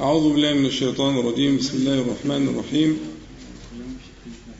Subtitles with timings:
[0.00, 1.56] أعوذ بالله من الشيطان الرجيم.
[1.56, 2.98] بسم الله الرحمن الرحيم.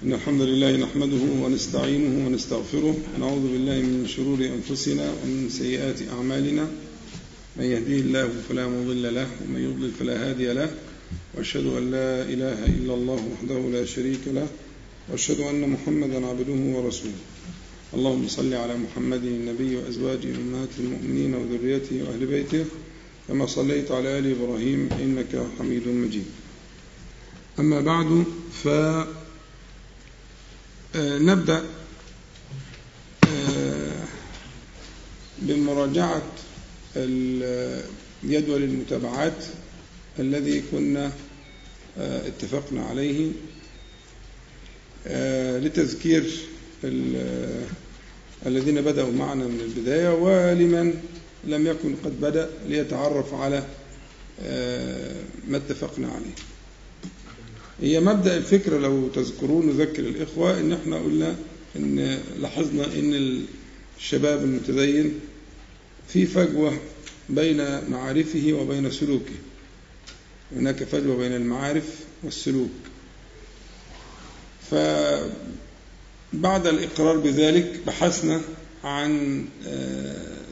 [0.04, 2.96] إن الحمد لله نحمده ونستعينه ونستغفره.
[3.16, 6.68] ونعوذ بالله من شرور أنفسنا ومن سيئات أعمالنا.
[7.56, 10.70] من يهديه الله فلا مضل له ومن يضلل فلا هادي له.
[11.34, 14.48] وأشهد أن لا إله إلا الله وحده لا شريك له.
[15.08, 17.20] وأشهد أن محمدا عبده ورسوله.
[17.96, 22.64] اللهم صل على محمد النبي وأزواجه أمهات المؤمنين وذريته وأهل بيته.
[23.30, 26.24] كما صليت على آل إبراهيم إنك حميد مجيد.
[27.58, 28.24] أما بعد
[30.94, 31.64] فنبدأ
[35.38, 36.22] بمراجعة
[38.24, 39.44] جدول المتابعات
[40.18, 41.12] الذي كنا
[41.98, 43.32] اتفقنا عليه
[45.66, 46.30] لتذكير
[48.46, 51.02] الذين بدأوا معنا من البداية ولمن
[51.44, 53.64] لم يكن قد بدأ ليتعرف على
[55.48, 56.34] ما اتفقنا عليه.
[57.80, 61.36] هي مبدأ الفكرة لو تذكرون نذكر الإخوة إن إحنا قلنا
[61.76, 63.42] إن لاحظنا إن
[63.98, 65.20] الشباب المتدين
[66.08, 66.78] في فجوة
[67.28, 69.34] بين معارفه وبين سلوكه.
[70.56, 71.84] هناك فجوة بين المعارف
[72.22, 72.70] والسلوك.
[74.70, 78.40] فبعد الإقرار بذلك بحثنا
[78.84, 79.44] عن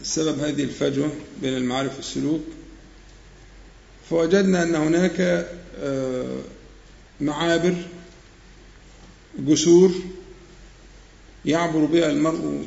[0.03, 1.11] سبب هذه الفجوة
[1.43, 2.41] بين المعارف والسلوك
[4.11, 5.49] فوجدنا أن هناك
[7.21, 7.75] معابر
[9.39, 9.93] جسور
[11.45, 12.65] يعبر بها المرء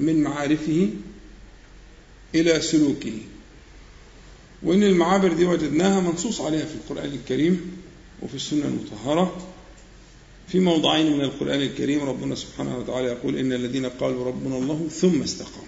[0.00, 0.90] من معارفه
[2.34, 3.18] إلى سلوكه.
[4.62, 7.76] وإن المعابر دي وجدناها منصوص عليها في القرآن الكريم
[8.22, 9.48] وفي السنة المطهرة.
[10.48, 15.22] في موضعين من القرآن الكريم ربنا سبحانه وتعالى يقول إن الذين قالوا ربنا الله ثم
[15.22, 15.63] استقاموا.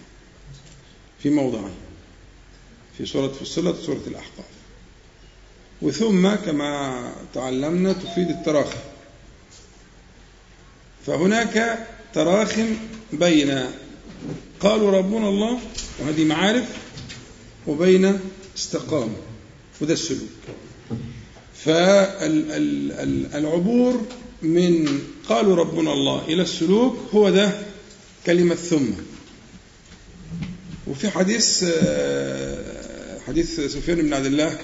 [1.22, 1.74] في موضعين
[2.98, 4.46] في سورة فصلت سورة الأحقاف.
[5.82, 8.78] وثم كما تعلمنا تفيد التراخي.
[11.06, 12.58] فهناك تراخ
[13.12, 13.64] بين
[14.60, 15.60] قالوا ربنا الله
[16.00, 16.76] وهذه معارف
[17.66, 18.20] وبين
[18.56, 19.22] استقاموا
[19.80, 20.28] وده السلوك.
[22.84, 24.06] فالعبور
[24.42, 27.52] من قالوا ربنا الله إلى السلوك هو ده
[28.26, 28.90] كلمة ثم.
[30.86, 31.64] وفي حديث
[33.26, 34.58] حديث سفيان بن عبد الله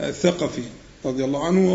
[0.00, 0.62] الثقفي
[1.04, 1.74] رضي الله عنه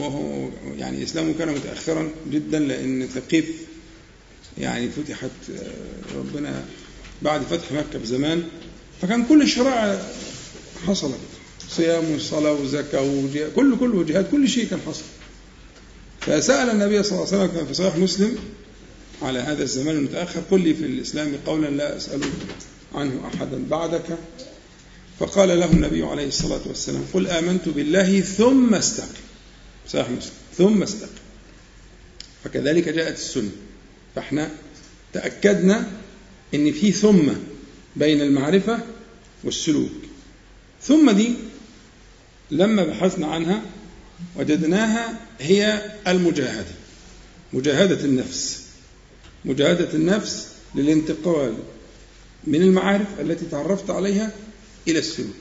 [0.00, 0.48] وهو
[0.78, 3.44] يعني إسلامه كان متأخرا جدا لأن ثقيف
[4.58, 5.30] يعني فتحت
[6.16, 6.64] ربنا
[7.22, 8.42] بعد فتح مكة بزمان
[9.02, 10.02] فكان كل الشرائع
[10.86, 11.18] حصلت
[11.70, 15.04] صيام وصلاة وزكاة وجهاد كل كل وجهاد كل شيء كان حصل.
[16.20, 18.36] فسأل النبي صلى الله عليه وسلم في صحيح مسلم
[19.22, 22.20] على هذا الزمان المتأخر قل لي في الإسلام قولا لا أسأل
[22.94, 24.18] عنه أحدا بعدك؟
[25.18, 29.20] فقال له النبي عليه الصلاة والسلام قل آمنت بالله ثم استقم.
[29.88, 30.32] صحيح مسلم.
[30.58, 31.12] ثم استقم.
[32.44, 33.50] فكذلك جاءت السنة.
[34.14, 34.50] فإحنا
[35.12, 35.90] تأكدنا
[36.54, 37.32] إن في ثم
[37.96, 38.78] بين المعرفة
[39.44, 39.90] والسلوك.
[40.82, 41.34] ثم دي
[42.50, 43.62] لما بحثنا عنها
[44.36, 46.74] وجدناها هي المجاهدة.
[47.52, 48.62] مجاهدة النفس.
[49.44, 51.54] مجاهدة النفس للانتقال.
[52.46, 54.32] من المعارف التي تعرفت عليها
[54.88, 55.34] إلى السلوك.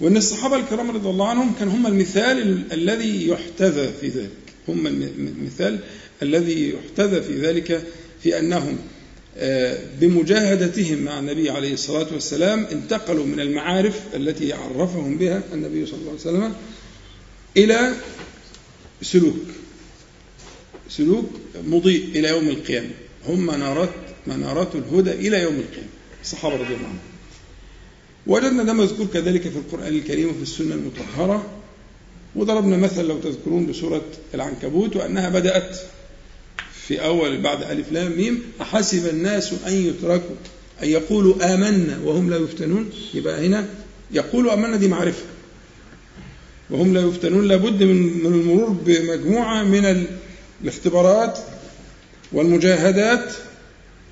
[0.00, 4.30] وأن الصحابة الكرام رضي الله عنهم كان هم المثال الذي يحتذى في ذلك.
[4.68, 5.78] هم المثال
[6.22, 7.82] الذي يحتذى في ذلك
[8.22, 8.78] في أنهم
[10.00, 16.10] بمجاهدتهم مع النبي عليه الصلاة والسلام انتقلوا من المعارف التي عرفهم بها النبي صلى الله
[16.10, 16.54] عليه وسلم
[17.56, 17.94] إلى
[19.02, 19.36] سلوك.
[20.88, 21.30] سلوك
[21.66, 22.90] مضيء إلى يوم القيامة.
[23.26, 23.90] هم منارات
[24.26, 25.88] منارات الهدى إلى يوم القيامة.
[26.22, 26.98] الصحابة رضي الله عنهم.
[28.26, 31.46] وجدنا ده مذكور كذلك في القرآن الكريم وفي السنة المطهرة.
[32.36, 34.04] وضربنا مثل لو تذكرون بسورة
[34.34, 35.76] العنكبوت وأنها بدأت
[36.86, 38.42] في أول بعد ألف لام ميم.
[38.60, 40.36] أحسب الناس أن يتركوا
[40.82, 42.90] أن يقولوا آمنا وهم لا يفتنون.
[43.14, 43.68] يبقى هنا
[44.12, 45.22] يقولوا آمنا دي معرفة.
[46.70, 50.06] وهم لا يفتنون لابد من من المرور بمجموعة من
[50.62, 51.38] الاختبارات
[52.32, 53.34] والمجاهدات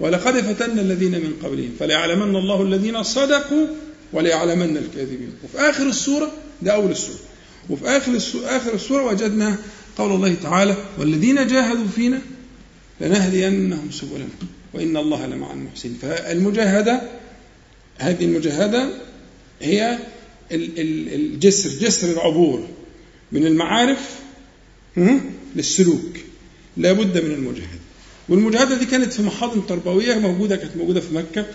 [0.00, 3.66] ولقد فتنا الذين من قبلهم فليعلمن الله الذين صدقوا
[4.12, 5.30] وليعلمن الكاذبين.
[5.44, 6.32] وفي آخر السورة
[6.62, 7.18] ده أول السورة.
[7.70, 9.56] وفي آخر السورة, آخر السورة وجدنا
[9.98, 12.20] قول الله تعالى والذين جاهدوا فينا
[13.00, 14.28] لنهدينهم سبلنا
[14.74, 15.98] وإن الله لمع المحسنين.
[16.02, 17.02] فالمجاهدة
[17.98, 18.88] هذه المجاهدة
[19.62, 19.98] هي
[20.52, 22.68] الجسر جسر العبور
[23.32, 23.98] من المعارف
[25.56, 26.16] للسلوك.
[26.76, 27.83] لا بد من المجاهدة.
[28.28, 31.46] والمجاهدة دي كانت في محاضن تربوية موجودة كانت موجودة في مكة.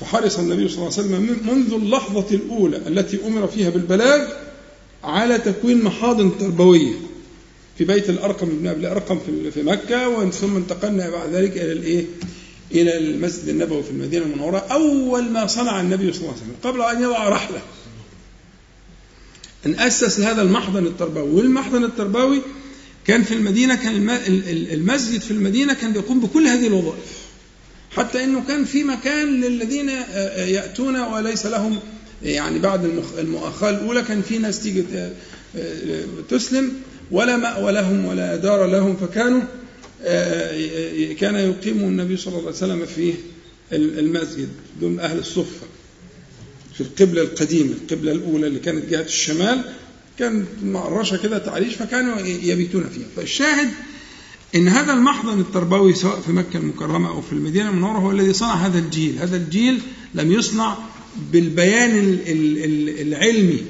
[0.00, 4.28] فحرص النبي صلى الله عليه وسلم منذ اللحظة الأولى التي أمر فيها بالبلاغ
[5.04, 6.92] على تكوين محاضن تربوية
[7.78, 9.18] في بيت الأرقم بن أبي الأرقم
[9.54, 12.04] في مكة ثم انتقلنا بعد ذلك إلى الإيه؟
[12.72, 14.58] إلى المسجد النبوي في المدينة المنورة.
[14.58, 17.62] أول ما صنع النبي صلى الله عليه وسلم قبل أن يضع رحلة
[19.66, 21.30] أن أسس هذا المحضن التربوي.
[21.30, 22.42] والمحضن التربوي
[23.06, 24.10] كان في المدينة كان
[24.72, 27.20] المسجد في المدينة كان بيقوم بكل هذه الوظائف.
[27.90, 29.88] حتى أنه كان في مكان للذين
[30.48, 31.78] يأتون وليس لهم
[32.22, 32.84] يعني بعد
[33.18, 34.84] المؤاخاة الأولى كان في ناس تيجي
[36.28, 36.72] تسلم
[37.10, 39.42] ولا مأوى لهم ولا دار لهم فكانوا
[41.20, 43.14] كان يقيم النبي صلى الله عليه وسلم في
[43.72, 44.48] المسجد
[44.80, 45.66] دون أهل الصفة
[46.74, 49.64] في القبلة القديمة القبلة الأولى اللي كانت جهة الشمال
[50.20, 53.06] كانت معرشة كده تعريش فكانوا يبيتون فيها.
[53.16, 53.68] فالشاهد
[54.54, 58.54] إن هذا المحضن التربوي سواء في مكة المكرمة أو في المدينة المنورة هو الذي صنع
[58.54, 59.18] هذا الجيل.
[59.18, 59.80] هذا الجيل
[60.14, 60.76] لم يصنع
[61.32, 62.18] بالبيان
[63.00, 63.62] العلمي.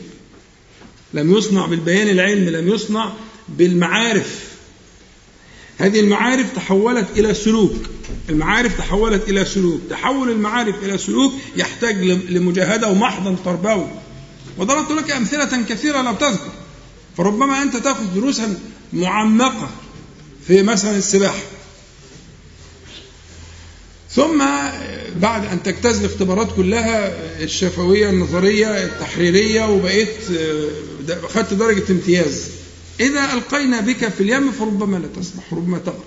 [1.14, 3.12] لم يصنع بالبيان العلمي لم يصنع
[3.49, 4.50] بالمعارف.
[5.79, 7.76] هذه المعارف تحولت إلى سلوك.
[8.29, 9.81] المعارف تحولت إلى سلوك.
[9.91, 13.91] تحول المعارف إلى سلوك يحتاج لمجاهدة ومحضن تربوي.
[14.60, 16.52] وضربت لك أمثلة كثيرة لو تذكر.
[17.16, 18.58] فربما أنت تأخذ دروسا
[18.92, 19.70] معمقة
[20.46, 21.42] في مثلا السباحة.
[24.10, 24.38] ثم
[25.16, 27.12] بعد أن تجتاز الاختبارات كلها
[27.42, 30.16] الشفوية النظرية التحريرية وبقيت
[31.08, 32.44] أخذت درجة امتياز.
[33.00, 36.04] إذا ألقينا بك في اليم فربما لا تسبح ربما تغرق.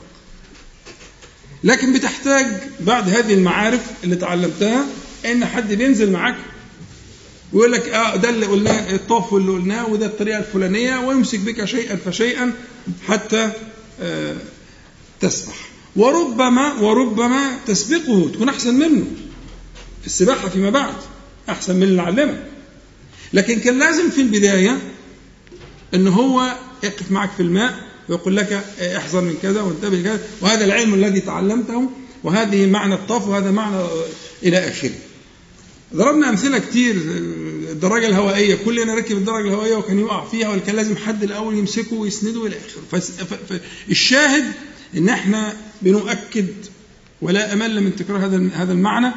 [1.63, 2.45] لكن بتحتاج
[2.79, 4.85] بعد هذه المعارف اللي تعلمتها
[5.25, 6.35] إن حد بينزل معاك
[7.53, 11.95] ويقول لك آه ده اللي قلناه الطاف اللي قلناه وده الطريقة الفلانية ويمسك بك شيئا
[11.95, 12.53] فشيئا
[13.07, 13.51] حتى
[14.01, 14.35] آه
[15.21, 15.55] تسبح.
[15.95, 19.05] وربما وربما تسبقه تكون أحسن منه.
[20.01, 20.93] في السباحة فيما بعد
[21.49, 22.43] أحسن من اللي علمك
[23.33, 24.77] لكن كان لازم في البداية
[25.93, 26.53] إن هو
[26.83, 27.73] يقف معك في الماء
[28.09, 28.63] ويقول لك
[28.97, 30.19] احذر من كذا وانتبه لكذا.
[30.41, 31.89] وهذا العلم الذي تعلمته
[32.23, 33.77] وهذه معنى الطف وهذا معنى
[34.43, 34.91] إلى آخره.
[35.95, 36.95] ضربنا أمثلة كتير
[37.71, 42.45] الدراجة الهوائية كلنا ركب الدراجة الهوائية وكان يقع فيها وكان لازم حد الأول يمسكه ويسنده
[42.45, 42.99] إلى آخره.
[43.87, 44.43] فالشاهد
[44.97, 46.47] إن إحنا بنؤكد
[47.21, 49.11] ولا أمل من تكرار هذا هذا المعنى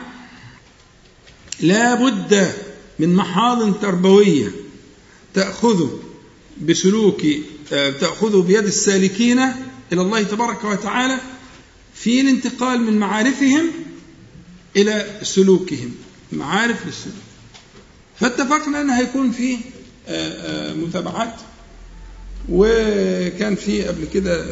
[1.61, 2.53] لا بد
[2.99, 4.53] من محاضن تربوية
[5.35, 5.89] تاخذ
[6.63, 7.23] بسلوك
[7.71, 9.39] تأخذه بيد السالكين
[9.93, 11.19] إلى الله تبارك وتعالى
[11.95, 13.71] في الانتقال من معارفهم
[14.77, 15.95] إلى سلوكهم
[16.33, 17.17] معارف للسلوك
[18.21, 19.57] فاتفقنا أن هيكون في
[20.77, 21.35] متابعات
[22.49, 24.47] وكان في قبل كده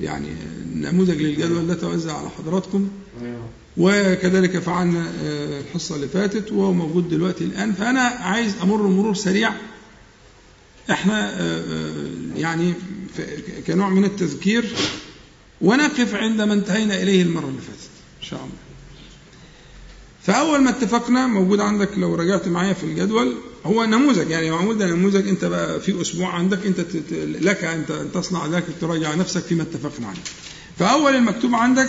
[0.00, 0.28] يعني
[0.74, 2.88] نموذج للجدول ده توزع على حضراتكم.
[3.76, 5.06] وكذلك فعلنا
[5.60, 7.72] الحصة اللي فاتت وهو موجود دلوقتي الآن.
[7.72, 9.52] فأنا عايز أمر مرور سريع.
[10.90, 11.40] إحنا
[12.36, 12.74] يعني
[13.66, 14.64] كنوع من التذكير
[15.60, 17.90] ونقف عندما انتهينا إليه المرة اللي فاتت.
[18.20, 18.63] إن شاء الله.
[20.26, 23.34] فأول ما اتفقنا موجود عندك لو رجعت معايا في الجدول
[23.66, 26.80] هو نموذج يعني معمول ده نموذج انت بقى في أسبوع عندك انت
[27.40, 27.84] لك أن
[28.14, 30.20] تصنع ذلك تراجع نفسك فيما اتفقنا عليه.
[30.78, 31.88] فأول المكتوب عندك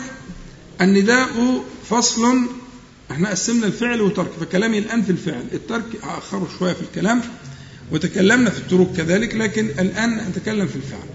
[0.82, 2.36] النداء فصل
[3.12, 7.22] إحنا قسمنا الفعل وترك فكلامي الآن في الفعل الترك هاخره شوية في الكلام
[7.92, 11.08] وتكلمنا في التروك كذلك لكن الآن نتكلم في الفعل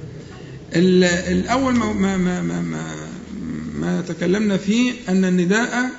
[1.33, 2.95] الأول ما, ما, ما, ما,
[3.75, 5.91] ما تكلمنا فيه أن النداء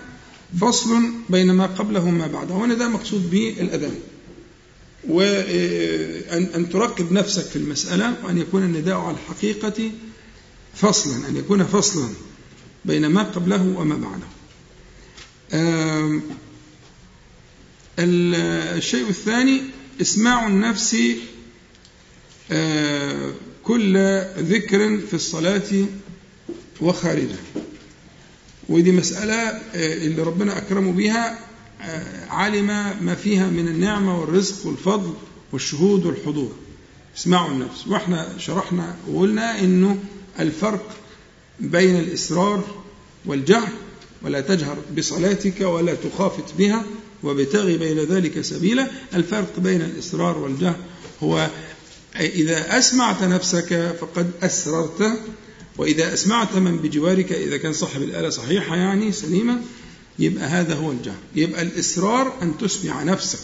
[0.59, 2.53] فصل بين ما قبله وما بعده.
[2.53, 3.99] هو النداء مقصود به الأذان.
[5.07, 9.91] وأن أن ترقب نفسك في المسألة وأن يكون النداء على الحقيقة
[10.75, 12.09] فصلا أن يكون فصلا
[12.85, 14.27] بين ما قبله وما بعده.
[17.99, 19.61] الشيء الثاني
[20.01, 20.95] إسماع النفس
[23.63, 23.97] كل
[24.37, 25.85] ذكر في الصلاة
[26.81, 27.37] وخارجها
[28.71, 31.39] ودي مسألة اللي ربنا أكرمه بها
[32.29, 32.67] علم
[33.01, 35.13] ما فيها من النعمة والرزق والفضل
[35.51, 36.51] والشهود والحضور.
[37.17, 37.87] اسمعوا النفس.
[37.87, 39.97] وإحنا شرحنا وقلنا إنه
[40.39, 40.95] الفرق
[41.59, 42.63] بين الإصرار
[43.25, 43.69] والجهر
[44.21, 46.83] ولا تجهر بصلاتك ولا تخافت بها
[47.23, 48.87] وابتغي بين ذلك سبيلا.
[49.13, 50.79] الفرق بين الإصرار والجهر
[51.23, 51.49] هو
[52.19, 55.19] إذا أسمعت نفسك فقد أسررت
[55.81, 59.61] وإذا أسمعت من بجوارك إذا كان صاحب الآلة صحيحة يعني سليمة
[60.19, 63.39] يبقى هذا هو الجهر يبقى الإصرار أن تسمع نفسك.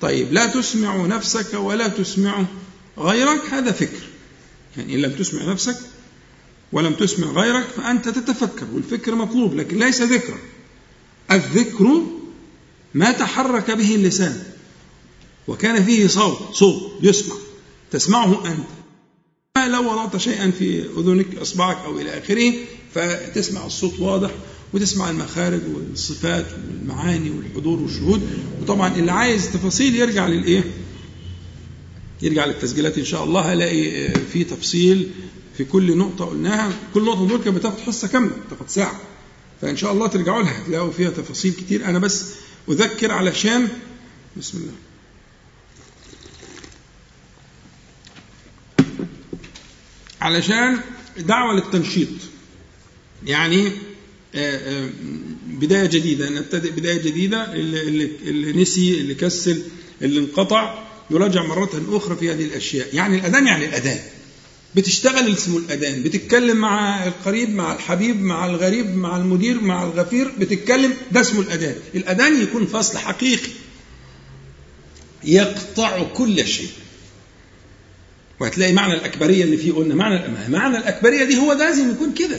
[0.00, 2.44] طيب لا تسمع نفسك ولا تسمع
[2.98, 4.02] غيرك هذا فكر.
[4.76, 5.76] يعني إن لم تسمع نفسك
[6.72, 10.38] ولم تسمع غيرك فأنت تتفكر والفكر مطلوب لكن ليس ذكرا
[11.30, 12.02] الذكر
[12.94, 14.42] ما تحرك به اللسان
[15.48, 17.36] وكان فيه صوت صوت يسمع.
[17.90, 18.83] تسمعه أنت.
[19.58, 22.52] لو وضعت شيئا في أذنك إصبعك أو إلى آخره
[22.94, 24.30] فتسمع الصوت واضح
[24.72, 28.22] وتسمع المخارج والصفات والمعاني والحضور والشهود.
[28.62, 30.64] وطبعا اللي عايز تفاصيل يرجع للإيه؟
[32.22, 33.40] يرجع للتسجيلات إن شاء الله.
[33.40, 35.10] هلاقي في تفصيل
[35.56, 36.72] في كل نقطة قلناها.
[36.94, 39.00] كل نقطة دول كانت بتاخد حصة كاملة بتاخد ساعة.
[39.60, 41.84] فإن شاء الله ترجعوا لها تلاقوا فيها تفاصيل كتير.
[41.84, 42.24] أنا بس
[42.68, 43.68] أذكر علشان
[44.36, 44.72] بسم الله.
[50.24, 50.78] علشان
[51.18, 52.08] دعوة للتنشيط.
[53.26, 53.72] يعني
[55.46, 59.62] بداية جديدة نبتدئ بداية جديدة اللي, اللي نسي اللي كسل
[60.02, 62.88] اللي انقطع يراجع مرة أخرى في هذه الأشياء.
[62.92, 63.98] يعني الأذان يعني الأذان.
[64.74, 66.02] بتشتغل اسمه الأذان.
[66.02, 71.76] بتتكلم مع القريب مع الحبيب مع الغريب مع المدير مع الغفير بتتكلم ده اسمه الأذان.
[71.94, 73.50] الأذان يكون فصل حقيقي.
[75.24, 76.68] يقطع كل شيء.
[78.40, 82.38] وهتلاقي معنى الأكبرية اللي فيه قلنا معنى معنى الأكبرية دي هو لازم يكون كده.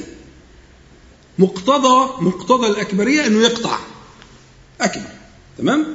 [1.39, 3.79] مقتضى مقتضى الأكبرية أنه يقطع.
[4.81, 5.09] أكبر
[5.57, 5.85] تمام؟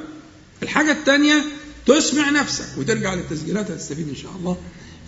[0.63, 1.45] الحاجة الثانية
[1.87, 4.57] تسمع نفسك وترجع للتسجيلات هتستفيد إن شاء الله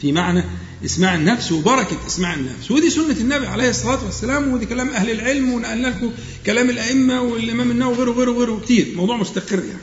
[0.01, 0.43] في معنى
[0.85, 2.71] إسماع النفس وبركة إسماع النفس.
[2.71, 6.11] ودي سنة النبي عليه الصلاة والسلام ودي كلام أهل العلم ونقلنا لكم
[6.45, 9.81] كلام الأئمة والإمام النووي وغيره وغيره وغيره كتير موضوع مستقر يعني.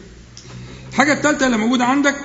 [0.90, 2.17] الحاجة الثالثة اللي موجودة عندك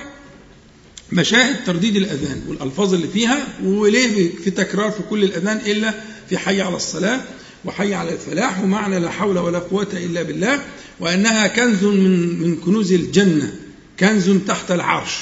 [1.12, 5.94] مشاهد ترديد الأذان والألفاظ اللي فيها وليه في تكرار في كل الأذان إلا
[6.28, 7.20] في حي على الصلاة
[7.64, 10.60] وحي على الفلاح ومعنى لا حول ولا قوة إلا بالله
[11.00, 13.54] وأنها كنز من من كنوز الجنة
[14.00, 15.16] كنز تحت العرش.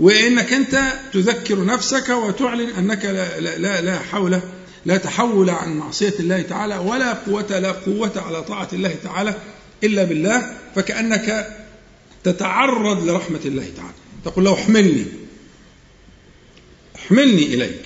[0.00, 0.82] وإنك أنت
[1.12, 4.40] تذكر نفسك وتعلن أنك لا, لا, لا, لا حول
[4.86, 9.34] لا تحول عن معصية الله تعالى ولا قوه لا قوة على طاعة الله تعالى
[9.84, 11.56] إلا بالله فكأنك
[12.24, 13.97] تتعرض لرحمة الله تعالى.
[14.30, 15.06] تقول له احملني.
[16.96, 17.82] احملني إليك.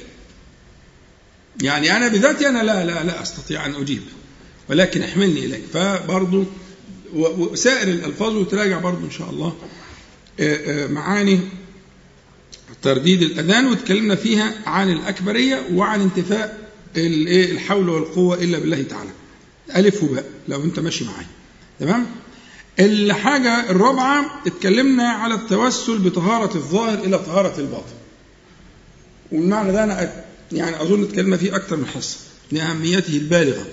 [1.63, 4.03] يعني أنا بذاتي أنا لا لا لا أستطيع أن أجيب
[4.69, 5.63] ولكن احملني إليك.
[5.73, 6.45] فبرضه
[7.15, 9.57] وسائر الألفاظ وتراجع برضه إن شاء الله.
[10.89, 11.41] معاني
[12.83, 19.11] ترديد الأذان وتكلمنا فيها عن الأكبرية وعن انتفاء الحول والقوة إلا بالله تعالى.
[19.77, 21.27] ألف وباء لو أنت ماشي معايا.
[21.81, 22.07] تمام؟
[22.81, 27.95] الحاجة الرابعة اتكلمنا على التوسل بطهارة الظاهر إلى طهارة الباطن.
[29.33, 32.17] والمعنى ده أنا يعني أظن اتكلمنا فيه أكثر من حصة
[32.53, 33.67] لأهميته البالغة.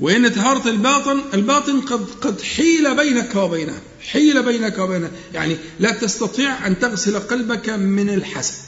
[0.00, 5.10] وإن طهارة الباطن الباطن قد قد حيل بينك وبينها حيل بينك وبينها.
[5.34, 8.64] يعني لا تستطيع أن تغسل قلبك من الحسد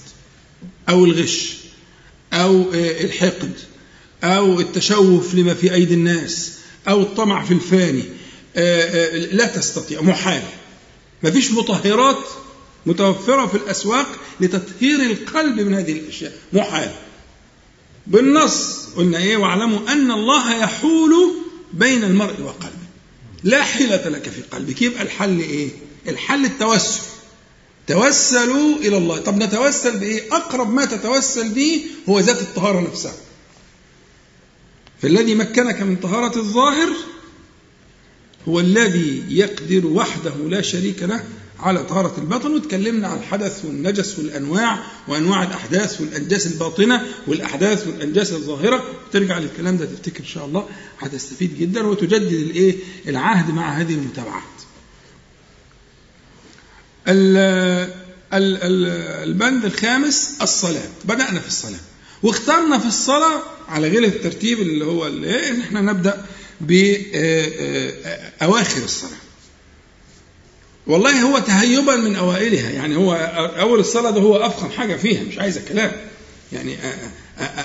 [0.88, 1.56] أو الغش
[2.32, 3.52] أو الحقد
[4.24, 6.52] أو التشوف لما في أيدي الناس
[6.88, 8.04] أو الطمع في الفاني.
[9.32, 10.42] لا تستطيع محال
[11.22, 12.24] ما فيش مطهرات
[12.86, 14.06] متوفرة في الأسواق
[14.40, 16.90] لتطهير القلب من هذه الأشياء محال
[18.06, 21.34] بالنص قلنا إيه واعلموا أن الله يحول
[21.72, 22.80] بين المرء وقلبه.
[23.44, 24.82] لا حيلة لك في قلبك.
[24.82, 25.68] يبقى الحل إيه؟
[26.08, 27.00] الحل التوسل.
[27.86, 29.18] توسلوا إلى الله.
[29.18, 33.14] طب نتوسل بإيه؟ أقرب ما تتوسل به هو ذات الطهارة نفسها.
[35.02, 36.88] فالذي مكنك من طهارة الظاهر
[38.48, 41.24] هو الذي يقدر وحده لا شريك له
[41.58, 42.54] على طهارة الباطن.
[42.54, 44.78] وتكلمنا عن الحدث والنجس والأنواع
[45.08, 48.84] وأنواع الأحداث والأنجاس الباطنة والأحداث والأنجاس الظاهرة.
[49.12, 50.68] ترجع للكلام ده تفتكر إن شاء الله
[50.98, 52.76] هتستفيد جدا وتجدد الإيه؟
[53.08, 54.42] العهد مع هذه المتابعات.
[59.24, 60.88] البند الخامس الصلاة.
[61.04, 61.78] بدأنا في الصلاة
[62.22, 66.26] واخترنا في الصلاة على غير الترتيب اللي هو اللي إن إحنا نبدأ
[66.60, 67.64] بأواخر
[68.84, 69.10] الصلاة
[70.86, 73.14] والله هو تهيبا من اوائلها يعني هو
[73.60, 75.92] اول الصلاه ده هو افخم حاجة فيها مش عايزه كلام
[76.52, 76.76] يعني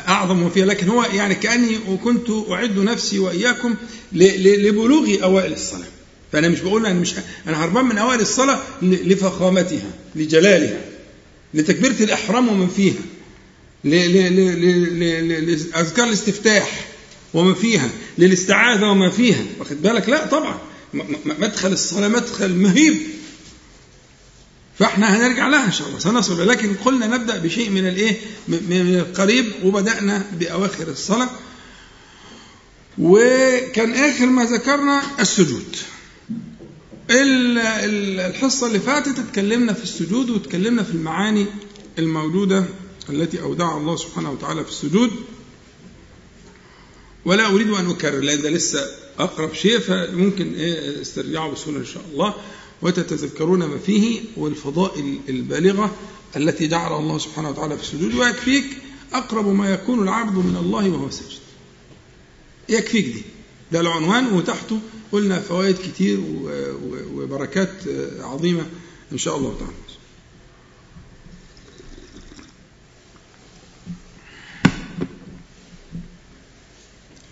[0.08, 3.76] اعظم ما فيها لكن هو يعني كاني كنت اعد نفسي واياكم
[4.14, 5.88] لبلوغ اوائل الصلاه
[6.32, 7.14] فانا مش بقول أنا مش
[7.48, 10.80] أنا هربان من اوائل الصلاه لفخامتها لجلالها
[11.54, 13.02] لتكبيره الاحرام ومن فيها
[15.04, 16.86] لاذكار الاستفتاح
[17.36, 19.46] وما فيها للاستعاذة وما فيها.
[19.60, 20.60] واخد بالك؟ لا طبعا.
[21.26, 22.98] مدخل الصلاة مدخل مهيب.
[24.80, 26.48] فإحنا هنرجع لها إن شاء الله سنصل.
[26.48, 31.30] لكن قلنا نبدأ بشيء من الإيه؟ من القريب وبدأنا بأواخر الصلاة.
[32.98, 35.76] وكان آخر ما ذكرنا السجود.
[37.10, 41.46] الحصة اللي فاتت اتكلمنا في السجود واتكلمنا في المعاني
[42.00, 42.66] الموجودة
[43.10, 45.12] التي أودعها الله سبحانه وتعالى في السجود.
[47.26, 48.86] ولا أريد أن أكرر لأن ده لسه
[49.20, 52.34] أقرب شيء فممكن إيه استرجعه بسهولة إن شاء الله.
[52.82, 55.96] وتتذكرون ما فيه والفضائل البالغة
[56.38, 58.16] التي جعلها الله سبحانه وتعالى في السجود.
[58.16, 58.66] ويكفيك
[59.14, 61.40] أقرب ما يكون العبد من الله وهو ساجد.
[62.70, 63.22] يكفيك دي.
[63.72, 64.80] ده العنوان وتحته
[65.12, 66.20] قلنا فوائد كتير
[67.16, 67.74] وبركات
[68.20, 68.66] عظيمة
[69.12, 69.85] إن شاء الله تعالى.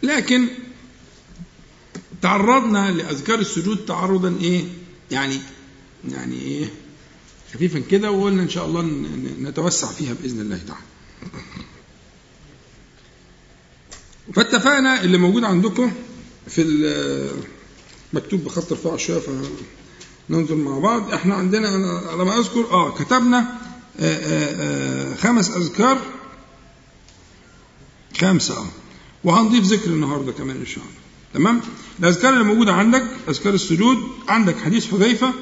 [0.03, 0.47] لكن
[2.21, 4.63] تعرضنا لأذكار السجود تعرضا إيه؟
[5.11, 5.39] يعني
[6.09, 6.69] يعني إيه؟
[7.53, 8.81] خفيفا كده وقلنا إن شاء الله
[9.41, 10.83] نتوسع فيها بإذن الله تعالى.
[14.33, 15.91] فاتفقنا اللي موجود عندكم
[16.47, 16.63] في
[18.13, 19.21] مكتوب بخط رفاع شوية
[20.29, 21.13] فننظر مع بعض.
[21.13, 21.67] إحنا عندنا
[22.07, 23.45] على ما أذكر آه كتبنا آآ
[23.99, 26.01] آه، آآ آه، خمس أذكار.
[28.17, 28.67] خمسة آه.
[29.23, 31.03] وهنضيف ذكر النهارده كمان إن شاء الله.
[31.33, 31.61] تمام؟
[31.99, 35.33] الأذكار اللي موجودة عندك أذكار السجود عندك حديث حذيفة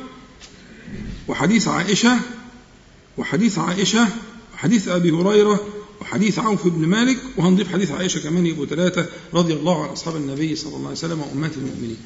[1.28, 2.20] وحديث عائشة
[3.18, 4.08] وحديث عائشة
[4.54, 5.60] وحديث أبي هريرة
[6.02, 10.56] وحديث عوف بن مالك وهنضيف حديث عائشة كمان يبقوا ثلاثة رضي الله عن أصحاب النبي
[10.56, 11.98] صلى الله عليه وسلم وأمهات المؤمنين.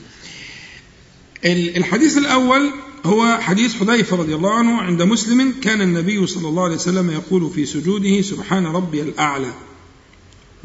[1.77, 2.71] الحديث الأول
[3.05, 7.49] هو حديث حذيفة رضي الله عنه عند مسلم كان النبي صلى الله عليه وسلم يقول
[7.49, 9.53] في سجوده سبحان ربي الأعلى.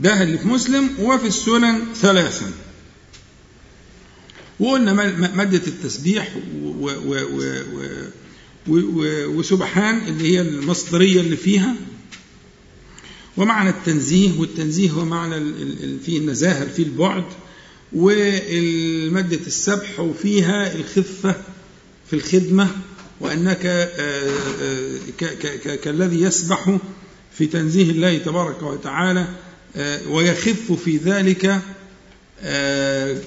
[0.01, 2.51] ده اللي في مسلم وفي السنن ثلاثا.
[4.61, 4.93] وقلنا
[5.35, 6.37] مادة التسبيح
[9.29, 11.75] وسبحان اللي هي المصدرية اللي فيها.
[13.37, 15.53] ومعنى التنزيه والتنزيه هو معنى
[16.05, 17.25] فيه النزاهة فيه البعد.
[17.93, 21.35] والمادة السبح وفيها الخفة
[22.11, 22.69] في الخدمة
[23.21, 26.77] وأنك آه، آه، كالذي يسبح
[27.33, 29.29] في تنزيه الله تبارك وتعالى.
[30.09, 31.61] ويخف في ذلك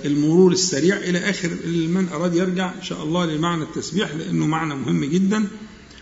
[0.06, 5.06] المرور السريع إلى آخر من أراد يرجع إن شاء الله لمعنى التسبيح لأنه معنى مهم
[5.06, 5.48] جدا.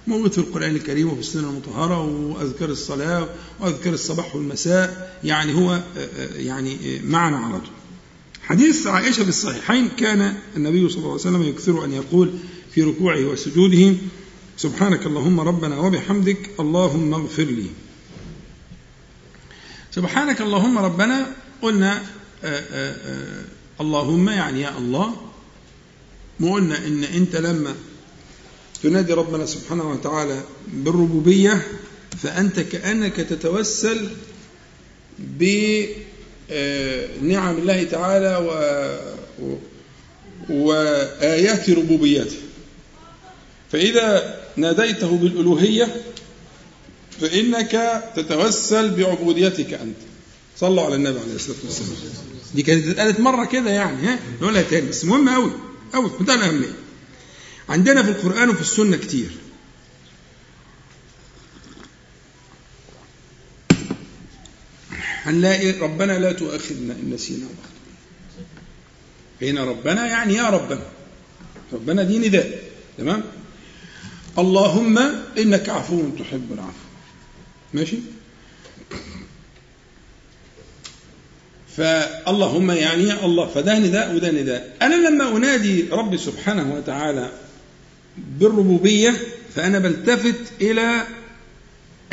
[0.07, 3.29] موجود في القرآن الكريم وفي السنة المطهرة وأذكار الصلاة
[3.59, 7.69] وأذكار الصباح والمساء يعني هو آه، آه، يعني آه، معنى على طول.
[8.43, 12.33] حديث عائشة في الصحيحين كان النبي صلى الله عليه وسلم يكثر أن يقول
[12.75, 13.95] في ركوعه وسجوده
[14.57, 17.65] سبحانك اللهم ربنا وبحمدك اللهم اغفر لي.
[19.95, 22.01] سبحانك اللهم ربنا قلنا
[22.43, 23.43] آآ آآ
[23.81, 25.15] اللهم يعني يا الله
[26.39, 27.75] وقلنا إن أنت لما
[28.83, 31.61] تنادي ربنا سبحانه وتعالى بالربوبية
[32.23, 34.09] فأنت كأنك تتوسل
[35.19, 35.97] بنعم
[37.57, 38.37] الله تعالى
[39.39, 39.57] و
[40.49, 42.35] وآيات ربوبيته
[43.71, 45.95] فإذا ناديته بالألوهية
[47.21, 49.95] فإنك تتوسل بعبوديتك أنت.
[50.57, 51.89] صلوا على النبي عليه الصلاة والسلام.
[52.55, 55.51] دي كانت اتقالت مرة كده يعني ها؟ نقولها تاني بس مهم أوي
[55.95, 56.73] أوي منتهى الأهمية
[57.69, 59.29] عندنا في القرآن وفي السنة كتير.
[65.23, 67.47] هنلاقي ربنا لا تؤاخذنا إن نسينا
[69.41, 70.85] هنا ربنا يعني يا ربنا.
[71.73, 72.63] ربنا دي نداء
[72.97, 73.23] تمام؟
[74.37, 74.97] اللهم
[75.37, 76.90] إنك عفو تحب العفو.
[77.73, 77.97] ماشي؟
[81.77, 87.31] فاللهم يعني الله فده نداء وده نداء أنا لما أنادي ربي سبحانه وتعالى
[88.17, 89.17] بالربوبية
[89.55, 91.07] فأنا بلتفت إلى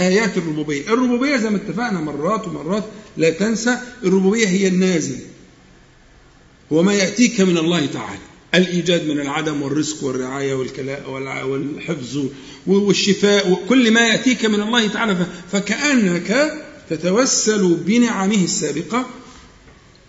[0.00, 0.82] آيات الربوبية.
[0.82, 2.84] الربوبية زي ما اتفقنا مرات ومرات
[3.16, 5.18] لا تنسى الربوبية هي النازل.
[6.72, 8.27] هو ما يأتيك من الله تعالى.
[8.54, 11.10] الإيجاد من العدم والرزق والرعاية والكلاء
[11.46, 12.24] والحفظ
[12.66, 16.52] والشفاء وكل ما يأتيك من الله تعالى فكأنك
[16.90, 19.06] تتوسل بنعمه السابقة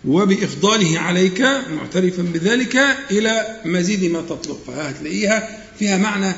[0.04, 2.76] وبإفضاله عليك معترفا بذلك
[3.10, 4.56] إلى مزيد ما تطلب.
[4.66, 6.34] فهتلاقيها فيها معنى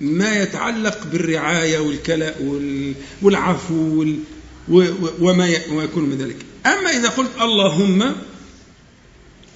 [0.00, 2.62] ما يتعلق بالرعاية والكلاء
[3.22, 4.06] والعفو
[5.20, 6.36] وما يكون من ذلك.
[6.66, 8.12] أما إذا قلت اللهم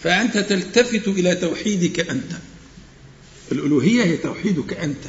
[0.04, 2.32] فأنت تلتفت إلى توحيدك أنت.
[3.52, 5.04] الألوهية هي توحيدك أنت.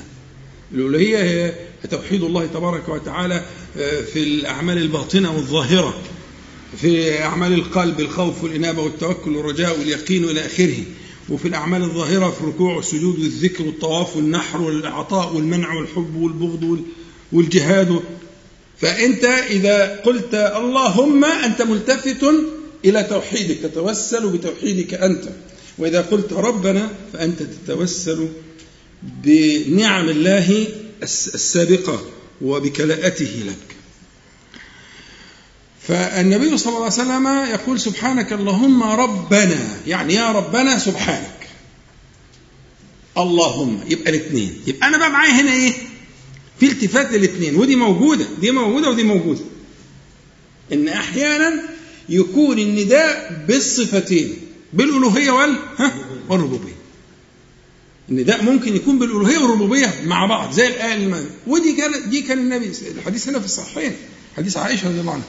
[0.72, 1.54] الألوهية هي
[1.92, 3.46] توحيد الله تبارك وتعالى
[3.78, 6.02] آه، في الأعمال الباطنة والظاهرة
[6.82, 10.84] في أعمال القلب الخوف والإنابة والتوكل والرجاء واليقين إلى آخره
[11.30, 16.80] وفي الأعمال الظاهرة في الركوع والسجود والذكر والطواف والنحر والعطاء والمنع والحب والبغض
[17.32, 18.00] والجهاد.
[18.78, 22.26] فأنت إذا قلت اللهم أنت ملتفت
[22.86, 25.24] إلى توحيدك تتوسل بتوحيدك أنت.
[25.78, 28.30] وإذا قلت ربنا فأنت تتوسل
[29.04, 30.68] بنعم الله
[31.04, 32.06] السابقة
[32.42, 33.76] وبكلاءته لك.
[35.88, 41.48] فالنبي صلى الله عليه وسلم يقول سبحانك اللهم ربنا يعني يا ربنا سبحانك.
[43.18, 44.62] اللهم يبقى الاثنين.
[44.68, 45.74] يبقى أنا بقى معايا هنا إيه؟
[46.60, 47.56] في التفات للاثنين.
[47.56, 49.42] ودي موجودة دي موجودة ودي موجودة.
[50.74, 51.64] إن أحيانا
[52.10, 54.38] يكون النداء بالصفتين
[54.74, 55.56] بالألوهية وال
[56.30, 56.76] والربوبية.
[58.10, 62.72] النداء ممكن يكون بالألوهية والربوبية مع بعض زي الآية اللي ودي كان دي كان النبي
[62.98, 63.96] الحديث هنا في الصحيحين
[64.38, 65.26] حديث عائشة رضي الله عنها.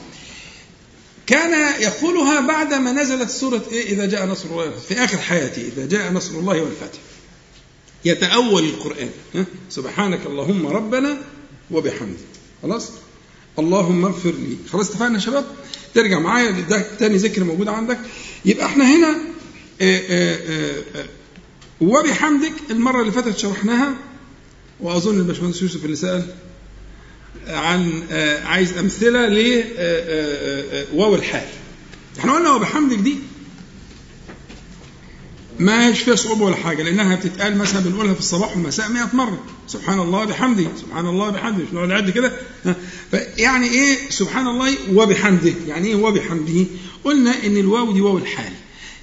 [1.27, 6.11] كان يقولها بعدما نزلت سورة إيه؟ إذا جاء نصر الله في آخر حياته إذا جاء
[6.11, 6.99] نصر الله والفتح
[8.05, 9.09] يتأول القرآن
[9.69, 11.17] سبحانك اللهم ربنا
[11.71, 12.17] وبحمدك.
[12.61, 12.89] خلاص؟
[13.59, 14.57] اللهم اغفر لي.
[14.71, 15.45] خلاص اتفقنا يا شباب؟
[15.93, 17.99] ترجع معايا ده تاني ذكر موجود عندك.
[18.45, 19.09] يبقى إحنا هنا
[19.81, 20.37] آآ آآ
[20.95, 21.05] آآ
[21.81, 23.93] وبحمدك المرة اللي فاتت شرحناها
[24.79, 26.23] وأظن الباشمهندس يوسف اللي سأل
[27.47, 28.03] عن
[28.45, 29.63] عايز أمثلة ل
[30.93, 31.47] واو الحال.
[32.19, 33.15] إحنا قلنا وبحمدك دي
[35.59, 39.43] ما هيش فيها صعوبة ولا حاجة لأنها بتتقال مثلا بنقولها في الصباح والمساء 100 مرة.
[39.67, 42.31] سبحان الله بحمده سبحان الله بحمده مش نقعد نعد كده.
[43.11, 45.53] فيعني إيه؟ سبحان الله وبحمده.
[45.67, 46.65] يعني إيه وبحمده؟
[47.03, 48.51] قلنا إن الواو دي واو الحال.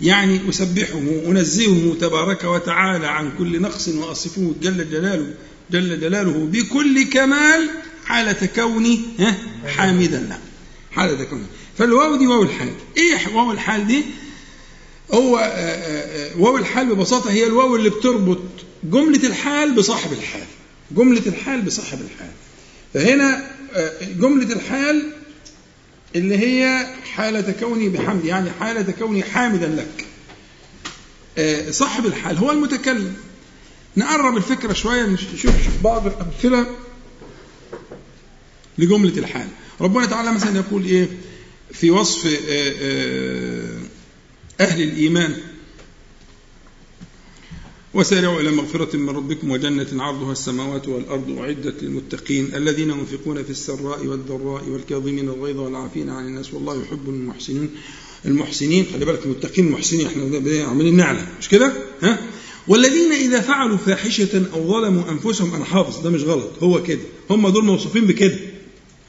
[0.00, 5.34] يعني أسبحه أنزهه تبارك وتعالى عن كل نقص وأصفه جل جلاله
[5.70, 7.70] جل جلاله بكل كمال
[8.06, 9.00] حالة كوني
[9.66, 10.38] حامدا له.
[10.92, 11.46] حالة كوني
[11.78, 12.72] فالواو دي واو الحال.
[12.96, 14.02] إيه واو الحال دي؟
[15.12, 15.32] هو
[16.38, 18.40] واو الحال ببساطة هي الواو اللي بتربط
[18.84, 20.46] جملة الحال بصاحب الحال.
[20.90, 22.30] جملة الحال بصاحب الحال.
[22.94, 23.50] فهنا
[24.02, 25.12] جملة الحال
[26.16, 30.06] اللي هي حالة كوني بحمد يعني حالة كوني حامدا لك.
[31.70, 33.14] صاحب الحال هو المتكلم.
[33.96, 36.66] نقرب الفكرة شوية نشوف بعض الأمثلة
[38.78, 39.48] لجملة الحال.
[39.80, 41.08] ربنا تعالى مثلا يقول إيه؟
[41.72, 42.26] في وصف
[44.60, 45.36] أهل الإيمان.
[47.94, 54.06] وسارعوا إلى مغفرة من ربكم وجنة عرضها السماوات والأرض أعدت للمتقين الذين ينفقون في السراء
[54.06, 57.70] والضراء والكاظمين الغيظ والعافين عن الناس والله يحب المحسنين
[58.24, 58.86] المحسنين.
[58.92, 60.22] خلي بالك المتقين المحسنين إحنا
[60.68, 62.18] عمالين نعلم مش كده؟ ها؟
[62.68, 67.00] والذين إذا فعلوا فاحشة أو ظلموا أنفسهم أنا حافظ ده مش غلط هو كده
[67.30, 68.38] هم دول موصوفين بكده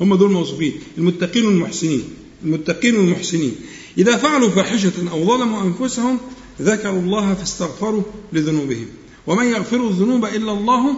[0.01, 2.03] هم دول موصوفين المتقين والمحسنين
[2.43, 3.55] المتقين والمحسنين.
[3.97, 6.19] إذا فعلوا فاحشة أو ظلموا أنفسهم
[6.61, 8.87] ذكروا الله فاستغفروا لذنوبهم.
[9.27, 10.97] ومن يغفر الذنوب إلا الله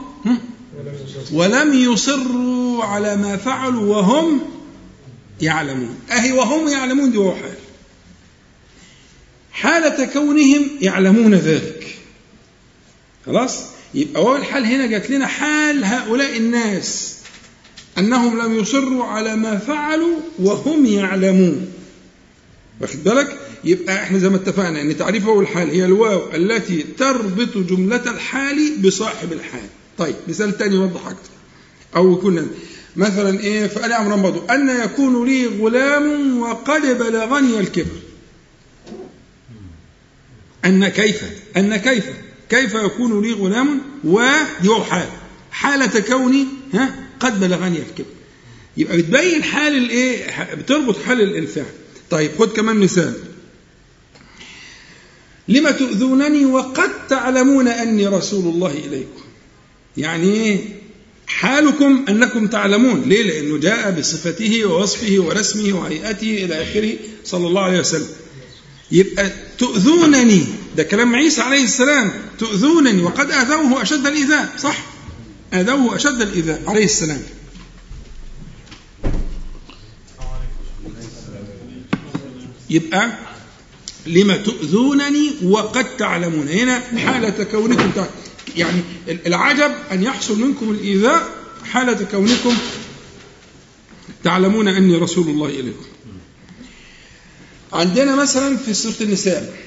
[1.34, 4.40] ولم يصروا على ما فعلوا وهم
[5.42, 5.96] يعلمون.
[6.12, 7.56] أهي وهم يعلمون دي حال
[9.52, 11.98] حالة كونهم يعلمون ذلك.
[13.26, 13.60] خلاص؟
[13.94, 17.16] يبقى واو الحال هنا جات لنا حال هؤلاء الناس.
[17.98, 21.68] أنهم لم يصروا على ما فعلوا وهم يعلمون.
[22.82, 27.58] واخد بالك؟ يبقى إحنا زي ما اتفقنا إن تعريف واو الحال هي الواو التي تربط
[27.58, 29.70] جملة الحال بصاحب الحال.
[29.98, 31.30] طيب مثال تاني يوضح أكتر.
[31.96, 32.48] أو يكون
[32.96, 37.96] مثلا إيه فقال عمران برضو أن يكون لي غلام وقد بلغني الكبر.
[40.66, 41.22] أن كيف؟
[41.58, 42.06] أن كيف؟
[42.50, 45.08] كيف يكون لي غلام ودي حال؟
[45.52, 48.10] حالة كوني ها قد بلغني الكبر.
[48.78, 51.66] يبقى بتبين حال الإيه بتربط حال الإنسان.
[52.10, 53.14] طيب خد كمان مثال.
[55.48, 59.22] لما تؤذونني وقد تعلمون أني رسول الله إليكم.
[59.98, 60.60] يعني إيه؟
[61.28, 63.02] حالكم أنكم تعلمون.
[63.02, 66.94] ليه؟ لأنه جاء بصفته ووصفه ورسمه وهيئته إلى آخره
[67.26, 68.08] صلى الله عليه وسلم.
[68.92, 70.46] يبقى تؤذونني.
[70.78, 72.12] ده كلام عيسى عليه السلام.
[72.40, 73.04] تؤذونني.
[73.04, 74.86] وقد آذوه أشد الإيذاء صح؟
[75.54, 77.22] آذوه أشد الإيذاء عليه السلام.
[82.70, 83.12] يبقى
[84.08, 86.48] لما تؤذونني وقد تعلمون.
[86.48, 87.92] هنا حالة كونكم
[88.58, 91.30] يعني العجب أن يحصل منكم الإيذاء
[91.72, 92.58] حالة كونكم
[94.24, 95.86] تعلمون أني رسول الله إليكم.
[97.74, 99.58] عندنا مثلا في سورة النساء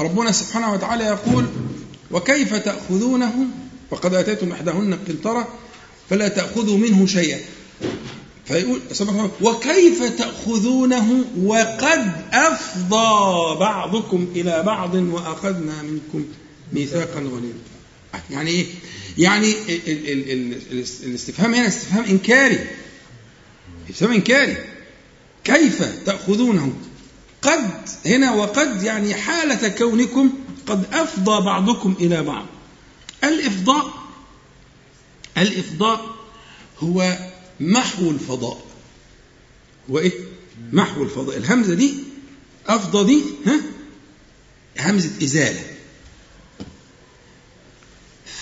[0.00, 1.46] ربنا سبحانه وتعالى يقول
[2.10, 3.46] وكيف تأخذونه
[3.90, 5.48] وقد آتيتم إحداهن قنطرة
[6.10, 7.40] فلا تأخذوا منه شيئا.
[8.52, 8.80] فيقول
[9.40, 16.24] وكيف تأخذونه وقد أفضى بعضكم إلى بعض وأخذنا منكم
[16.72, 17.58] ميثاقا غليظا.
[18.30, 18.66] يعني إيه؟
[19.18, 22.66] يعني ال ال ال الاستفهام هنا استفهام إنكاري.
[23.90, 24.56] استفهام إنكاري.
[25.44, 26.72] كيف تأخذونه؟
[27.42, 27.70] قد
[28.06, 30.30] هنا وقد يعني حالة كونكم
[30.66, 32.46] قد أفضى بعضكم إلى بعض.
[33.24, 33.92] الإفضاء
[35.38, 36.14] الإفضاء
[36.80, 37.18] هو
[37.60, 38.64] محو الفضاء.
[39.90, 40.12] هو إيه
[40.72, 41.36] محو الفضاء.
[41.36, 41.94] الهمزة دي
[42.66, 43.60] أفضى دي ها؟
[44.78, 45.64] همزة إزالة.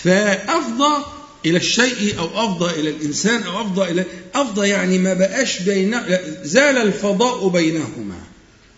[0.03, 1.05] فأفضى
[1.47, 5.91] إلى الشيء أو أفضى إلى الإنسان أو أفضى إلى أفضى يعني ما بقاش بين
[6.43, 8.19] زال الفضاء بينهما.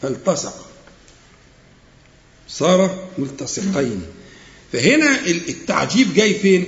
[0.02, 0.66] فالتصق.
[2.48, 4.02] صار ملتصقين.
[4.72, 6.66] فهنا التعجيب جاي فين؟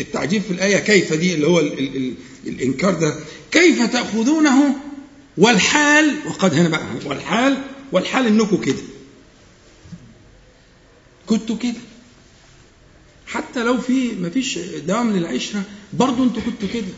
[0.00, 2.14] التعجيب في الآية كيف دي اللي هو ال ال ال
[2.46, 3.16] الإنكار ده؟
[3.50, 4.76] كيف تأخذونه؟
[5.38, 7.58] والحال وقد هنا بقى والحال
[7.92, 8.82] والحال انكم كده.
[11.26, 11.80] كنتوا كده.
[13.26, 15.62] حتى لو في ما فيش دوام للعشرة
[15.92, 16.92] برضه أنتوا كنتوا كده.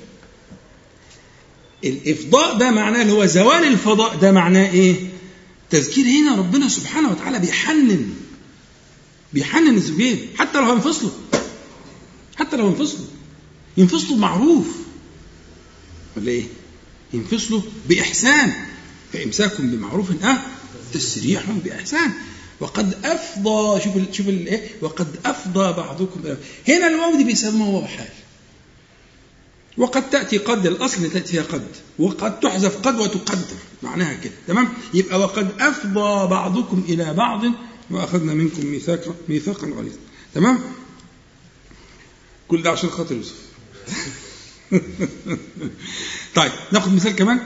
[1.84, 4.94] الإفضاء ده معناه اللي هو زوال الفضاء ده معناه إيه؟
[5.70, 8.14] تذكير هنا ربنا سبحانه وتعالى بيحنن.
[9.32, 11.10] بيحنن الزوجين حتى لو هينفصلوا.
[12.36, 13.06] حتى لو هينفصلوا.
[13.76, 14.66] ينفصلوا بمعروف.
[16.16, 16.44] ولا إيه؟
[17.12, 18.52] ينفصلوا بإحسان.
[19.12, 20.38] فإمساك بمعروف أه
[20.92, 22.12] تسريح بإحسان.
[22.60, 26.20] وقد أفضى شوف ال شوف الايه وقد أفضى بعضكم.
[26.68, 28.08] هنا الواو دي بيسموها واو حال.
[29.78, 31.66] وقد تأتي قد الأصل تأتي فيها قد.
[31.98, 33.56] وقد تحذف قد وتقدر.
[33.82, 34.32] معناها كده.
[34.48, 37.44] تمام؟ يبقى وقد أفضى بعضكم إلى بعض
[37.90, 39.98] وأخذنا منكم ميثاقا ميثاقا غليظا.
[40.34, 40.58] تمام؟
[42.48, 43.34] كل ده عشان خاطر يوسف.
[46.34, 47.40] طيب ناخد مثال كمان؟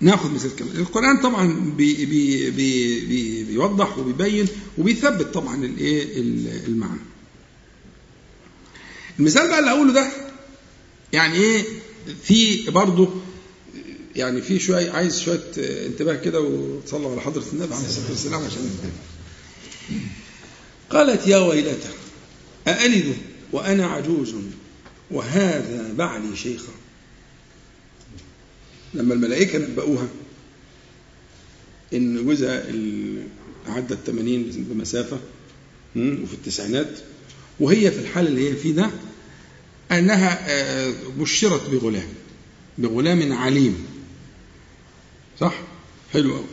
[0.00, 0.76] ناخد مثال كمان.
[0.76, 6.20] القرآن طبعا بي بي بي بي بيوضح وبيبين وبيثبت طبعا الإيه؟
[6.66, 7.00] المعنى.
[9.18, 10.12] المثال بقى اللي هقوله ده
[11.12, 11.64] يعني إيه؟
[12.22, 13.08] في برضه
[14.16, 18.70] يعني في شوية عايز شوية انتباه كده وتصلوا على حضرة النبي عليه الصلاة والسلام عشان
[20.90, 21.88] قالت يا ويلتى
[22.68, 23.16] أألد
[23.52, 24.34] وأنا عجوز
[25.10, 26.72] وهذا بعلي شيخا.
[28.94, 30.08] لما الملائكة نبأوها
[31.94, 32.64] إن جوزها
[33.66, 35.18] عدى الثمانين بمسافة
[35.96, 36.98] وفي التسعينات
[37.60, 38.90] وهي في الحال اللي هي فيه ده
[39.92, 40.46] أنها
[41.18, 42.08] بشرت بغلام
[42.78, 43.86] بغلام عليم.
[45.40, 45.54] صح؟
[46.12, 46.46] حلو قوي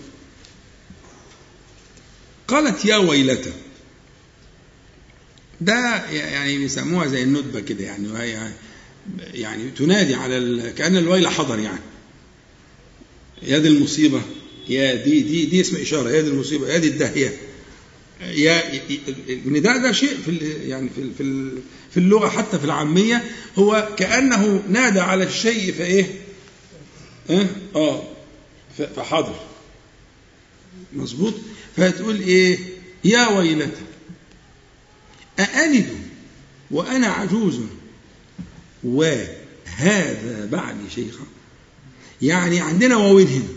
[2.47, 3.51] قالت يا ويلتى.
[5.61, 8.51] ده يعني بيسموها زي الندبة كده يعني وهي
[9.33, 10.73] يعني تنادي على.
[10.77, 11.79] كأن الويل حضر يعني.
[13.43, 14.21] يا دي المصيبة
[14.69, 17.37] يا دي دي دي اسم إشارة يا دي المصيبة يا دي الداهية.
[18.21, 18.63] يا
[19.29, 21.49] النداء ده شيء في يعني في في
[21.91, 23.23] في اللغة حتى في العامية.
[23.55, 26.05] هو كأنه نادى على الشيء فإيه؟
[27.75, 28.03] آه
[28.95, 29.35] فحاضر.
[30.93, 31.33] مظبوط؟
[31.77, 32.57] فتقول إيه؟
[33.03, 33.81] يا ويلتى
[35.39, 35.89] أألد
[36.71, 37.59] وأنا عجوز؟
[38.83, 41.23] وهذا بعلي شيخا
[42.21, 43.47] يعني عندنا واوين هنا.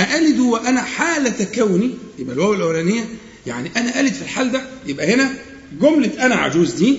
[0.00, 3.04] أألد وأنا حالة كوني يبقى الواو الأولانية
[3.46, 5.32] يعني أنا ألد في الحال ده يبقى هنا
[5.80, 6.98] جملة أنا عجوز دي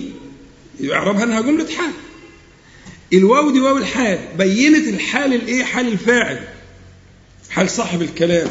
[0.80, 1.92] يعربها أنها جملة حال.
[3.12, 6.48] الواو دي واو الحال بينت الحال الإيه؟ حال الفاعل
[7.50, 8.50] حال صاحب الكلام.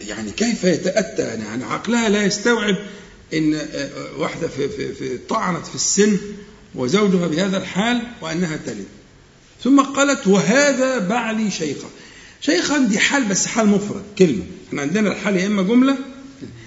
[0.00, 2.76] يعني كيف يتأتى؟ يعني عقلها لا يستوعب
[3.34, 3.60] إن
[4.18, 6.18] واحدة في في في طعنت في السن
[6.74, 8.86] وزوجها بهذا الحال وأنها تلد.
[9.64, 11.88] ثم قالت وهذا بعلي شيخا.
[12.40, 14.44] شيخا دي حال بس حال مفرد كلمة.
[14.68, 15.96] إحنا عندنا الحال يا إما جملة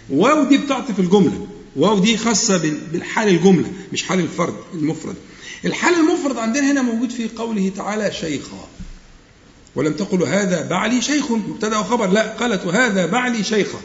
[0.10, 1.48] واو دي بتعطي في الجملة.
[1.76, 2.58] واو دي خاصة
[2.92, 5.16] بالحال الجملة مش حال الفرد المفرد.
[5.66, 8.68] الحال المفرد عندنا هنا موجود في قوله تعالى شيخا.
[9.76, 13.80] ولم تقل هذا بعلي شيخ مبتدأ وخبر لا قالت وهذا بعلي شيخا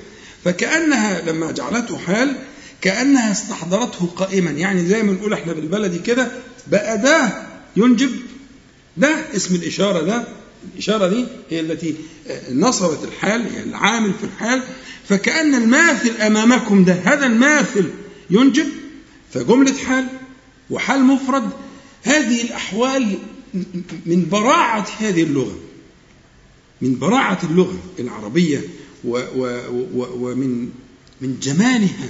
[0.44, 2.36] فكأنها لما جعلته حال
[2.80, 4.50] كأنها استحضرته قائما.
[4.50, 6.28] يعني زي ما نقول إحنا بالبلدي كده
[6.66, 7.42] بقى ده
[7.76, 8.10] ينجب.
[8.96, 10.24] ده اسم الإشارة ده
[10.72, 11.94] الإشارة دي هي التي
[12.52, 14.62] نصبت الحال هي العامل في الحال.
[15.08, 17.90] فكأن الماثل أمامكم ده هذا الماثل
[18.30, 18.66] ينجب.
[19.34, 20.06] فجملة حال
[20.70, 21.50] وحال مفرد.
[22.02, 23.18] هذه الأحوال
[24.06, 25.56] من براعة هذه اللغة.
[26.82, 28.60] من براعة اللغة العربية
[29.04, 30.68] ومن
[31.20, 32.08] من جمالها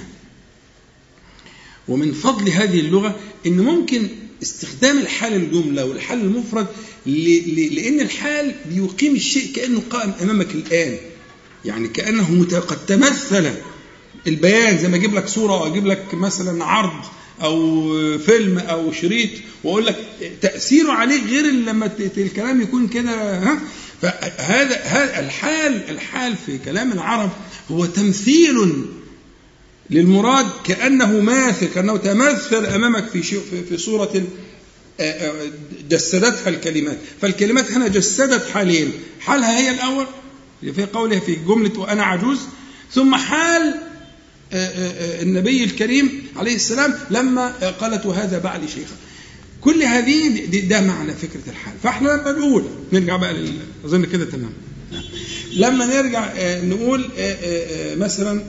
[1.87, 4.07] ومن فضل هذه اللغة أن ممكن
[4.43, 6.67] استخدام الحال الجملة والحال المفرد
[7.05, 10.97] لأن الحال بيقيم الشيء كأنه قائم أمامك الآن.
[11.65, 13.51] يعني كأنه قد تمثل
[14.27, 17.05] البيان زي ما أجيب لك صورة أو أجيب لك مثلا عرض
[17.41, 19.29] أو فيلم أو شريط
[19.63, 20.05] وأقول لك
[20.41, 23.59] تأثيره عليه غير لما الكلام يكون كده ها؟
[24.01, 27.29] فهذا هذا الحال الحال في كلام العرب
[27.71, 28.85] هو تمثيل
[29.89, 34.23] للمراد كأنه ماثل كأنه تمثل أمامك في شيء في, صورة
[35.89, 36.97] جسدتها الكلمات.
[37.21, 38.93] فالكلمات هنا جسدت حالين.
[39.19, 40.05] حالها هي الأول
[40.61, 42.39] في قولها في جملة وأنا عجوز
[42.93, 43.75] ثم حال
[45.21, 47.47] النبي الكريم عليه السلام لما
[47.79, 48.95] قالت وهذا بعلي شيخا.
[49.61, 51.73] كل هذه ده معنى فكرة الحال.
[51.83, 53.45] فاحنا لما نقول نرجع بقى
[53.85, 54.53] أظن كده تمام.
[55.53, 57.09] لما نرجع نقول
[57.97, 58.43] مثلا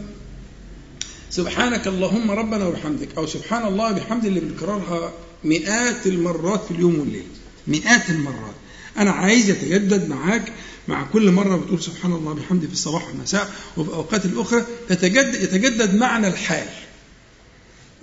[1.30, 5.12] سبحانك اللهم ربنا وبحمدك أو سبحان الله بحمد اللي بنكررها
[5.44, 7.26] مئات المرات في اليوم والليل.
[7.66, 8.54] مئات المرات.
[8.98, 10.52] أنا عايز يتجدد معاك
[10.88, 15.94] مع كل مرة بتقول سبحان الله بحمده في الصباح والمساء وفي أوقات الأخرى يتجدد, يتجدد
[15.94, 16.66] معنى الحال.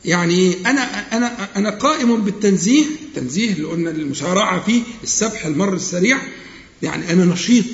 [0.06, 6.18] يعني أنا أنا أنا قائم بالتنزيه تنزيه اللي قلنا المسارعة فيه السبح المر السريع.
[6.82, 7.66] يعني أنا نشيط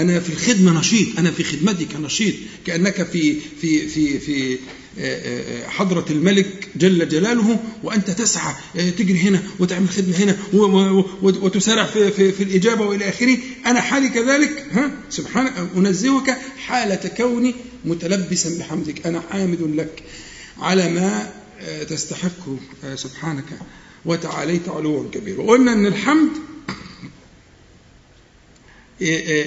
[0.00, 2.34] أنا في الخدمة نشيط أنا في خدمتك نشيط.
[2.66, 4.58] كأنك في في في في
[5.68, 10.36] حضرة الملك جل جلاله وأنت تسعى تجري هنا وتعمل خدمة هنا
[11.22, 13.38] وتسارع في, في, في الإجابة وإلى آخره.
[13.66, 17.54] أنا حالي كذلك ها؟ سبحانك أنزهك حالة كوني
[17.84, 19.06] متلبسا بحمدك.
[19.06, 20.02] أنا حامد لك
[20.58, 21.32] على ما
[21.88, 22.56] تستحقه
[22.94, 23.44] سبحانك
[24.04, 26.30] وتعاليت علوا كبيرا وقلنا أن الحمد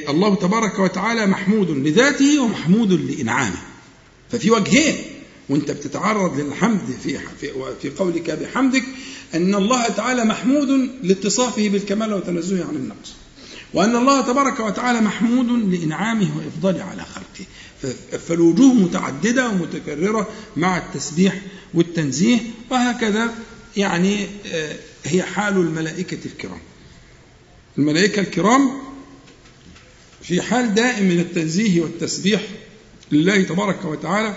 [0.10, 3.58] الله تبارك وتعالى محمود لذاته ومحمود لإنعامه
[4.32, 4.96] ففي وجهين
[5.50, 7.52] وأنت بتتعرض للحمد في في
[7.82, 8.84] في قولك بحمدك
[9.34, 13.14] أن الله تعالى محمود لاتصافه بالكمال وتنزهه عن النقص.
[13.74, 17.46] وأن الله تبارك وتعالى محمود لإنعامه وإفضاله على خلقه.
[18.28, 21.42] فالوجوه متعددة ومتكررة مع التسبيح
[21.74, 22.40] والتنزيه
[22.72, 23.34] وهكذا
[23.78, 24.28] يعني
[25.06, 26.60] هي حال الملائكة الكرام.
[27.78, 28.72] الملائكة الكرام
[30.22, 32.42] في حال دائم من التنزيه والتسبيح
[33.12, 34.36] لله تبارك وتعالى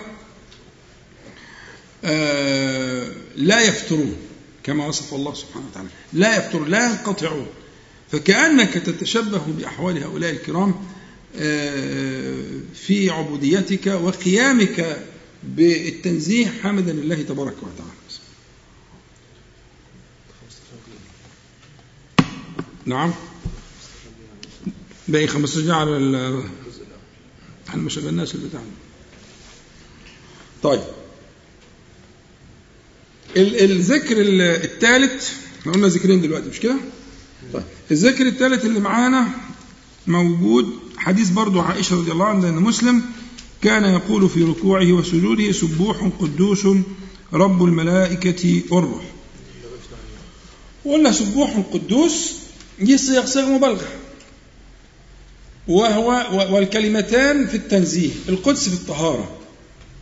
[2.03, 4.15] آه لا يفترون
[4.63, 7.47] كما وصف الله سبحانه وتعالى لا يفترون لا ينقطعون
[8.11, 10.98] فكأنك تتشبه بأحوال هؤلاء الكرام آه
[12.73, 15.05] في عبوديتك وقيامك
[15.43, 17.91] بالتنزيه حمدا لله تبارك وتعالى.
[22.85, 23.13] نعم.
[25.07, 25.91] باقي 15 على
[27.69, 28.61] على ما شغلناش البتاع
[30.63, 30.81] طيب.
[33.37, 36.75] الذكر الثالث إحنا قلنا ذكرين دلوقتي مش كده؟
[37.53, 37.63] طيب.
[37.91, 39.27] الذكر الثالث اللي معانا
[40.07, 43.03] موجود حديث برضو عائشة رضي الله عنها أن مسلم
[43.61, 46.67] كان يقول في ركوعه وسجوده سبوح قدوس
[47.33, 49.03] رب الملائكة والروح.
[50.85, 52.33] وقلنا سبوح قدوس
[52.79, 53.87] دي صيغ صيغ مبالغة.
[55.67, 56.09] وهو
[56.55, 59.31] والكلمتان في التنزيه القدس في الطهارة.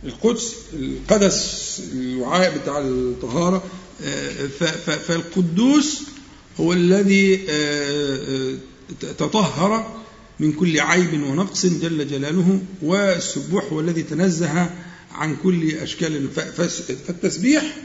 [0.04, 3.62] القدس القدس الوعاء بتاع الطهارة
[5.06, 6.02] فالقدوس
[6.60, 7.36] هو الذي
[9.18, 9.98] تطهر
[10.40, 14.70] من كل عيب ونقص جل جلاله والسبوح هو الذي تنزه
[15.12, 16.28] عن كل أشكال.
[17.06, 17.76] فالتسبيح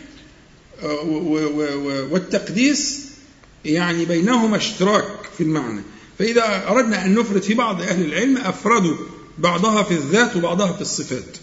[2.12, 3.00] والتقديس
[3.66, 5.06] يعني بينهما اشتراك
[5.38, 5.82] في المعنى.
[6.20, 8.96] فإذا أردنا أن نفرد في بعض أهل العلم أفردوا
[9.38, 11.38] بعضها في الذات وبعضها في الصفات.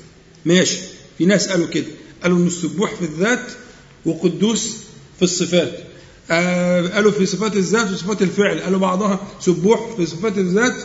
[0.44, 0.78] ماشي.
[1.18, 1.86] في ناس قالوا كده.
[2.22, 3.52] قالوا إن السبوح في الذات
[4.06, 4.76] وقدوس
[5.16, 5.78] في الصفات.
[6.30, 8.60] آه قالوا في صفات الذات وصفات الفعل.
[8.60, 10.76] قالوا بعضها سبوح في صفات الذات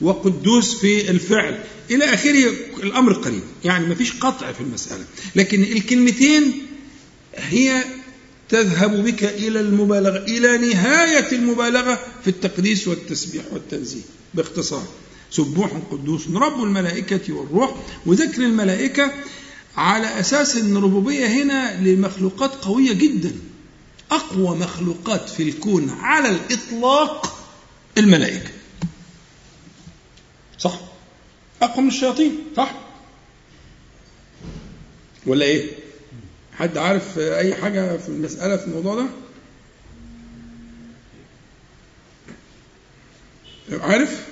[0.00, 1.64] وقدوس في الفعل.
[1.90, 2.50] إلى آخره
[2.82, 3.42] الأمر قريب.
[3.64, 5.04] يعني ما فيش قطع في المسألة.
[5.36, 6.52] لكن الكلمتين
[7.36, 7.84] هي
[8.48, 14.02] تذهب بك إلى المبالغة إلى نهاية المبالغة في التقديس والتسبيح والتنزيه.
[14.34, 14.86] باختصار
[15.30, 17.74] سبوح قدوس رب الملائكة والروح
[18.06, 19.12] وذكر الملائكة
[19.76, 23.32] على أساس أن الربوبية هنا لمخلوقات قوية جدا.
[24.10, 27.38] أقوى مخلوقات في الكون على الإطلاق
[27.98, 28.50] الملائكة.
[30.58, 30.80] صح؟
[31.62, 32.74] أقوى من الشياطين صح؟
[35.26, 35.70] ولا إيه؟
[36.52, 39.06] حد عارف أي حاجة في المسألة في الموضوع ده؟
[43.80, 44.26] عارف؟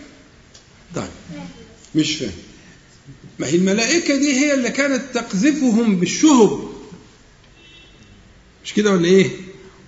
[0.94, 1.08] طيب
[1.94, 2.32] مش فاهم.
[3.38, 6.68] ما هي الملائكة دي هي اللي كانت تقذفهم بالشهب.
[8.64, 9.30] مش كده ولا إيه؟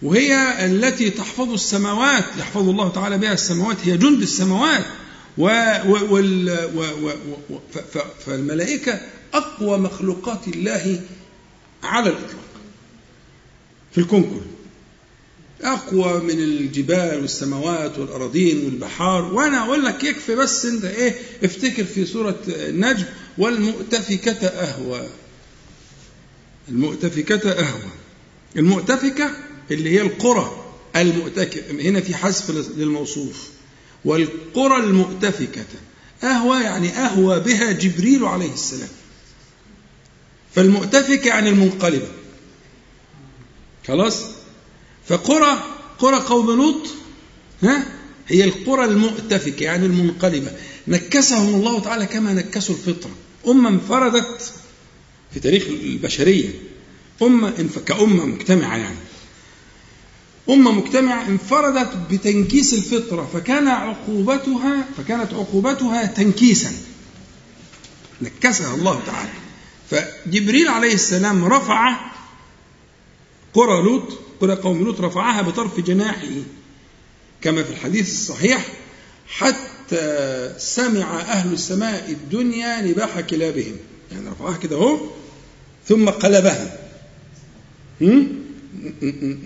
[0.03, 4.85] وهي التي تحفظ السماوات يحفظ الله تعالى بها السماوات هي جند السماوات.
[5.39, 5.45] و
[6.11, 7.11] وال و
[7.51, 7.59] و
[8.27, 9.01] فالملائكة
[9.35, 11.01] أقوى مخلوقات الله
[11.83, 12.49] على الإطلاق.
[13.93, 14.47] في الكون كله.
[15.73, 19.35] أقوى من الجبال والسماوات والأراضين والبحار.
[19.35, 21.15] وأنا أقول لك يكفي بس أنت إيه
[21.45, 23.05] افتكر في سورة النجم
[23.39, 25.07] والمؤتفكة أهوى.
[26.69, 27.91] المؤتفكة أهوى.
[28.57, 29.31] المؤتفكة
[29.71, 30.65] اللي هي القرى
[30.97, 33.49] المؤتكة هنا في حذف للموصوف.
[34.09, 35.65] والقرى المؤتفكة.
[36.25, 38.89] أهوى يعني أهوى بها جبريل عليه السلام.
[40.55, 42.09] فالمؤتفكة يعني المنقلبة.
[43.89, 44.23] خلاص؟
[45.09, 45.65] فقرى
[45.99, 46.87] قرى قوم لوط
[47.63, 47.87] ها؟
[48.29, 50.53] هي القرى المؤتفكة يعني المنقلبة.
[50.89, 53.11] نكسهم الله تعالى كما نكسوا الفطرة.
[53.49, 54.53] أمة انفردت
[55.35, 56.51] في تاريخ البشرية.
[57.23, 58.97] أمة كأمة مجتمعة يعني.
[60.51, 66.73] أمة مجتمعة انفردت بتنكيس الفطرة فكان عقوبتها فكانت عقوبتها تنكيسا.
[68.23, 69.31] نكسها الله تعالى.
[69.91, 71.97] فجبريل عليه السلام رفع
[73.55, 76.29] قرى لوط قرى قوم لوط رفعها بطرف جناحه
[77.41, 78.67] كما في الحديث الصحيح
[79.29, 83.77] حتى سمع أهل السماء الدنيا نباح كلابهم.
[84.13, 85.01] يعني رفعها كده أهو
[85.89, 86.79] ثم قلبها.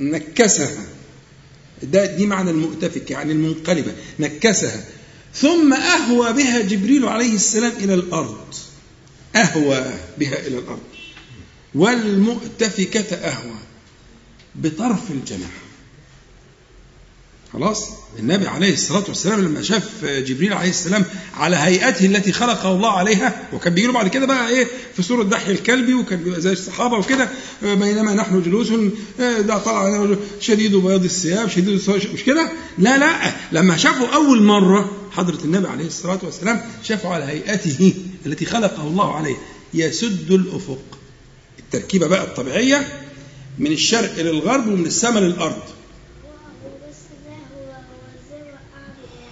[0.01, 0.87] نكسها.
[1.83, 4.85] ده دي معنى المؤتفك يعني المنقلبة نكسها.
[5.35, 8.55] ثم أهوى بها جبريل عليه السلام إلى الأرض.
[9.37, 9.85] أهوى
[10.19, 10.81] بها إلى الأرض.
[11.75, 13.59] والمؤتفكة أهوى
[14.55, 15.51] بطرف الجناح
[17.53, 17.89] خلاص؟
[18.19, 21.05] النبي عليه الصلاة والسلام لما شاف جبريل عليه السلام
[21.37, 25.53] على هيئته التي خلقه الله عليها وكان بيجي بعد كده بقى إيه؟ في سورة دحي
[25.53, 27.29] الكلبي وكان بيبقى زي الصحابة وكده
[27.63, 28.69] بينما نحن جلوس
[29.19, 30.07] ده طلع
[30.41, 31.81] شديد بياض الثياب شديد
[32.15, 33.33] مش كده؟ لا لا.
[33.53, 37.95] لما شافوا أول مرة حضرة النبي عليه الصلاة والسلام شافوا على هيئته
[38.27, 39.39] التي خلقه الله عليها
[39.75, 40.83] يسد الأفق.
[41.59, 42.89] التركيبة بقى الطبيعية
[43.59, 45.63] من الشرق للغرب ومن السماء للأرض.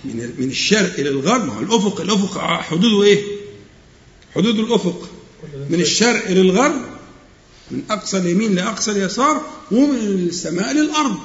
[0.04, 1.44] من من الشرق إلى الغرب.
[1.44, 3.24] ما هو الأفق الأفق حدوده إيه؟
[4.34, 5.10] حدود الأفق.
[5.70, 6.82] من الشرق للغرب
[7.70, 9.96] من أقصى اليمين لأقصى اليسار ومن
[10.28, 11.16] السماء للأرض.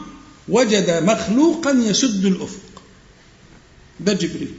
[0.50, 2.82] وجد مخلوقا يسد الأفق.
[4.00, 4.54] ده جبريل.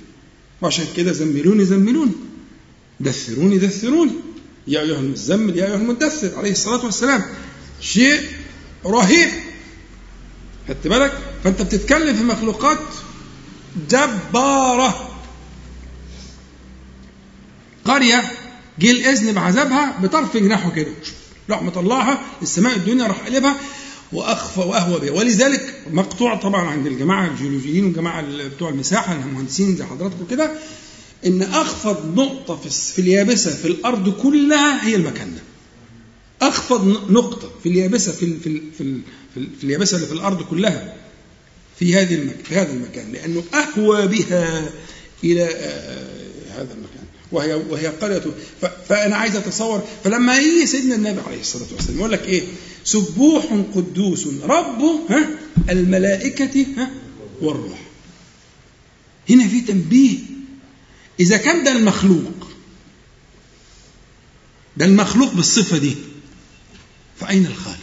[0.62, 2.12] وعشان كده؟ زملوني زملوني.
[3.00, 4.12] دثروني دثروني.
[4.66, 6.38] يا أيها المزمل يا أيها المدثر.
[6.38, 7.24] عليه الصلاة والسلام.
[7.80, 8.20] شيء
[8.86, 9.30] رهيب.
[10.68, 12.78] خدت بالك؟ فأنت بتتكلم في مخلوقات
[13.90, 15.08] جبارة.
[17.84, 18.32] قرية
[18.78, 20.92] جه الإذن بعذابها بطرف جناحه كده.
[21.50, 23.56] راح مطلعها السماء الدنيا راح قلبها
[24.12, 30.26] وأخفى وأهوى بها ولذلك مقطوع طبعا عند الجماعة الجيولوجيين والجماعة بتوع المساحة المهندسين زي حضراتكم
[30.30, 30.50] كده
[31.26, 35.40] إن أخفض نقطة في اليابسة في الأرض كلها هي المكان ده
[36.48, 39.00] اخفض نقطة في اليابسة في في في,
[39.34, 40.95] في, في اليابسة اللي في الأرض كلها.
[41.78, 44.70] في هذه المكان في هذا المكان لأنه أهوى بها
[45.24, 46.96] إلى آه، هذا المكان.
[47.32, 48.22] وهي وهي قرية
[48.88, 52.42] فأنا عايز أتصور فلما يجي سيدنا النبي عليه الصلاة والسلام يقول لك إيه؟
[52.84, 55.28] سبوح قدوس رب ها
[55.70, 56.90] الملائكة ها
[57.40, 57.78] والروح.
[59.30, 60.18] هنا في تنبيه.
[61.20, 62.48] إذا كان ده المخلوق
[64.76, 65.96] ده المخلوق بالصفة دي
[67.20, 67.78] فأين الخالق؟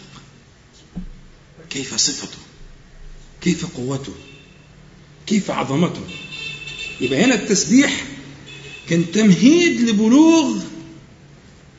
[1.69, 2.37] كيف صفته؟
[3.43, 4.13] كيف قوته؟
[5.27, 6.01] كيف عظمته؟
[7.01, 8.05] يبقى هنا التسبيح
[8.89, 10.63] كان تمهيد لبلوغ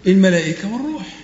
[0.06, 1.20] الملائكة والروح.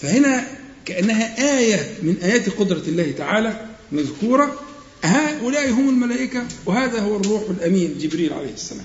[0.00, 4.60] فهنا كأنها آية من آيات قدرة الله تعالى مذكورة.
[5.02, 8.84] هؤلاء هم الملائكة وهذا هو الروح الأمين جبريل عليه السلام.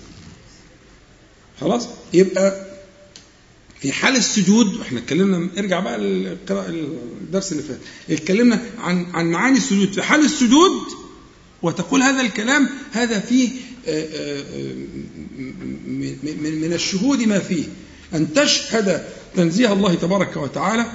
[1.62, 2.71] خلاص؟ يبقى
[3.82, 5.96] في حال السجود وإحنا اتكلمنا ارجع بقى
[7.22, 7.80] الدرس اللي فات
[8.10, 9.94] اتكلمنا عن عن معاني السجود.
[9.94, 10.72] في حال السجود
[11.62, 13.50] وتقول هذا الكلام هذا فيه
[13.88, 14.44] آه، آه،
[16.62, 17.64] من الشهود ما فيه.
[18.14, 19.06] أن تشهد
[19.36, 20.86] تنزيه الله تبارك وتعالى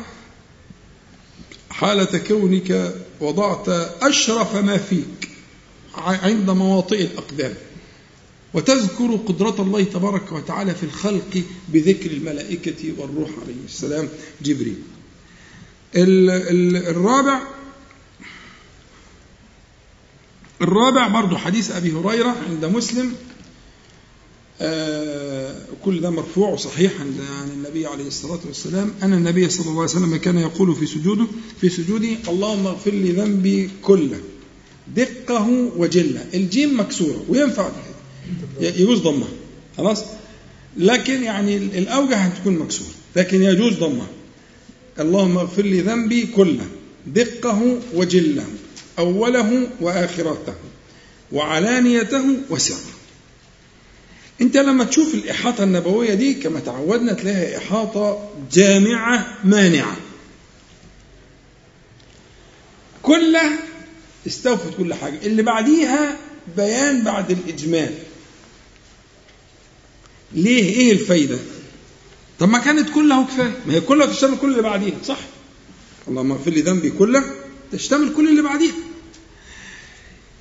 [1.70, 3.68] حالة كونك وضعت
[4.02, 5.28] أشرف ما فيك
[5.96, 7.54] عند مواطئ الأقدام.
[8.56, 14.08] وتذكر قدرة الله تبارك وتعالى في الخلق بذكر الملائكة والروح عليه السلام.
[14.42, 14.76] جبريل.
[15.94, 17.40] الرابع
[20.62, 23.12] الرابع برضو حديث أبي هريرة عند مسلم.
[24.60, 25.54] آه
[25.84, 27.20] كل ده مرفوع وصحيح عن
[27.54, 28.92] النبي عليه الصلاة والسلام.
[29.02, 31.26] أن النبي صلى الله عليه وسلم كان يقول في سجوده
[31.60, 34.20] في سجودي اللهم اغفر لي ذنبي كله
[34.96, 36.26] دقه وجله.
[36.34, 37.70] الجيم مكسورة وينفع
[38.60, 39.28] يجوز ضمها
[39.76, 40.04] خلاص؟
[40.76, 42.90] لكن يعني الأوجه هتكون مكسورة.
[43.16, 44.06] لكن يجوز ضمها
[45.00, 46.66] اللهم اغفر لي ذنبي كله.
[47.06, 48.44] دقه وجله.
[48.98, 50.54] أوله وآخرته.
[51.32, 52.92] وعلانيته وسره.
[54.40, 59.96] أنت لما تشوف الإحاطة النبوية دي كما تعودنا تلاقيها إحاطة جامعة مانعة.
[63.02, 63.50] كله
[64.26, 65.18] استوفت كل حاجة.
[65.26, 66.16] اللي بعديها
[66.56, 67.94] بيان بعد الإجمال.
[70.32, 71.38] ليه؟ إيه الفايدة؟
[72.38, 75.18] طب ما كانت كله كفايه ما هي كلها تشتمل كل اللي بعديها صح؟
[76.08, 77.24] اللهم اغفر لي ذنبي كله
[77.72, 78.74] تشتمل كل اللي بعديها.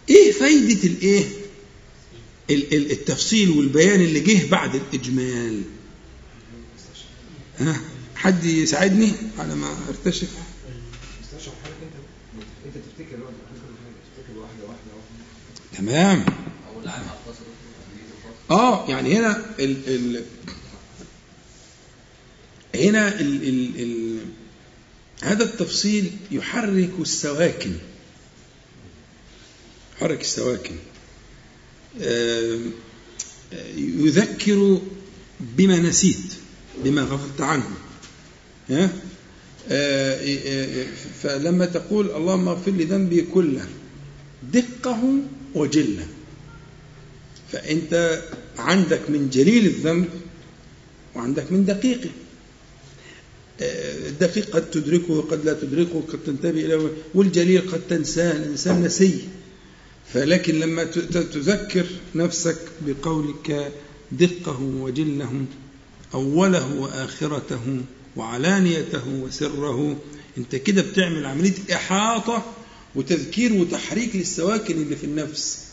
[0.10, 1.26] إيه فايدة الايه
[2.92, 5.62] التفصيل والبيان اللي جه بعد الإجمال.
[7.60, 7.82] ها؟
[8.16, 10.30] حد يساعدني على ما أرتشف؟
[15.78, 16.26] تمام.
[18.52, 20.24] آه يعني هنا ال ال
[22.76, 24.18] هنا ال ال ال
[25.22, 27.72] هذا التفصيل يحرك السواكن.
[29.98, 30.76] يحرك السواكن.
[32.02, 32.60] آه،
[33.78, 34.82] يذكر
[35.40, 36.34] بما نسيت
[36.84, 37.72] بما غفلت عنه.
[38.70, 38.90] ها؟
[39.70, 40.86] آه، آه،
[41.24, 43.68] فلما تقول اللهم اغفر لي ذنبي كله
[44.54, 45.20] دقه
[45.56, 46.08] وجله.
[47.52, 48.22] فأنت
[48.58, 50.10] عندك من جليل الذنب
[51.16, 52.10] وعندك من دقيقه
[53.62, 59.20] الدقيق قد تدركه وقد لا تدركه قد تنتبه إليه والجليل قد تنساه الإنسان نسي
[60.14, 60.84] فلكن لما
[61.34, 61.86] تذكر
[62.16, 63.72] نفسك بقولك
[64.12, 65.46] دقه وجله
[66.14, 67.82] أوله وآخرته
[68.16, 69.98] وعلانيته وسره
[70.38, 72.54] أنت كده بتعمل عملية إحاطة
[72.96, 75.65] وتذكير وتحريك للسواكن اللي في النفس.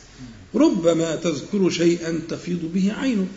[0.54, 3.28] ربما تذكر شيئا تفيض به عينك.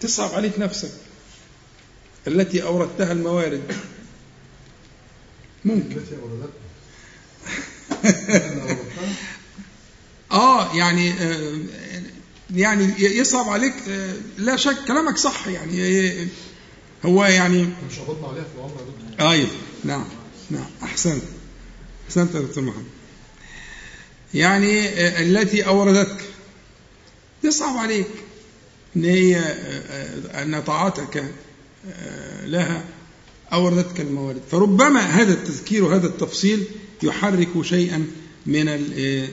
[0.00, 0.92] تصعب عليك نفسك.
[2.26, 3.62] التي أوردتها الموارد.
[5.64, 6.00] ممكن.
[10.32, 11.58] آه يعني آه
[12.50, 16.28] يعني يصعب عليك آه لا شك كلامك صح يعني
[17.04, 19.48] هو يعني مش عليها في العمر أيوه
[19.84, 20.04] نعم
[20.50, 20.66] نعم.
[20.82, 21.22] أحسنت.
[22.06, 22.84] أحسنت يا دكتور محمد.
[24.34, 26.24] يعني آه التي أوردتك.
[27.44, 28.06] يصعب عليك
[28.96, 31.24] إن هي آه أن طاعتك
[32.44, 32.84] لها
[33.52, 34.40] أوردتك الموارد.
[34.50, 36.64] فربما هذا التذكير وهذا التفصيل
[37.02, 38.06] يحرك شيئا
[38.46, 38.64] من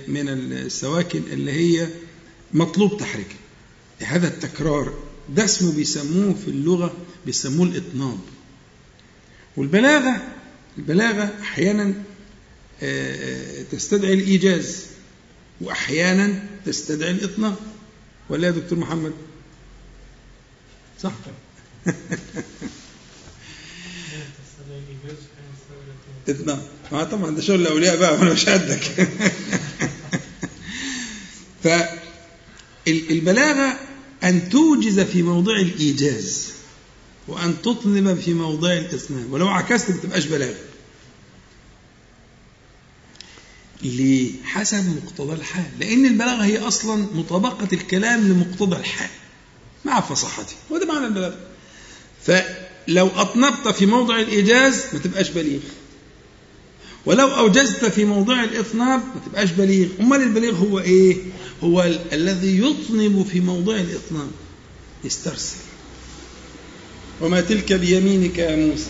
[0.07, 1.87] من السواكن اللي هي
[2.53, 3.37] مطلوب تحريكها.
[3.99, 4.93] هذا التكرار
[5.35, 6.93] ده اسمه بيسموه في اللغة
[7.25, 8.19] بيسموه الإطناب.
[9.57, 10.21] والبلاغة
[10.77, 11.93] البلاغة أحيانا
[13.71, 14.85] تستدعي الإيجاز.
[15.61, 17.55] وأحيانا تستدعي الإطناب
[18.29, 19.13] ولا يا دكتور محمد؟
[21.03, 21.11] صح.
[26.29, 29.07] اثنان ما طبعا ده شغل الأولياء بقى وأنا مش قدك.
[32.85, 33.79] فالبلاغه
[34.23, 36.47] أن توجز في موضع الإيجاز
[37.27, 40.68] وأن تطلب في موضع الاثنان ولو عكست ما تبقاش بلاغة.
[43.83, 49.09] ليه؟ حسب مقتضى الحال لأن البلاغة هي أصلا مطابقة الكلام لمقتضى الحال
[49.85, 51.37] مع فصاحته وده معنى البلاغة.
[52.25, 55.59] فلو أطنبت في موضع الإيجاز ما تبقاش بليغ.
[57.05, 59.87] ولو أوجزت في موضع الإطناب ما تبقاش بليغ.
[59.99, 61.17] أمال البليغ هو إيه؟
[61.63, 64.31] هو ال- الذي يطنب في موضع الإطناب.
[65.03, 65.55] يسترسل
[67.21, 68.89] وما تلك بيمينك يا موسى.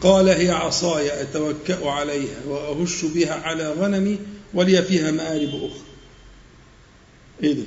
[0.00, 4.18] قال هي عصاي أتوكأ عليها وأهش بها على غنمي
[4.54, 5.82] ولي فيها مآرب أخرى.
[7.42, 7.62] إيه ده؟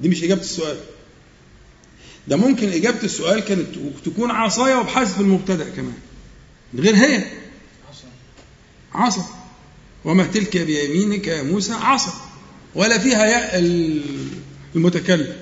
[0.00, 0.76] دي مش إجابة السؤال.
[2.28, 3.66] ده ممكن إجابة السؤال كانت
[4.04, 5.98] تكون عصايا وبحذف المبتدأ كمان.
[6.74, 7.24] غير هي.
[8.92, 9.24] عصا.
[10.04, 12.12] وما تلك بيمينك يا موسى عصا.
[12.74, 13.58] ولا فيها ياء
[14.74, 15.36] المتكلم.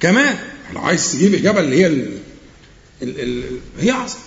[0.00, 0.38] كمان.
[0.74, 2.18] لو عايز تجيب إجابة اللي هي ال...
[3.02, 3.20] ال...
[3.20, 3.58] ال...
[3.80, 4.18] هي عصا.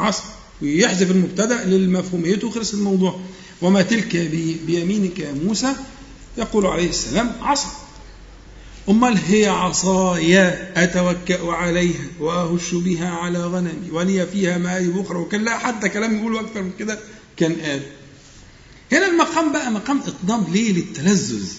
[0.00, 0.24] عصا
[0.62, 3.20] ويحذف المبتدأ للمفهوميته وخلص الموضوع.
[3.62, 4.56] وما تلك بي...
[4.66, 5.72] بيمينك يا موسى
[6.38, 7.68] يقول عليه السلام عصا
[8.88, 10.38] أمال هي عصاي
[10.76, 15.18] أتوكأ عليها وأهش بها على غنمي ولي فيها مآرب أخرى.
[15.18, 16.98] وكان لا حتى كلام يقولوا أكثر من كده
[17.36, 17.82] كان قال.
[18.92, 21.52] هنا المقام بقى مقام إطناب ليه؟ للتلذذ.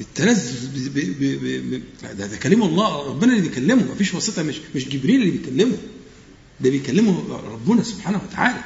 [0.00, 0.88] التلذذ.
[2.18, 3.08] ده, ده كلام الله.
[3.08, 5.76] ربنا اللي بيكلمه مفيش واسطة مش مش جبريل اللي بيكلمه.
[6.60, 8.64] ده بيكلمه ربنا سبحانه وتعالى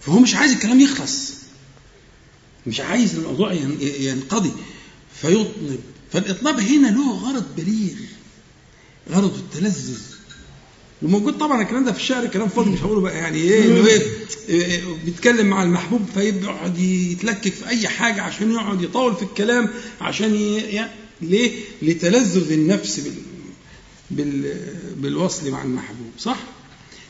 [0.00, 1.32] فهو مش عايز الكلام يخلص
[2.66, 3.52] مش عايز الموضوع
[4.00, 4.52] ينقضي
[5.20, 5.78] فيطنب
[6.12, 7.94] فالإطناب هنا له غرض بليغ
[9.10, 9.98] غرض التلذذ
[11.02, 14.02] وموجود طبعا الكلام ده في الشعر كلام فاضي مش هقوله بقى يعني إيه إنه إيه,
[14.48, 19.68] إيه بيتكلم مع المحبوب فيقعد يتلكك في أي حاجة عشان يقعد يطول في الكلام
[20.00, 20.34] عشان.
[20.34, 20.90] يعني
[21.22, 23.14] ليه؟ لتلذذ النفس بال...
[24.10, 24.56] بال...
[24.96, 26.36] بالوصل مع المحبوب صح؟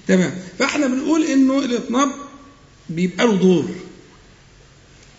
[0.08, 0.38] تمام.
[0.58, 2.10] فاحنا بنقول إنه الاطناب
[2.90, 3.68] بيبقى له دور.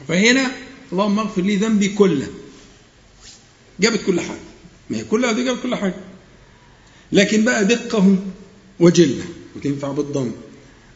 [0.08, 0.52] فهنا
[0.92, 2.28] اللهم اغفر لي ذنبي كله.
[3.80, 4.40] جابت كل حاجة.
[4.90, 5.96] ما هي كلها دي كل حاجة.
[7.12, 8.16] لكن بقى دقه
[8.80, 9.26] وجلة.
[9.56, 10.32] وتنفع بالضم.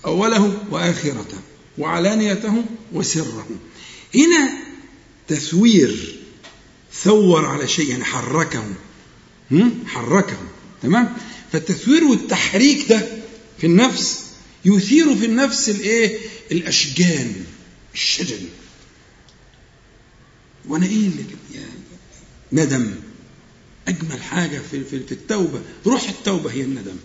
[0.06, 1.38] أوله وآخرته
[1.78, 2.64] وعلانيته
[2.94, 3.48] وسره
[4.16, 4.54] هنا
[5.28, 6.20] تثوير
[6.94, 8.64] ثور على شيء يعني حركه
[9.86, 10.38] حركه
[10.84, 11.18] تمام؟
[11.52, 13.23] فالتثوير والتحريك ده
[13.64, 14.24] في النفس
[14.66, 16.18] يثير في النفس الإيه؟
[16.52, 17.36] الأشجان
[17.94, 18.46] الشجن.
[20.68, 21.70] وأنا إيه اللي يعني
[22.52, 22.96] ندم.
[23.88, 26.96] أجمل حاجة في في التوبة روح التوبة هي الندم.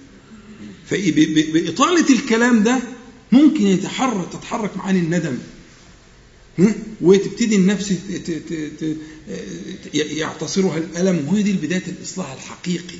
[0.90, 2.78] فبإطالة الكلام ده
[3.32, 5.38] ممكن يتحرك تتحرك معاني الندم.
[7.00, 7.94] وتبتدي النفس
[9.94, 11.28] يعتصرها الألم.
[11.28, 12.98] وهي دي بداية الإصلاح الحقيقي.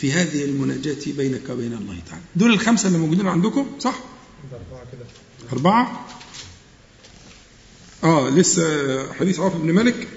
[0.00, 3.94] في هذه المناجاة بينك وبين الله تعالى دول الخمسة اللي موجودين عندكم صح؟
[4.52, 5.04] أربعة كده
[5.52, 6.06] أربعة؟
[8.04, 10.08] آه لسه حديث عوف بن مالك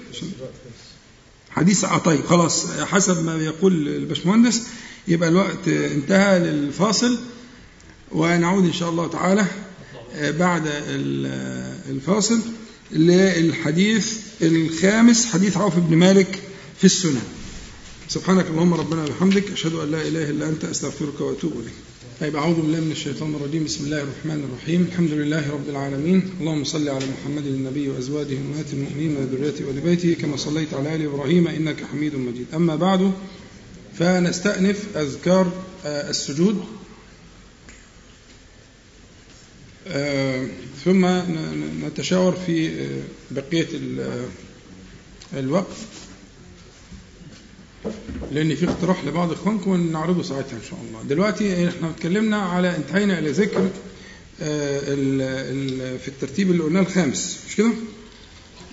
[1.50, 4.62] حديث آه طيب خلاص حسب ما يقول الباشمهندس
[5.08, 7.18] يبقى الوقت انتهى للفاصل
[8.12, 9.46] ونعود إن شاء الله تعالى
[10.14, 10.62] بعد
[11.88, 12.40] الفاصل
[12.92, 16.38] للحديث الخامس حديث عوف بن مالك
[16.78, 17.22] في السنن
[18.08, 21.72] سبحانك اللهم ربنا وبحمدك أشهد أن لا إله إلا أنت أستغفرك وأتوب إليك.
[22.20, 23.64] طيب أعوذ بالله من الشيطان الرجيم.
[23.64, 24.86] بسم الله الرحمن الرحيم.
[24.92, 26.30] الحمد لله رب العالمين.
[26.40, 31.02] اللهم صل على محمد النبي وأزواجه أمهات المؤمنين وذريته وآل بيته كما صليت على آل
[31.04, 32.46] إبراهيم إنك حميد مجيد.
[32.54, 33.12] أما بعد
[33.98, 35.52] فنستأنف أذكار
[35.84, 36.64] السجود.
[40.84, 41.06] ثم
[41.86, 42.86] نتشاور في
[43.30, 43.68] بقية
[45.34, 45.76] الوقت.
[48.32, 51.02] لأن في اقتراح لبعض إخوانكم ونعرضه ساعتها إن شاء الله.
[51.02, 53.70] دلوقتي إحنا اتكلمنا على انتهينا إلى ذكر
[55.98, 57.38] في الترتيب اللي قلناه الخامس.
[57.48, 57.70] مش كده؟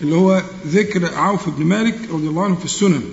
[0.01, 3.03] اللي هو ذكر عوف بن مالك رضي الله عنه في السنن.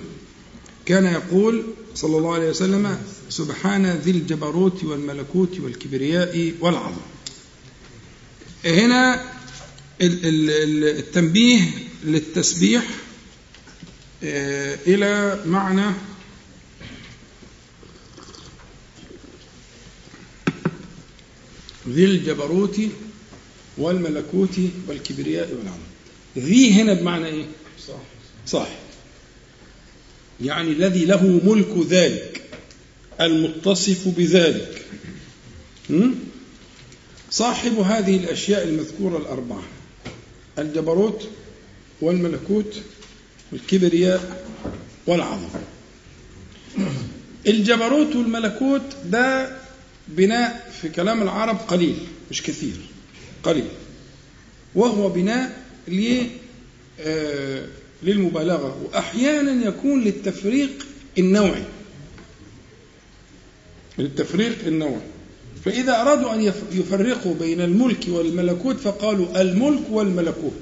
[0.85, 1.63] كان يقول
[1.95, 2.97] صلى الله عليه وسلم
[3.29, 7.01] سبحان ذي الجبروت والملكوت والكبرياء والعظم.
[8.65, 9.23] هنا
[10.01, 11.61] التنبيه
[12.03, 12.83] للتسبيح
[14.23, 15.93] إلى معنى
[21.89, 22.79] ذي الجبروت
[23.77, 25.79] والملكوت والكبرياء والعظم
[26.37, 27.45] ذي هنا بمعنى إيه؟
[27.87, 27.93] صح
[28.47, 28.69] صح
[30.41, 32.41] يعني الذي له ملك ذلك
[33.21, 34.85] المتصف بذلك.
[37.31, 39.63] صاحب هذه الأشياء المذكورة الأربعة
[40.59, 41.29] الجبروت
[42.01, 42.81] والملكوت
[43.51, 44.45] والكبرياء
[45.07, 45.49] والعظمة
[47.47, 49.57] الجبروت والملكوت ده
[50.07, 51.97] بناء في كلام العرب قليل
[52.31, 52.75] مش كثير
[53.43, 53.67] قليل.
[54.75, 55.61] وهو بناء
[58.03, 58.77] للمبالغة.
[58.83, 60.85] وأحيانا يكون للتفريق
[61.17, 61.63] النوعي
[63.97, 65.01] للتفريق النوعي
[65.65, 66.41] فإذا أرادوا أن
[66.71, 70.53] يفرقوا بين الملك والملكوت فقالوا الملك والملكوت.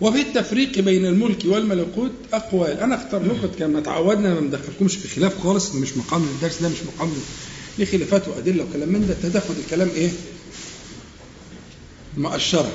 [0.00, 2.80] وفي التفريق بين الملك والملكوت أقوال.
[2.80, 6.76] أنا أختار لكم كما تعودنا ما ندخلكمش في خلاف خالص مش مقام الدرس ده مش
[6.94, 7.12] مقام
[7.78, 9.28] ليه خلافات وأدلة وكلام من ده.
[9.28, 10.10] تدخل الكلام إيه؟
[12.16, 12.72] مؤشرة.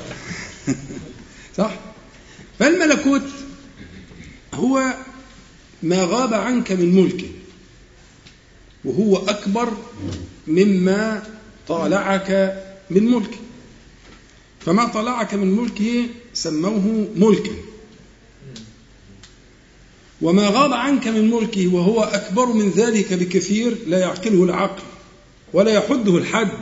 [1.58, 1.74] صح؟
[2.58, 3.22] فالملكوت
[4.54, 4.94] هو
[5.82, 7.28] ما غاب عنك من ملكه
[8.84, 9.72] وهو أكبر
[10.46, 11.22] مما
[11.68, 12.30] طالعك
[12.90, 13.36] من ملكه.
[14.60, 17.52] فما طلعك من ملكه سموه ملكا.
[20.22, 24.82] وما غاب عنك من ملكه وهو أكبر من ذلك بكثير لا يعقله العقل
[25.52, 26.58] ولا يحده الحد.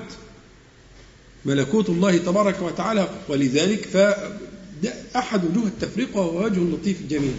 [1.45, 7.35] ملكوت الله تبارك وتعالى ولذلك فأحد وجوه التفريق وهو وجه لطيف جميل.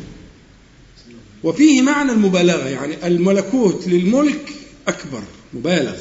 [1.44, 4.54] وفيه معنى المبالغة يعني الملكوت للملك
[4.88, 5.22] أكبر
[5.54, 5.96] مبالغ.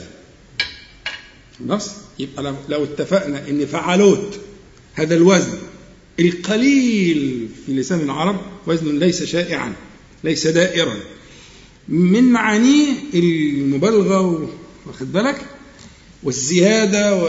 [1.60, 4.40] بس يبقى لو اتفقنا إن فعلوت.
[4.98, 5.58] هذا الوزن
[6.20, 9.72] القليل في لسان العرب وزن ليس شائعا
[10.24, 10.96] ليس دائرا.
[11.88, 14.50] من معانيه المبالغة
[14.86, 15.40] واخد بالك؟
[16.22, 17.28] والزيادة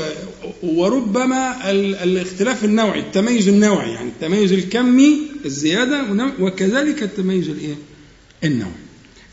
[0.64, 1.72] وربما
[2.04, 6.06] الاختلاف النوعي التميز النوعي يعني التميز الكمي الزيادة
[6.40, 7.76] وكذلك التميز الإيه؟
[8.44, 8.72] النوعي.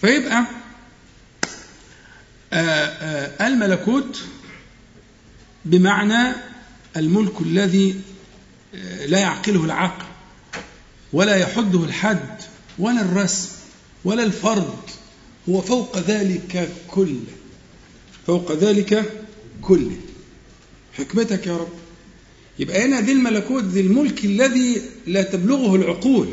[0.01, 0.47] فيبقى
[3.47, 4.22] الملكوت
[5.64, 6.34] بمعنى
[6.97, 7.95] الملك الذي
[9.07, 10.05] لا يعقله العقل
[11.12, 12.29] ولا يحده الحد
[12.79, 13.49] ولا الرسم
[14.05, 14.79] ولا الفرض
[15.49, 17.20] هو فوق ذلك كله
[18.27, 19.12] فوق ذلك
[19.62, 19.97] كله.
[20.93, 21.68] حكمتك يا رب.
[22.59, 26.29] يبقى هنا ذي الملكوت ذي الملك الذي لا تبلغه العقول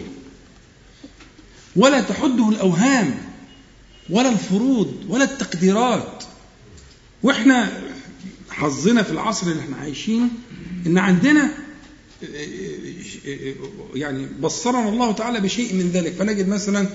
[1.75, 3.17] ولا تحده الأوهام
[4.09, 6.23] ولا الفروض ولا التقديرات.
[7.23, 7.81] وإحنا
[8.49, 10.27] حظنا في العصر اللي إحنا عايشينه
[10.85, 11.51] إن عندنا
[13.95, 16.13] يعني بصرنا الله تعالى بشيء من ذلك.
[16.13, 16.87] فنجد مثلا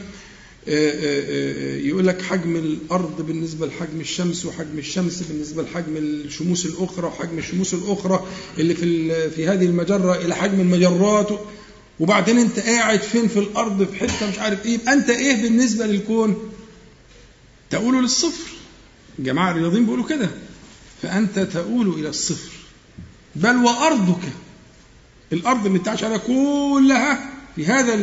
[1.86, 7.74] يقول لك حجم الأرض بالنسبة لحجم الشمس وحجم الشمس بالنسبة لحجم الشموس الأخرى وحجم الشموس
[7.74, 8.26] الأخرى
[8.58, 11.28] اللي في في هذه المجرة إلى حجم المجرات.
[12.00, 16.50] وبعدين أنت قاعد فين في الأرض في حتة مش عارف إيه؟ أنت إيه بالنسبة للكون؟
[17.70, 18.50] تقول للصفر.
[19.18, 20.28] الجماعه الرياضيين بيقولوا كده.
[21.02, 22.52] فأنت تؤول إلى الصفر.
[23.36, 24.20] بل وأرضك.
[25.32, 27.94] الأرض اللي انت عليها كلها في هذا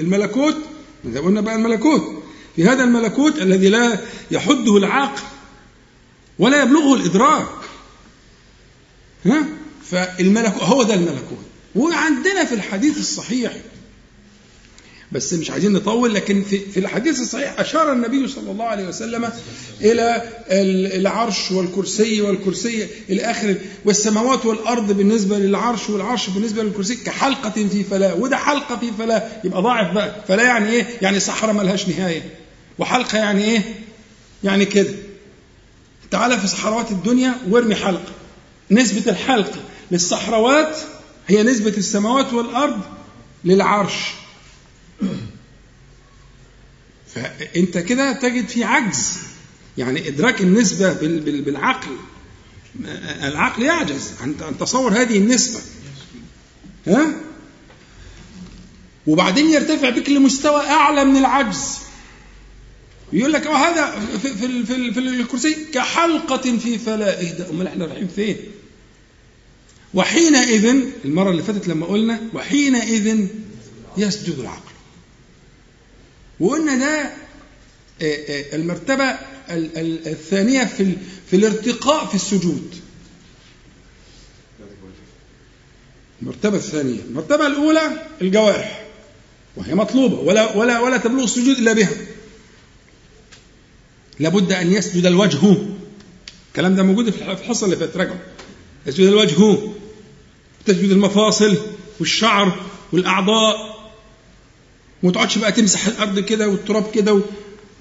[0.00, 0.56] الملكوت.
[1.04, 2.22] إذا قلنا بقى الملكوت
[2.56, 3.98] في هذا الملكوت الذي لا
[4.30, 5.22] يحده العقل
[6.38, 7.48] ولا يبلغه الإدراك.
[9.26, 9.44] ها؟
[9.90, 11.38] فالملكوت هو ده الملكوت.
[11.76, 13.52] وعندنا في الحديث الصحيح
[15.12, 19.30] بس مش عايزين نطول لكن في, في الحديث الصحيح أشار النبي صلى الله عليه وسلم
[19.80, 20.22] إلى
[20.96, 23.54] العرش والكرسي والكرسي إلى آخر
[23.84, 29.62] والسماوات والأرض بالنسبة للعرش والعرش بالنسبة للكرسي كحلقة في فلاة وده حلقة في فلاة يبقى
[29.62, 30.14] ضاعف بقى.
[30.28, 32.22] فلا يعني إيه؟ يعني صحراء ملهاش نهاية.
[32.78, 33.62] وحلقة يعني إيه؟
[34.44, 34.94] يعني كده.
[36.10, 38.12] تعالى في صحراوات الدنيا وارمي حلقة.
[38.70, 40.76] نسبة الحلقة للصحراوات
[41.28, 42.80] هي نسبة السماوات والأرض
[43.44, 43.94] للعرش.
[47.14, 49.18] فأنت كده تجد في عجز.
[49.78, 50.92] يعني إدراك النسبة
[51.42, 51.96] بالعقل.
[53.22, 55.60] العقل يعجز عن تصور هذه النسبة.
[56.86, 57.14] ها؟
[59.06, 61.78] وبعدين يرتفع بك لمستوى أعلى من العجز.
[63.12, 67.84] يقول لك هذا في, في, في, في الكرسي كحلقة في فلا إيه ده أمال إحنا
[67.84, 68.36] رايحين فين؟
[69.94, 73.26] وحينئذ المرة اللي فاتت لما قلنا وحينئذ
[73.96, 74.70] يسجد العقل.
[76.40, 77.10] وقلنا ده
[78.54, 79.04] المرتبة
[80.06, 80.96] الثانية في
[81.30, 82.74] في الارتقاء في السجود.
[86.22, 87.00] المرتبة الثانية.
[87.00, 88.86] المرتبة الأولى الجوارح
[89.56, 91.90] وهي مطلوبة ولا ولا ولا تبلغ السجود إلا بها.
[94.20, 95.56] لابد أن يسجد الوجه.
[96.48, 98.18] الكلام ده موجود في الحصة اللي فاتت راجعوا
[98.86, 99.58] يسجد الوجه.
[100.66, 101.56] تسجد المفاصل
[102.00, 102.60] والشعر
[102.92, 103.69] والأعضاء.
[105.02, 107.20] وما تقعدش بقى تمسح الأرض كده والتراب كده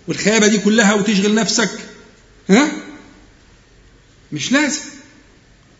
[0.08, 1.72] والخيابة دي كلها وتشغل نفسك
[2.50, 2.72] ها
[4.32, 4.82] مش لازم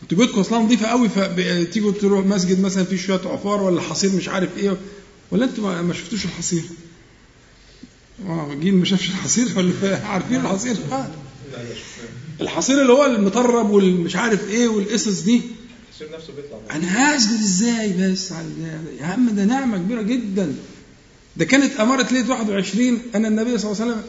[0.04, 4.30] أنتوا بيوتكم أصلا نظيفة قوي فتيجوا تروح مسجد مثلا فيه شوية عفار ولا حصير مش
[4.30, 4.78] عارف إيه
[5.32, 6.64] ولا أنتوا ما شفتوش الحصير؟
[8.28, 11.10] آه جيل ما شافش الحصير ولا عارفين الحصير؟ آه.
[12.42, 15.42] الحصير اللي هو المطرب والمش عارف إيه والقصص دي
[15.90, 18.48] الحصير نفسه بيطلع أنا هسجد إزاي بس على
[19.00, 20.56] يا عم ده نعمة كبيرة جدا
[21.38, 24.04] ده كانت أمارة ليلة 21 أن النبي صلى الله عليه وسلم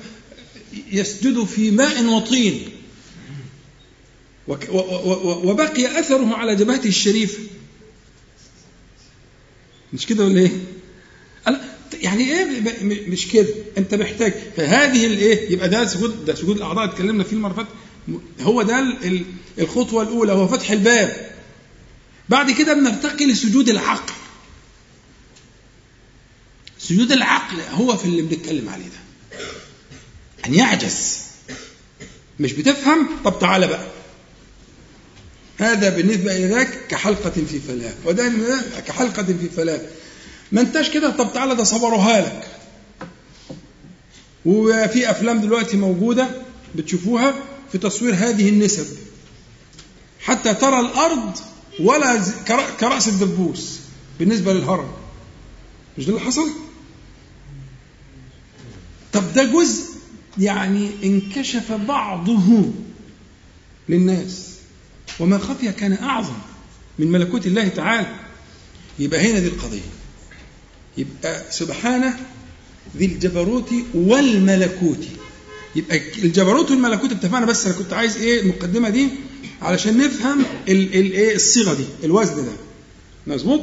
[0.92, 2.68] يسجد في ماء وطين.
[5.44, 7.38] وبقي أثره على جبهته الشريفه
[9.92, 10.50] مش كده ولا إيه؟
[12.02, 12.44] يعني إيه
[13.08, 13.46] مش كده؟
[13.78, 17.68] أنت محتاج فهذه الايه يبقى ده سجود ده سجود الأعضاء اتكلمنا فيه المرة
[18.40, 18.98] هو ده
[19.58, 21.30] الخطوة الأولى هو فتح الباب.
[22.28, 24.12] بعد كده بنرتقي لسجود العقل.
[26.81, 29.39] سجود العقل هو في اللي بنتكلم عليه ده.
[30.47, 31.18] أن يعجز.
[32.41, 33.87] مش بتفهم؟ طب تعالى بقى.
[35.59, 38.33] هذا بالنسبة إلى ذاك كحلقة في فلاة وده
[38.87, 39.81] كحلقة في فلاة
[40.53, 42.47] ما انتش كده؟ طب تعالى ده صبروها لك.
[44.45, 46.28] وفي أفلام دلوقتي موجودة
[46.74, 47.35] بتشوفوها
[47.72, 48.87] في تصوير هذه النسب.
[50.20, 51.39] حتى ترى الأرض
[51.81, 52.22] ولا
[52.81, 53.78] كرأس الدبوس
[54.18, 54.91] بالنسبة للهرم.
[55.99, 56.51] مش ده اللي حصل؟
[59.12, 59.84] طب ده جزء
[60.38, 62.64] يعني انكشف بعضه
[63.88, 64.50] للناس.
[65.20, 66.34] وما خفي كان أعظم
[66.98, 68.16] من ملكوت الله تعالى.
[68.98, 69.80] يبقى هنا دي القضية.
[70.98, 72.18] يبقى سبحانه
[72.96, 75.04] ذي الجبروت والملكوت.
[75.76, 79.08] يبقى الجبروت والملكوت اتفقنا بس أنا كنت عايز إيه المقدمة دي
[79.62, 82.52] علشان نفهم الايه الصيغة دي الوزن ده.
[83.34, 83.61] مظبوط؟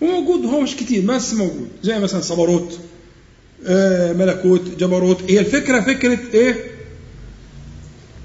[0.00, 1.68] وموجود هو مش كتير بس موجود.
[1.82, 2.78] زي مثلا صبروت
[4.18, 5.30] ملكوت جبروت.
[5.30, 6.64] هي الفكرة فكرة إيه؟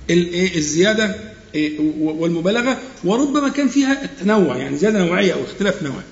[0.10, 1.16] الايه الزيادة
[1.56, 2.82] إيه؟ والمبالغة.
[3.04, 6.04] وربما كان فيها التنوع يعني زيادة نوعية أو اختلاف نوعي.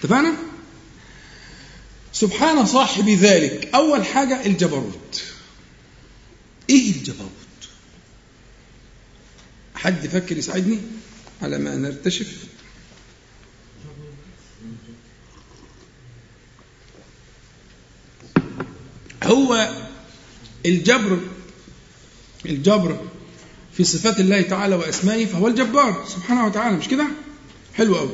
[0.00, 0.32] اتفقنا؟
[2.12, 3.68] سبحان صاحب ذلك.
[3.74, 5.22] أول حاجة الجبروت.
[6.70, 7.30] إيه الجبروت؟
[9.74, 10.78] حد فكر يساعدني
[11.42, 12.44] على ما نرتشف؟
[19.28, 19.70] هو
[20.66, 21.18] الجبر
[22.46, 22.98] الجبر
[23.72, 27.06] في صفات الله تعالى وأسمائه فهو الجبار سبحانه وتعالى مش كده؟
[27.74, 28.10] حلو قوي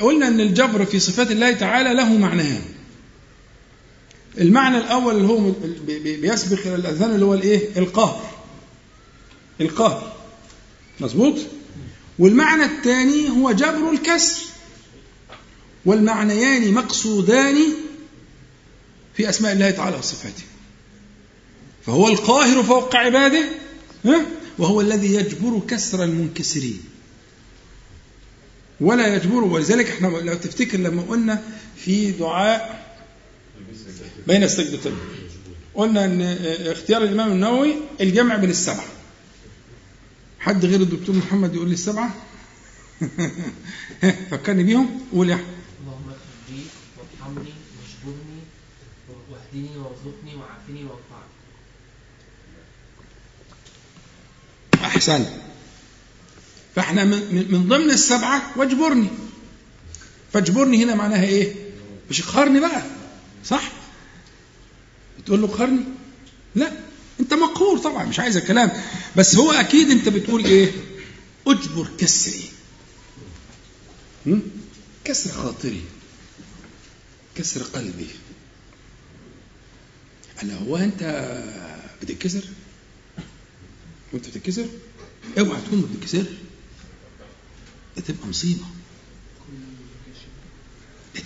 [0.00, 2.62] قلنا أن الجبر في صفات الله تعالى له معنيان
[4.40, 5.52] المعنى الأول اللي هو
[6.20, 8.30] بيسبق إلى الأذهان اللي هو الإيه؟ القهر.
[9.60, 10.12] القهر.
[11.00, 11.34] مظبوط؟
[12.18, 14.42] والمعنى الثاني هو جبر الكسر.
[15.86, 17.56] والمعنيان مقصودان
[19.18, 20.42] في أسماء الله تعالى وصفاته.
[21.86, 23.44] فهو القاهر فوق عباده
[24.58, 26.80] وهو الذي يجبر كسر المنكسرين.
[28.80, 31.42] ولا يجبر ولذلك إحنا لو تفتكر لما قلنا
[31.76, 32.94] في دعاء
[34.26, 34.92] بين السجدتين.
[35.74, 36.22] قلنا إن
[36.66, 38.86] اختيار الإمام النووي الجمع بين السبعة.
[40.40, 42.14] حد غير الدكتور محمد يقول لي السبعة؟
[44.30, 45.46] فكرني بيهم قول يا أحمد
[45.80, 46.62] اللهم اغفر لي
[46.98, 48.38] وارحمني واجبرني
[49.58, 51.32] واهدني وارزقني وعافني وارفعني.
[54.84, 55.26] أحسن.
[56.74, 59.08] فإحنا من ضمن السبعة واجبرني.
[60.32, 61.54] فاجبرني هنا معناها إيه؟
[62.10, 62.82] مش اقهرني بقى.
[63.44, 63.72] صح؟
[65.26, 65.84] تقول له اقهرني؟
[66.54, 66.72] لا.
[67.20, 68.70] أنت مقهور طبعا مش عايز الكلام.
[69.16, 70.72] بس هو أكيد أنت بتقول إيه؟
[71.46, 72.44] أجبر كسري.
[75.04, 75.82] كسر خاطري.
[77.34, 78.08] كسر قلبي.
[80.42, 81.02] أنا هو أنت
[82.02, 82.44] بتتكسر
[84.12, 84.66] وأنت بتتكسر
[85.38, 86.24] أوعى تكون ما بتتكسر
[88.06, 88.64] تبقى مصيبة.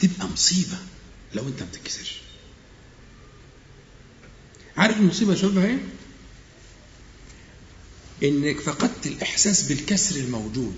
[0.00, 0.78] تبقى مصيبة
[1.34, 2.20] لو أنت ما بتتكسرش
[4.76, 5.58] عارف المصيبه يا شباب
[8.22, 10.74] إيه إنك فقدت الإحساس بالكسر الموجود.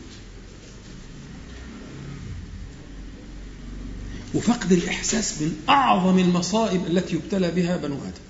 [4.35, 8.24] وفقد الإحساس من أعظم المصائب التي يبتلى بها بنو آدم.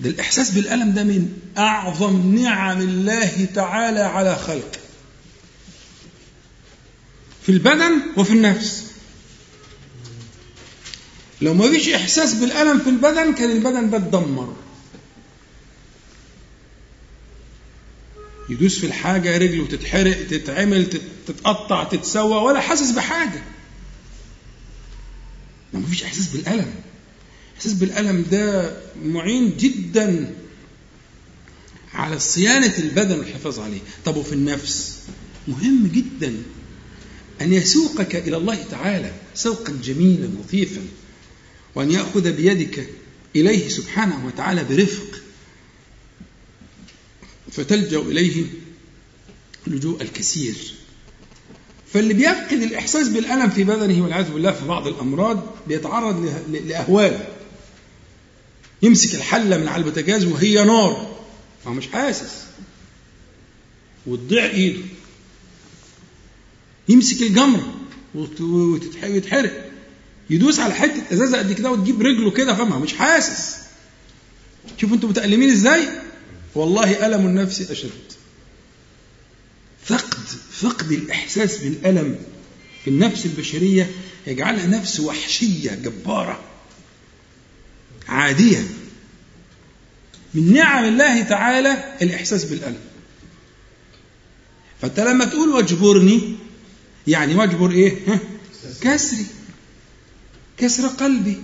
[0.00, 4.78] ده الإحساس بالألم ده من أعظم نعم الله تعالى على خلقه.
[7.42, 8.86] في البدن وفي النفس.
[11.40, 14.56] لو ما فيش إحساس بالألم في البدن كان البدن ده اتدمر
[18.48, 20.86] يدوس في الحاجة رجله تتحرق تتعمل
[21.26, 23.42] تتقطع تتسوى ولا حاسس بحاجة.
[25.72, 26.74] ما فيش إحساس بالألم
[27.60, 30.34] احساس بالالم ده معين جدا
[31.94, 33.80] على صيانة البدن والحفاظ عليه.
[34.04, 34.98] طب وفي النفس؟
[35.48, 36.42] مهم جدا
[37.40, 40.80] أن يسوقك إلى الله تعالى سوقا جميلا لطيفا
[41.74, 42.88] وأن يأخذ بيدك
[43.36, 45.20] إليه سبحانه وتعالى برفق
[47.52, 48.44] فتلجأ إليه
[49.66, 50.54] لجوء الكثير.
[51.92, 57.26] فاللي بيفقد الإحساس بالألم في بدنه والعياذ بالله في بعض الأمراض بيتعرض لأهوال
[58.82, 61.16] يمسك الحلة من على البوتاجاز وهي نار.
[61.66, 62.42] هو مش حاسس.
[64.06, 64.82] وتضيع إيده.
[66.88, 67.74] يمسك الجمرة
[69.02, 69.70] ويتحرق.
[70.30, 73.56] يدوس على حتة إزازة قد كده وتجيب رجله كده فما مش حاسس.
[74.80, 75.88] شوفوا أنتم متألمين إزاي؟
[76.54, 77.90] والله ألم النفس أشد.
[79.84, 80.18] فقد
[80.52, 82.18] فقد الإحساس بالألم
[82.84, 83.90] في النفس البشرية
[84.26, 86.40] يجعلها نفس وحشية جبارة.
[88.10, 88.66] عادية
[90.34, 92.80] من نعم الله تعالى الإحساس بالألم.
[94.80, 96.36] فأنت لما تقول واجبرني
[97.06, 98.20] يعني واجبر إيه؟
[98.80, 99.26] كسري.
[100.58, 101.36] كسر قلبي.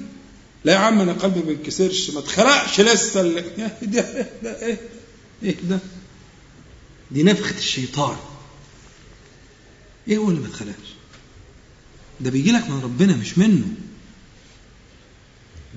[0.64, 3.41] لا يا عم أنا قلبي ما بينكسرش ما اتخلقش لسه ده,
[3.83, 4.79] ده, ده إيه؟
[5.43, 5.79] إيه ده؟
[7.11, 8.17] دي نفخة الشيطان.
[10.09, 10.95] إيه هو اللي ما اتخلقش
[12.21, 13.67] ده بيجي لك من ربنا مش منه.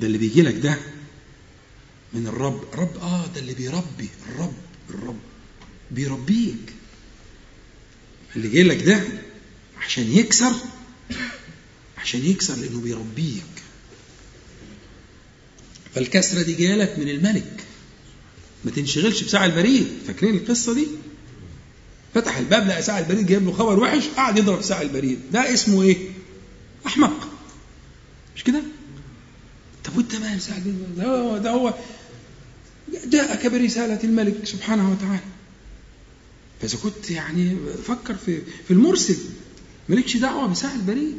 [0.02, 0.78] ده اللي بيجي لك ده
[2.14, 2.64] من الرب.
[2.74, 4.10] رب آه ده اللي بيربي.
[4.30, 4.54] الرب
[4.90, 5.20] الرب
[5.92, 6.74] بيربيك.
[8.36, 9.04] اللي جاي لك ده
[9.86, 10.54] عشان يكسر
[11.98, 13.44] عشان يكسر لأنه بيربيك.
[15.96, 17.64] فالكسرة دي جاية لك من الملك.
[18.66, 19.88] ما تنشغلش بساعة البريد.
[20.08, 20.88] فاكرين القصة دي؟
[22.14, 25.20] فتح الباب لقى ساعة البريد جايب له خبر وحش قعد يضرب ساعة البريد.
[25.32, 25.98] ده اسمه إيه؟
[26.86, 27.28] أحمق.
[28.36, 28.62] مش كده؟
[29.90, 30.60] طب وانت مال ساعة
[30.98, 31.74] ده هو, ده هو
[33.06, 35.24] جاءك برسالة الملك سبحانه وتعالى.
[36.62, 37.56] فإذا كنت يعني
[37.88, 39.18] فكر في في المرسل
[39.90, 41.18] مالكش دعوة بساعة البريد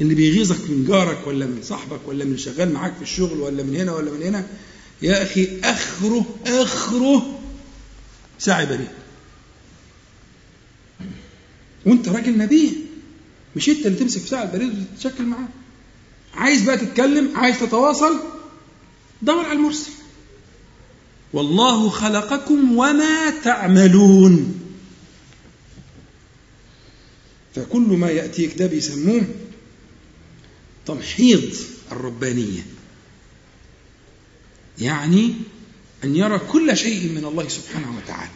[0.00, 3.76] اللي بيغيظك من جارك ولا من صاحبك ولا من شغال معاك في الشغل ولا من
[3.76, 4.46] هنا ولا من هنا
[5.02, 7.40] يا أخي أخره أخره
[8.38, 8.88] ساعة بريد.
[11.86, 12.70] وانت راجل نبيه
[13.56, 15.48] مش انت اللي تمسك في ساعة البريد وتتشكل معاه.
[16.34, 18.20] عايز بقى تتكلم عايز تتواصل
[19.22, 19.90] دور على المرسل.
[21.32, 24.60] والله خلقكم وما تعملون.
[27.54, 29.22] فكل ما يأتيك ده بيسموه
[30.86, 31.54] تمحيض
[31.92, 32.62] الربانية.
[34.78, 35.34] يعني
[36.04, 38.30] أن يرى كل شيء من الله سبحانه وتعالى.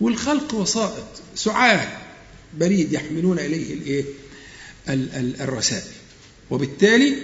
[0.00, 1.98] والخلق وسائط سعاة
[2.58, 4.04] بريد يحملون إليه؟
[4.88, 6.01] الرسائل.
[6.50, 7.16] وبالتالي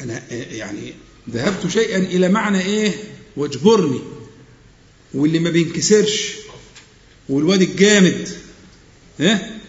[0.00, 0.94] أنا يعني
[1.30, 2.94] ذهبت شيئا إلى معنى إيه؟
[3.36, 4.00] واجبرني.
[5.14, 6.32] واللي ما بينكسرش.
[7.28, 8.28] والواد الجامد.
[9.20, 9.60] إيه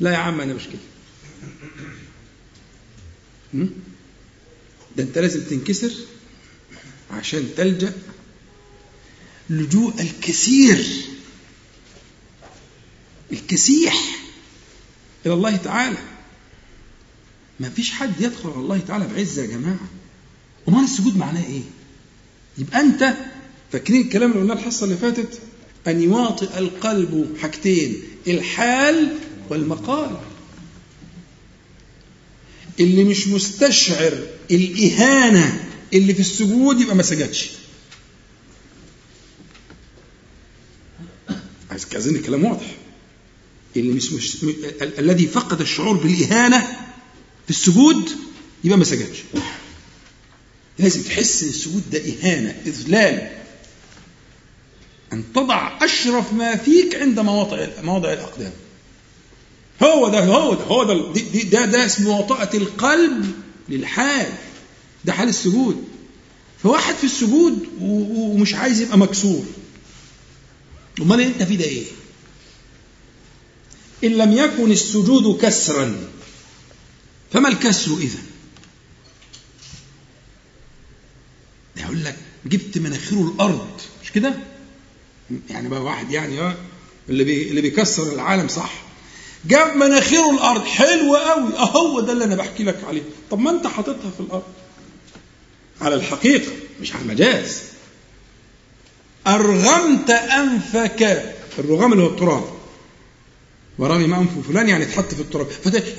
[0.00, 0.82] لا يا عم أنا مش كده.
[4.96, 5.92] ده أنت لازم تنكسر
[7.10, 7.92] عشان تلجأ
[9.50, 10.86] لجوء الكثير.
[13.32, 14.18] الكسيح
[15.26, 15.98] إلى الله تعالى.
[17.60, 19.88] ما فيش حد يدخل على الله تعالى بعزة يا جماعة.
[20.68, 21.62] أمال السجود معناه إيه؟
[22.58, 23.14] يبقى أنت
[23.72, 25.38] فاكرين الكلام اللي قلناه الحصة اللي فاتت؟
[25.86, 29.18] أن يواطئ القلب حاجتين الحال
[29.50, 30.16] والمقال.
[32.80, 37.50] اللي مش مستشعر الإهانة اللي في السجود يبقى ما سجدش.
[41.92, 42.76] عايزين الكلام واضح.
[43.76, 46.66] اللي مش, مش ال- الذي فقد الشعور بالإهانة
[47.44, 48.10] في السجود
[48.64, 49.18] يبقى ما سجدش.
[50.78, 53.30] لازم تحس إن السجود ده إهانة إذلال.
[55.12, 58.52] أن تضع أشرف ما فيك عند مواضع مواضع الأقدام.
[59.82, 63.32] هو ده هو ده هو ده ده ده اسمه مواطأة القلب
[63.68, 64.26] للحال.
[65.04, 65.84] ده حال السجود.
[66.62, 69.44] فواحد في السجود ومش عايز يبقى مكسور.
[71.00, 71.84] أمال أنت في ده إيه؟
[74.04, 75.96] إن لم يكن السجود كسرا.
[77.34, 78.22] فما الكسر ده
[81.82, 82.16] يقول لك
[82.46, 84.34] جبت مناخيره الأرض مش كده؟
[85.50, 86.54] يعني بقى واحد يعني
[87.08, 88.70] اللي بي اللي بيكسر العالم صح؟
[89.44, 93.02] جاب مناخيره الأرض حلو قوي أهو ده اللي أنا بحكي لك عليه.
[93.30, 94.42] طب ما أنت حاططها في الأرض.
[95.80, 97.62] على الحقيقة مش على المجاز.
[99.26, 102.53] أرغمت أنفك الرغام اللي هو التراب.
[103.78, 105.46] ورغم انف فلان يعني اتحط في التراب.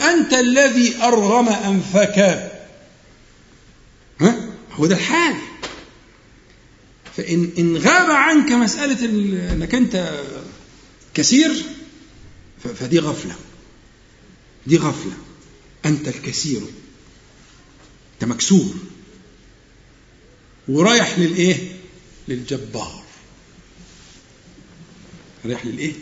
[0.01, 2.19] أنت الذي أرغم أنفك.
[4.21, 5.35] ها؟ هو ده الحال.
[7.17, 10.23] فإن إن غاب عنك مسألة ال- إنك أنت
[11.13, 11.65] كثير
[12.79, 13.35] فدي غفلة.
[14.67, 15.13] دي غفلة.
[15.85, 16.61] أنت الكثير
[18.13, 18.73] أنت مكسور.
[20.67, 21.75] ورايح للإيه؟
[22.27, 23.03] للجبار.
[25.45, 25.93] رايح للإيه؟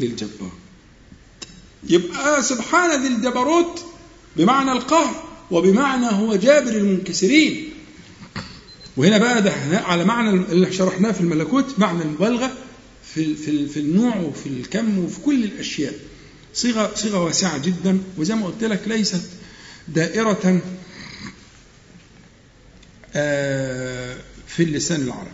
[0.00, 0.52] للجبار.
[1.88, 3.84] يبقى سبحان ذي الجبروت
[4.36, 7.68] بمعنى القهر وبمعنى هو جابر المنكسرين.
[8.96, 12.52] وهنا بقى ده على معنى اللي شرحناه في الملكوت معنى المبالغه
[13.14, 15.94] في في في النوع وفي الكم وفي كل الأشياء.
[16.54, 19.22] صيغه صيغة واسعة جدا وزي ما قلت لك ليست
[19.88, 20.60] دائرة
[23.14, 24.16] آه،
[24.46, 25.30] في اللسان العربي.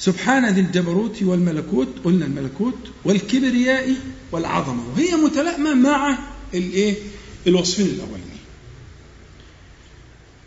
[0.00, 3.94] سبحان ذي الجبروت والملكوت قلنا الملكوت والكبرياء
[4.32, 4.82] والعظمة.
[4.88, 6.18] وهي متلائمة مع
[6.54, 6.94] الإيه؟
[7.46, 8.24] الوصفين الأولين.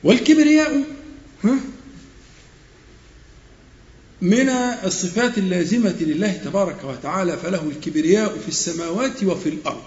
[0.03, 0.83] والكبرياء
[1.43, 1.59] ها؟
[4.21, 4.49] من
[4.83, 9.81] الصفات اللازمة لله تبارك وتعالى فله الكبرياء في السماوات وفي الأرض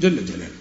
[0.00, 0.58] جل جلاله.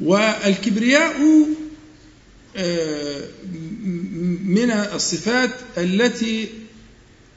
[0.00, 1.46] والكبرياء
[4.44, 6.48] من الصفات التي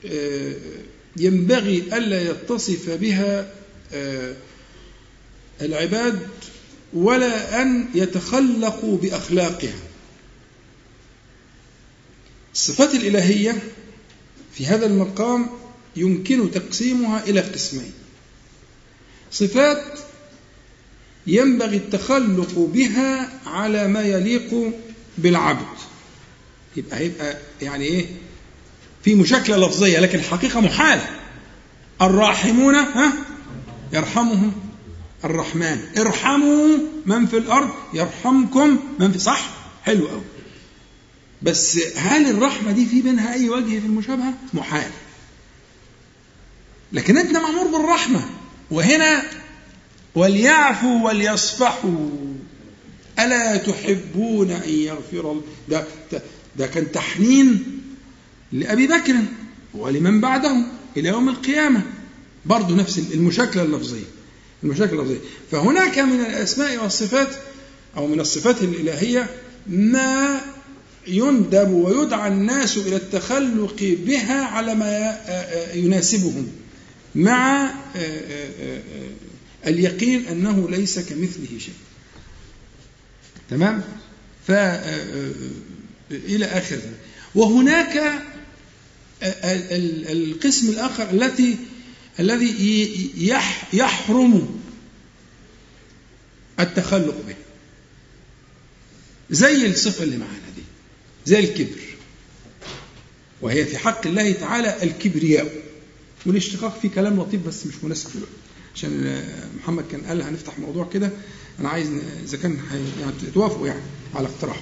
[0.06, 0.56] آه،
[1.18, 3.54] ينبغي ألا يتصف بها
[3.94, 4.36] آه،
[5.62, 6.28] العباد
[6.94, 9.80] ولا أن يتخلقوا بأخلاقها.
[12.54, 13.64] الصفات الإلهية
[14.54, 15.50] في هذا المقام
[15.96, 17.94] يمكن تقسيمها إلى قسمين.
[19.32, 19.84] صفات
[21.28, 24.74] ينبغي التخلق بها على ما يليق
[25.18, 25.66] بالعبد.
[26.76, 28.06] يبقى هيبقى يعني إيه؟
[29.04, 31.10] في مشاكلة لفظية لكن الحقيقة محالة.
[32.02, 33.14] الراحمون ها؟
[33.94, 34.52] يرحمهم
[35.26, 35.80] الرحمن.
[35.98, 39.50] ارحموا من في الأرض يرحمكم من في صح؟
[39.84, 40.22] حلو قوي
[41.42, 44.92] بس هل الرحمة دي في بينها أي وجه في المشابهة؟ محال.
[46.94, 48.22] لكن أنت مأمور بالرحمة.
[48.72, 49.24] وهنا
[50.16, 52.10] وليعفوا وليصفحوا.
[53.20, 55.86] ألا تحبون أن يغفر ده,
[56.58, 57.64] ده, كان تحنين
[58.52, 59.16] لأبي بكر
[59.74, 60.66] ولمن بعده
[60.98, 61.82] إلى يوم القيامة.
[62.46, 64.04] برضه نفس المشاكلة اللفظية
[64.64, 65.20] المشاكل اللفظية.
[65.52, 67.30] فهناك من الأسماء والصفات
[67.98, 69.30] أو من الصفات الإلهية
[69.68, 70.42] ما
[71.08, 75.20] يندب ويدعى الناس إلى التخلق بها على ما
[75.74, 76.48] يناسبهم
[77.16, 77.74] مع
[79.68, 81.74] اليقين أنه ليس كمثله شيء.
[83.54, 83.84] تمام؟
[84.48, 84.52] ف
[86.12, 86.80] إلى آخر.
[87.36, 88.22] وهناك
[89.24, 91.58] القسم الآخر التي
[92.20, 93.10] الذي
[93.74, 94.60] يحرم
[96.60, 97.36] التخلق به.
[99.30, 100.64] زي الصفة اللي معانا دي
[101.26, 101.80] زي الكبر.
[103.42, 105.64] وهي في حق الله تعالى الكبرياء.
[106.26, 108.10] والاشتقاق فيه كلام لطيف بس مش مناسب.
[108.14, 108.34] دلوقتي
[108.76, 109.24] عشان
[109.58, 111.12] محمد كان قال هنفتح موضوع كده.
[111.60, 111.88] أنا عايز
[112.26, 112.58] إذا كان
[113.02, 113.82] يعني توافقوا يعني
[114.16, 114.62] على اقتراحه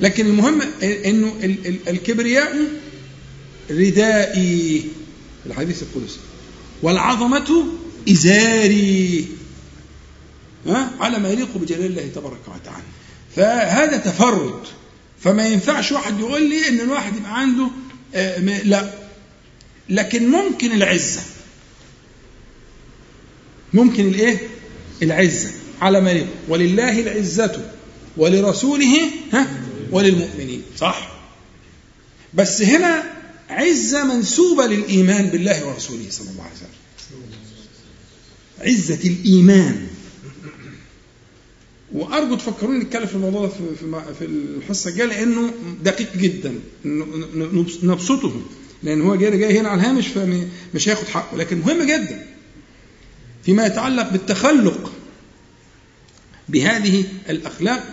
[0.00, 1.32] لكن المهم إنه
[1.88, 2.56] الكبرياء
[3.70, 4.84] ردائي
[5.46, 6.18] الحديث القدسي.
[6.82, 7.64] والعظمة
[8.10, 9.26] إزاري.
[10.66, 12.82] ها؟ على ما يليق بجلال الله تبارك وتعالى.
[13.36, 14.60] فهذا تفرد.
[15.20, 17.68] فما ينفعش واحد يقول لي إن الواحد يبقى عنده
[18.14, 18.94] آه لا.
[19.88, 21.20] لكن ممكن العزة.
[23.74, 24.38] ممكن الإيه؟
[25.02, 25.50] العزة.
[25.80, 27.70] على يليق ولله العزة
[28.16, 29.46] ولرسوله ها؟
[29.90, 30.62] وللمؤمنين.
[30.78, 31.18] صح؟
[32.34, 33.02] بس هنا
[33.48, 36.68] عزة منسوبة للإيمان بالله ورسوله صلى الله عليه وسلم.
[38.60, 39.86] عزة الإيمان.
[41.92, 43.52] وأرجو تفكروني نتكلم في الموضوع ده
[44.18, 45.50] في الحصة الجاية لأنه
[45.82, 46.54] دقيق جدا.
[47.82, 48.42] نبسطه.
[48.82, 51.36] لأن هو جاي جاي هنا على الهامش فمش هياخد حقه.
[51.36, 52.26] لكن مهم جدا
[53.44, 54.92] فيما يتعلق بالتخلق.
[56.48, 57.84] بهذه الأخلاق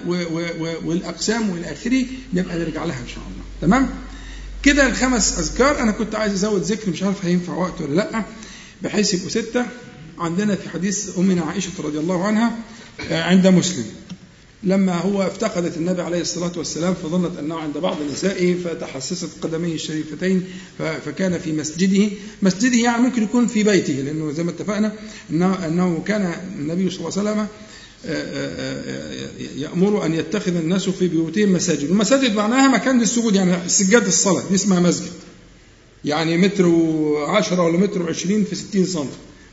[0.86, 3.44] والأقسام والى اخره نبقى نرجع لها إن شاء الله.
[3.62, 3.90] تمام؟
[4.64, 5.80] كده الخمس أذكار.
[5.82, 8.24] أنا كنت عايز أزود ذكر مش عارف هينفع وقت ولا لأ.
[8.84, 9.66] بحيث يبقوا ستة.
[10.18, 12.56] عندنا في حديث أمنا عائشة رضي الله عنها
[13.12, 13.86] عند مسلم.
[14.64, 20.44] لما هو افتقدت النبي عليه الصلاة والسلام فظنت أنه عند بعض نسائه فتحسست قدميه الشريفتين
[21.06, 22.10] فكان في مسجده.
[22.42, 24.94] مسجده يعني ممكن يكون في بيته لأنه زي ما اتفقنا
[25.30, 27.48] أنه, أنه كان النبي صلى الله عليه وسلم
[29.58, 31.90] يأمر أن يتخذ الناس في بيوتهم مساجد.
[31.90, 35.12] والمساجد معناها مكان للسجود يعني سجاد الصلاة دي اسمها مسجد.
[36.06, 39.06] يعني متر وعشرة ولا متر وعشرين في ستين سم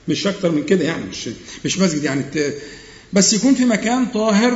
[0.08, 1.28] مش أكتر من كده يعني مش
[1.64, 2.24] مش مسجد يعني.
[3.12, 4.52] بس يكون في مكان طاهر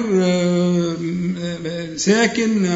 [1.96, 2.70] ساكن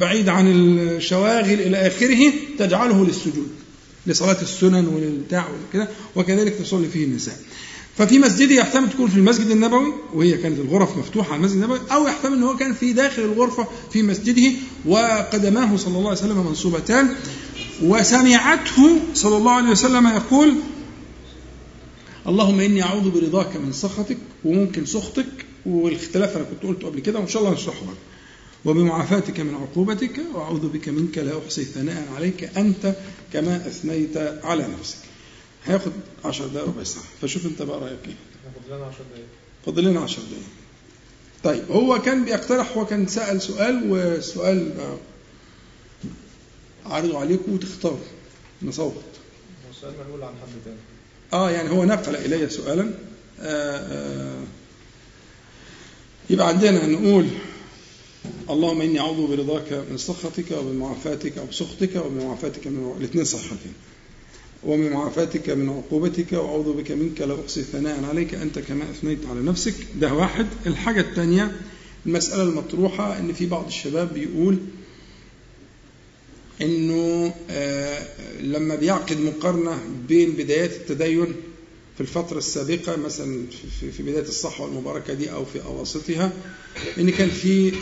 [0.00, 3.48] بعيد عن الشواغل إلى آخره تجعله للسجود
[4.06, 7.36] لصلاة السنن وللبتاع وكده وكذلك تصلي فيه النساء.
[7.98, 12.06] ففي مسجده يحتمل تكون في المسجد النبوي وهي كانت الغرف مفتوحة على المسجد النبوي أو
[12.06, 14.52] يحتمل إن هو كان في داخل الغرفة في مسجده
[14.86, 17.14] وقدماه صلى الله عليه وسلم منصوبتان.
[17.82, 20.54] وسمعته صلى الله عليه وسلم يقول
[22.26, 25.26] اللهم إني أعوذ برضاك من سخطك وممكن سخطك.
[25.66, 27.94] والاختلاف أنا كنت قلته قبل كده وإن شاء الله نشرحه بقى
[28.64, 32.94] وبمعافاتك من عقوبتك وأعوذ بك منك لا أحصي ثناء عليك أنت
[33.32, 34.96] كما أثنيت على نفسك.
[35.64, 35.92] هياخد
[36.24, 37.04] 10 دقائق ربع ساعة.
[37.22, 38.14] فشوف انت بقى رأيك إيه.
[38.54, 39.26] فاضل لنا 10 دقايق.
[39.66, 40.44] فاضل لنا 10 دقائق
[41.44, 44.72] طيب هو كان بيقترح هو كان سأل سؤال والسؤال
[46.86, 47.98] عرضه عليكم وتختاروا
[48.62, 48.94] نصوت.
[48.94, 50.76] هو السؤال منقول عن حد تاني.
[51.32, 52.94] آه يعني هو نقل إلي سؤالا.
[53.40, 54.44] آه آه
[56.30, 57.26] يبقى عندنا نقول
[58.50, 63.72] اللهم إني أعوذ برضاك من سخطك وبمعافاتك أو بسخطك وبمعافاتك من الاثنين صحتين.
[64.64, 69.74] وبمعافاتك من عقوبتك وأعوذ بك منك لا احصي ثناء عليك أنت كما أثنيت على نفسك.
[70.00, 70.46] ده واحد.
[70.66, 71.52] الحاجة الثانية
[72.06, 74.58] المسألة المطروحة إن في بعض الشباب بيقول
[76.62, 78.06] إنه آه
[78.42, 79.78] لما بيعقد مقارنة
[80.08, 81.26] بين بدايات التدين
[81.94, 83.44] في الفترة السابقة مثلا
[83.96, 86.32] في, بداية الصحوة المباركة دي أو في أواسطها
[86.98, 87.72] إن كان في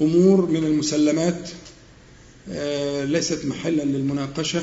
[0.00, 1.48] أمور من المسلمات
[3.10, 4.62] ليست محلا للمناقشة.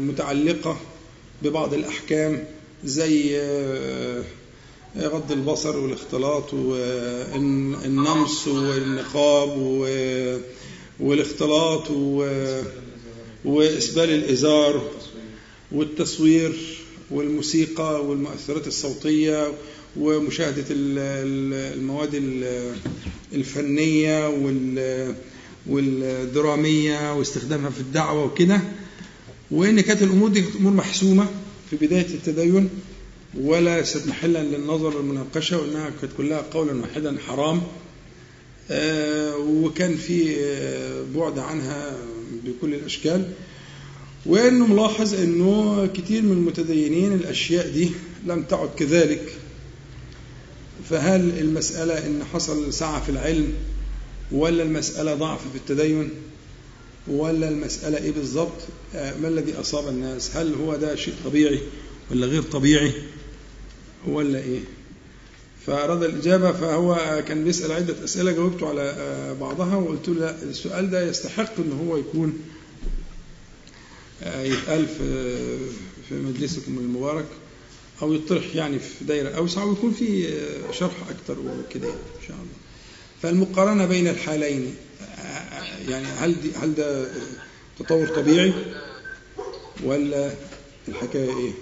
[0.00, 0.76] متعلقة
[1.42, 2.44] ببعض الأحكام
[2.84, 3.40] زي
[4.98, 9.58] غض البصر والاختلاط والنمص والنقاب
[11.00, 11.90] والاختلاط
[13.44, 14.82] وإسبال الإزار
[15.72, 16.78] والتصوير
[17.10, 19.52] والموسيقى والمؤثرات الصوتية
[19.96, 22.14] ومشاهدة المواد
[23.32, 24.28] الفنية
[25.66, 28.60] والدرامية واستخدامها في الدعوة وكده.
[29.50, 31.26] وإن كانت الأمور دي أمور محسومة
[31.70, 32.68] في بداية التدين
[33.40, 37.62] ولا ست محلا للنظر والمناقشة وإنها كانت كلها قولا واحدا حرام.
[39.38, 40.36] وكان في
[41.16, 41.96] بعد عنها
[42.44, 43.24] بكل الأشكال.
[44.26, 47.90] وانه ملاحظ إنه كتير من المتدينين الأشياء دي
[48.26, 49.32] لم تعد كذلك.
[50.90, 53.52] فهل المسألة إن حصل سعة في العلم
[54.32, 56.10] ولا المسألة ضعف في التدين؟
[57.08, 58.58] ولا المسألة إيه بالظبط
[58.94, 61.60] آه، ما الذي أصاب الناس؟ هل هو ده شيء طبيعي
[62.10, 62.92] ولا غير طبيعي؟
[64.06, 64.60] ولا إيه؟
[65.66, 71.08] فأراد الإجابة فهو كان بيسأل عدة أسئلة جاوبته على آه، بعضها وقلت له السؤال ده
[71.08, 72.38] يستحق أن هو يكون
[74.22, 75.58] آه، يتقال في
[76.08, 77.26] في مجلسكم المبارك
[78.02, 80.34] أو يطرح يعني في دايرة أوسع ويكون في
[80.72, 82.60] شرح أكتر وكده يعني إن شاء الله.
[83.22, 84.74] فالمقارنة بين الحالين
[85.88, 87.08] يعني هل دي هل ده
[87.78, 88.52] تطور طبيعي
[89.84, 90.32] ولا
[90.88, 91.52] الحكاية إيه؟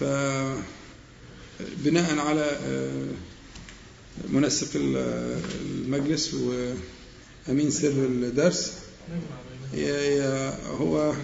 [0.00, 0.04] ف
[1.84, 3.06] بناء على آه،
[4.28, 8.72] منسق ال- المجلس وأمين سر الدرس
[10.80, 11.14] هو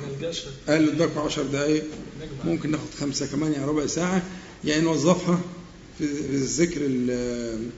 [0.69, 1.85] قال قدامكم 10 دقايق
[2.45, 4.23] ممكن ناخد خمسة كمان يعني ربع ساعة
[4.65, 5.41] يعني نوظفها
[5.99, 7.71] في في ذكر ال- ال-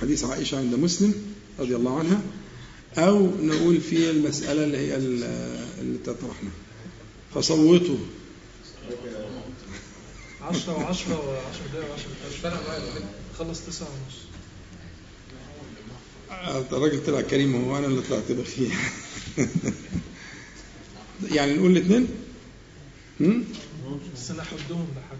[0.00, 1.14] حديث عائشة عند مسلم
[1.58, 2.20] رضي الله عنها
[2.98, 5.24] أو نقول في المسألة اللي هي ال-
[5.80, 6.50] اللي تطرحنا
[7.34, 7.96] فصوتوا.
[10.42, 12.82] 10 و10 و10 دقايق و10 مش فارقه معايا
[13.38, 14.16] خلص 9 ونص.
[16.72, 18.72] الراجل طلع كريم هو أنا اللي طلعت بخيل
[21.32, 22.08] يعني نقول الاثنين؟
[24.16, 25.18] بس أنا هحدهم لحد.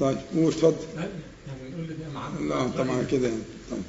[0.00, 0.76] طيب قول اتفضل.
[2.48, 3.30] لا طبعا كده
[3.70, 3.82] طيب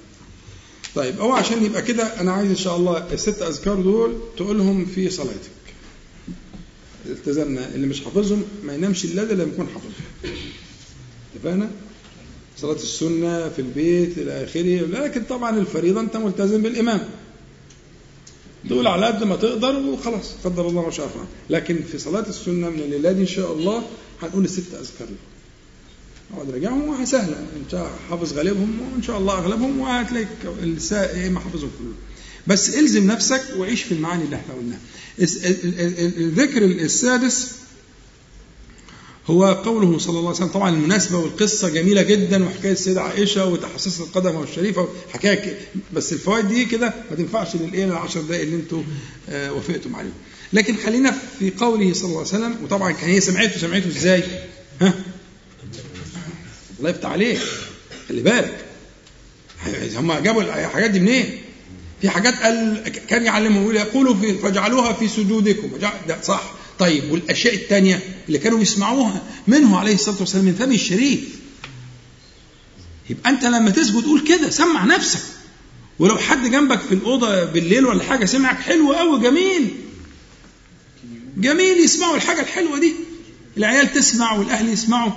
[0.95, 5.09] طيب هو عشان يبقى كده أنا عايز إن شاء الله الست أذكار دول تقولهم في
[5.09, 5.49] صلاتك.
[7.05, 9.93] التزمنا اللي مش حافظهم ما ينامش إلا لما يكون حافظهم.
[11.35, 11.69] اتفقنا؟
[12.57, 14.85] صلاة السنة في البيت إلى آخره.
[14.85, 17.09] لكن طبعا الفريضة أنت ملتزم بالإمام.
[18.65, 22.69] دول على قد ما تقدر وخلاص قدر الله ما شاء فعل لكن في صلاة السنة
[22.69, 23.83] من الليلة دي إن شاء الله
[24.21, 25.07] هنقول الست أذكار
[26.33, 30.27] اقعد راجعهم وسهلة انت حافظ غالبهم وإن شاء الله أغلبهم وهتلاقيك
[30.63, 31.95] السا- إيه ما حافظهم كلهم.
[32.47, 34.79] بس إلزم نفسك وعيش في المعاني اللي إحنا قلناها.
[36.17, 37.51] الذكر السادس
[39.27, 40.47] هو قوله صلى الله عليه وسلم.
[40.47, 45.59] طبعا المناسبة والقصة جميلة جدا وحكاية السيدة عائشة وتحسس القدم الشريفة حكاية
[45.93, 48.83] بس الفوائد دي كده ما تنفعش للإيه؟ للعشر دقائق اللي أنتوا
[49.29, 50.13] آه، وافقتم عليهم.
[50.53, 54.23] لكن خلينا في قوله صلى الله عليه وسلم وطبعا كان هي سمعته سمعته إزاي؟
[54.81, 54.93] ها؟
[56.79, 57.39] الله يفتح عليك.
[58.09, 58.65] خلي بالك.
[59.95, 61.41] هم جابوا الحاجات دي منين؟
[62.01, 65.69] في حاجات قال كان يعلمهم يقول يقولوا في فاجعلوها في سجودكم.
[66.07, 66.51] ده صح.
[66.79, 71.19] طيب والأشياء الثانية اللي كانوا بيسمعوها منه عليه الصلاة والسلام من فم الشريف.
[73.09, 75.21] يبقى أنت لما تسجد قول كده سمع نفسك.
[75.99, 79.75] ولو حد جنبك في الأوضة بالليل ولا حاجة سمعك حلو قوي جميل.
[81.37, 82.93] جميل يسمعوا الحاجة الحلوة دي.
[83.57, 85.11] العيال تسمع والأهل يسمعوا.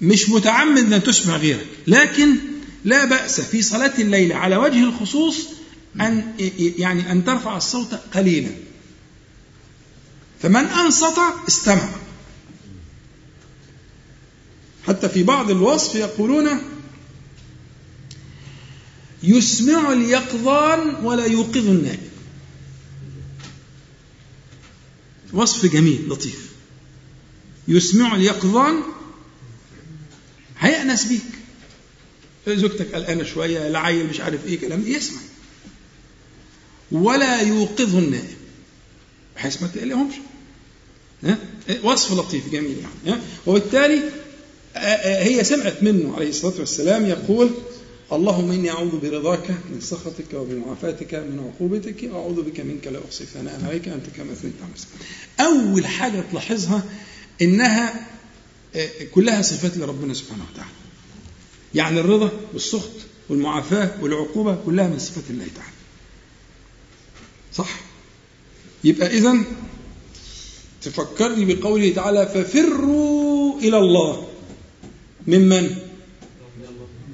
[0.00, 1.66] مش متعمد ان تسمع غيرك.
[1.86, 2.36] لكن
[2.84, 5.36] لا بأس في صلاة الليل على وجه الخصوص
[6.00, 8.50] أن يعني أن ترفع الصوت قليلا.
[10.42, 11.18] فمن أنصت
[11.48, 11.88] استمع.
[14.86, 16.48] حتى في بعض الوصف يقولون
[19.22, 22.08] يسمع اليقظان ولا يوقظ النائم.
[25.32, 26.50] وصف جميل لطيف.
[27.68, 28.82] يسمع اليقظان
[30.64, 31.22] هيأنس بيك
[32.48, 35.20] زوجتك قلقانة شوية العيل مش عارف إيه كلام يسمع
[36.92, 38.34] ولا يوقظه النائم
[39.36, 40.14] بحيث ما تقلقهمش؟
[41.82, 42.76] وصف لطيف جميل
[43.06, 44.02] يعني؟ وبالتالي
[45.04, 47.50] هي سمعت منه عليه الصلاة والسلام يقول
[48.12, 53.60] اللهم إني أعوذ برضاك من سخطك وبمعافاتك من عقوبتك وأعوذ بك منك لا أحصي ثناء
[53.64, 56.84] عليك أنت كما أثنيت على أول حاجة تلاحظها
[57.42, 58.06] إنها
[59.14, 60.70] كلها صفات لربنا سبحانه وتعالى.
[61.74, 62.90] يعني الرضا والسخط
[63.28, 65.72] والمعافاة والعقوبة كلها من صفات الله تعالى.
[67.52, 67.80] صح؟
[68.84, 69.34] يبقى إذا
[70.82, 74.28] تفكرني بقوله تعالى ففروا إلى الله.
[75.26, 75.76] ممن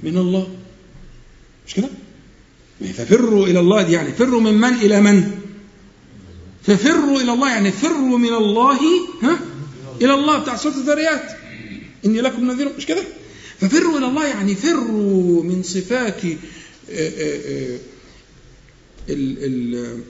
[0.02, 0.48] من؟ الله.
[1.66, 1.88] مش كده؟
[2.94, 5.40] ففروا إلى الله دي يعني فروا من من إلى من؟
[6.62, 8.78] ففروا إلى الله يعني فروا من الله
[9.22, 9.40] ها؟
[10.02, 11.39] إلى الله بتاع سورة الذريات.
[12.04, 12.76] إني لكم نذير.
[12.76, 13.04] مش كده؟
[13.60, 16.30] ففروا إلى الله يعني فروا من صفات آه،
[16.90, 17.78] آه، آه،
[19.08, 19.44] ال
[19.74, 20.00] ال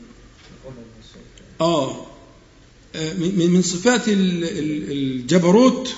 [1.61, 2.07] آه
[3.47, 5.95] من صفات ال- ال- الجبروت؟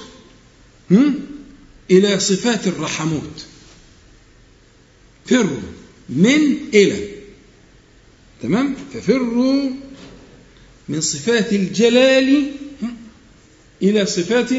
[1.91, 3.47] إلى صفات الرحموت.
[5.27, 5.61] فروا
[6.09, 7.09] من إلى.
[8.43, 9.71] تمام؟ ففروا
[10.89, 12.51] من صفات الجلال
[13.83, 14.51] إلى صفات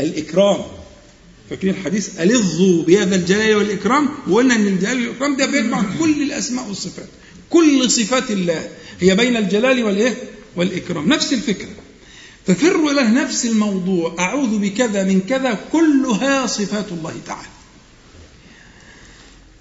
[0.00, 0.60] الإكرام.
[1.50, 7.08] فاكرين الحديث؟ ألظوا بهذا الجلال والإكرام وقلنا أن الجلال والإكرام ده بيجمع كل الأسماء والصفات.
[7.50, 8.70] كل صفات الله
[9.00, 10.14] هي بين الجلال والإيه؟
[10.56, 11.08] والإكرام.
[11.08, 11.68] نفس الفكرة.
[12.46, 14.16] ففروا إلى نفس الموضوع.
[14.18, 17.48] أعوذ بكذا من كذا كلها صفات الله تعالى.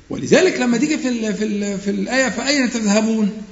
[0.10, 3.44] ولذلك لما تيجي في ال في ال في الآية فأين تذهبون؟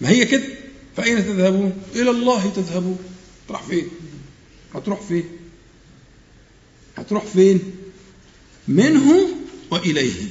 [0.00, 0.44] ما هي كده؟
[0.96, 2.98] فأين تذهبون؟ إلى الله تذهبون.
[3.48, 3.88] تروح فين؟
[4.76, 5.24] هتروح فين؟
[6.98, 7.60] هتروح فين؟
[8.68, 9.28] منه
[9.70, 10.22] وإليه.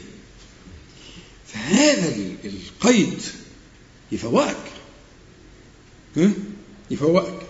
[1.48, 2.16] فهذا
[2.46, 3.22] القيد
[4.12, 4.56] يفوقك.
[6.92, 7.42] يفوقك.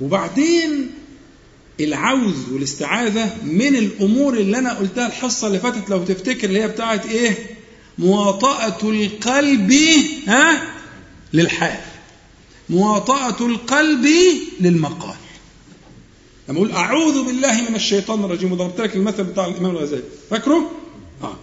[0.00, 0.90] وبعدين
[1.80, 7.06] العوز والاستعاذة من الأمور اللي أنا قلتها الحصة اللي فاتت لو تفتكر اللي هي بتاعت
[7.06, 7.36] إيه؟
[7.98, 9.72] مواطأة القلب
[10.26, 10.74] ها؟
[11.32, 11.80] للحال.
[12.70, 14.06] مواطأة القلب
[14.60, 15.16] للمقال.
[16.48, 20.02] لما أقول أعوذ بالله من الشيطان الرجيم وضربت لك المثل بتاع الإمام الغزالي.
[20.30, 20.70] فاكره؟
[21.22, 21.36] آه.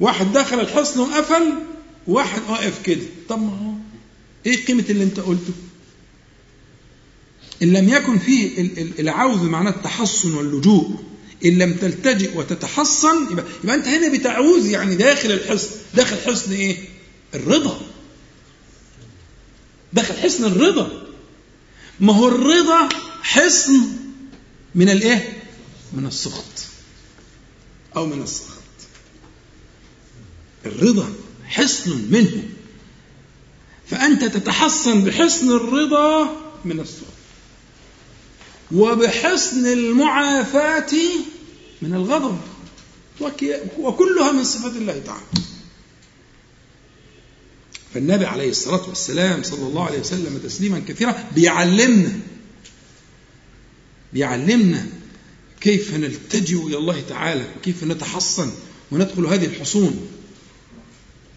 [0.00, 1.52] واحد دخل الحصن وقفل
[2.06, 3.02] واحد واقف كده.
[3.28, 3.72] طب ما هو
[4.46, 5.52] إيه قيمة اللي أنت قلته؟
[7.62, 10.90] إن لم يكن فيه العوذ معناه التحصن واللجوء.
[11.44, 15.70] إن لم تلتجئ وتتحصن يبقى, يبقى أنت هنا بتعوذ يعني داخل الحصن.
[15.94, 16.76] داخل حصن إيه؟
[17.34, 17.80] الرضا.
[19.92, 21.02] داخل حصن الرضا.
[22.00, 22.88] ما هو الرضا
[23.22, 23.80] حصن
[24.74, 25.42] من الإيه؟
[25.92, 26.44] من السخط.
[27.96, 28.60] أو من السخط.
[30.66, 31.12] الرضا
[31.44, 32.42] حصن منه.
[33.86, 37.04] فأنت تتحصن بحصن الرضا من السخط.
[38.72, 40.92] وبحصن المعافاة
[41.82, 42.40] من الغضب.
[43.78, 45.24] وكلها من صفات الله تعالى.
[47.94, 52.12] فالنبي عليه الصلاة والسلام صلى الله عليه وسلم تسليما كثيرا بيعلمنا
[54.12, 54.86] بيعلمنا
[55.60, 58.50] كيف نلتجئ إلى الله تعالى وكيف نتحصن
[58.90, 60.08] وندخل هذه الحصون.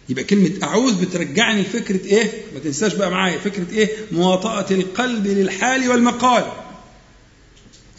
[0.08, 5.88] يبقى كلمة أعوذ بترجعني لفكرة إيه؟ ما تنساش بقى معايا فكرة إيه؟ مواطأة القلب للحال
[5.88, 6.52] والمقال.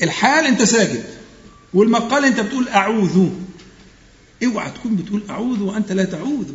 [0.04, 1.04] الحال أنت ساجد
[1.74, 3.30] والمقال أنت بتقول أعوذ.
[4.44, 6.52] اوعى تكون بتقول أعوذ وأنت لا تعوذ.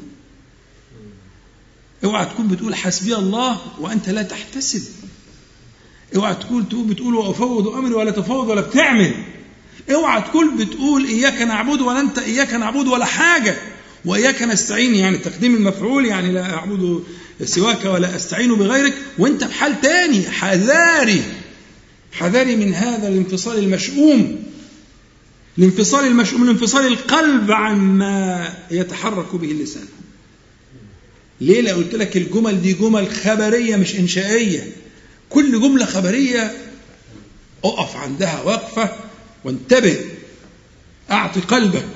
[2.04, 4.82] اوعى تكون بتقول حسبي الله وأنت لا تحتسب.
[6.16, 9.14] اوعى تكون تقول بتقول وأفوض أمري ولا تفوض ولا بتعمل.
[9.92, 13.56] اوعى تكون بتقول إياك نعبد ولا أنت إياك نعبد ولا حاجة.
[14.04, 17.04] وإياك نستعين يعني تقديم المفعول يعني لا أعبد
[17.44, 18.94] سواك ولا أستعين بغيرك.
[19.18, 21.22] وأنت بحال تاني حذاري.
[22.12, 24.42] حذاري من هذا الانفصال المشؤوم.
[25.58, 29.86] الانفصال المشؤوم انفصال القلب عما يتحرك به اللسان.
[31.40, 34.72] ليه؟ لو قلت لك الجمل دي جمل خبرية مش إنشائية.
[35.30, 36.66] كل جملة خبرية
[37.64, 38.96] أقف عندها وقفة
[39.44, 40.00] وانتبه
[41.10, 41.86] أعط قلبك.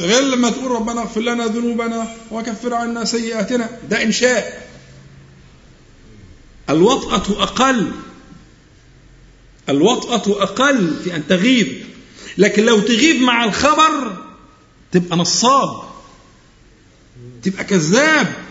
[0.00, 4.68] غير لما تقول ربنا اغفر لنا ذنوبنا وكفر عنا سيئاتنا ده إنشاء.
[6.70, 7.92] الوطأة أقل.
[9.68, 11.84] الوطأة أقل في أن تغيب.
[12.38, 14.16] لكن لو تغيب مع الخبر
[14.92, 15.82] تبقى نصاب
[17.42, 18.41] تبقى كذاب.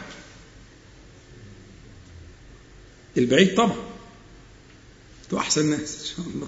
[3.17, 3.75] البعيد طبعا.
[5.29, 6.47] تو أحسن ناس إن شاء الله.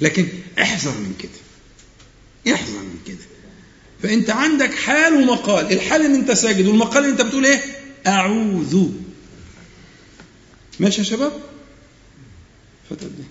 [0.00, 0.28] لكن
[0.62, 2.54] احذر من كده.
[2.54, 3.24] احذر من كده.
[4.02, 5.72] فأنت عندك حال ومقال.
[5.72, 7.62] الحال إن أنت ساجد والمقال إن أنت بتقول إيه؟
[8.06, 8.88] أعوذ.
[10.80, 11.32] ماشي يا شباب؟
[12.90, 13.22] فتت دي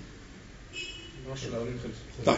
[2.26, 2.38] طيب.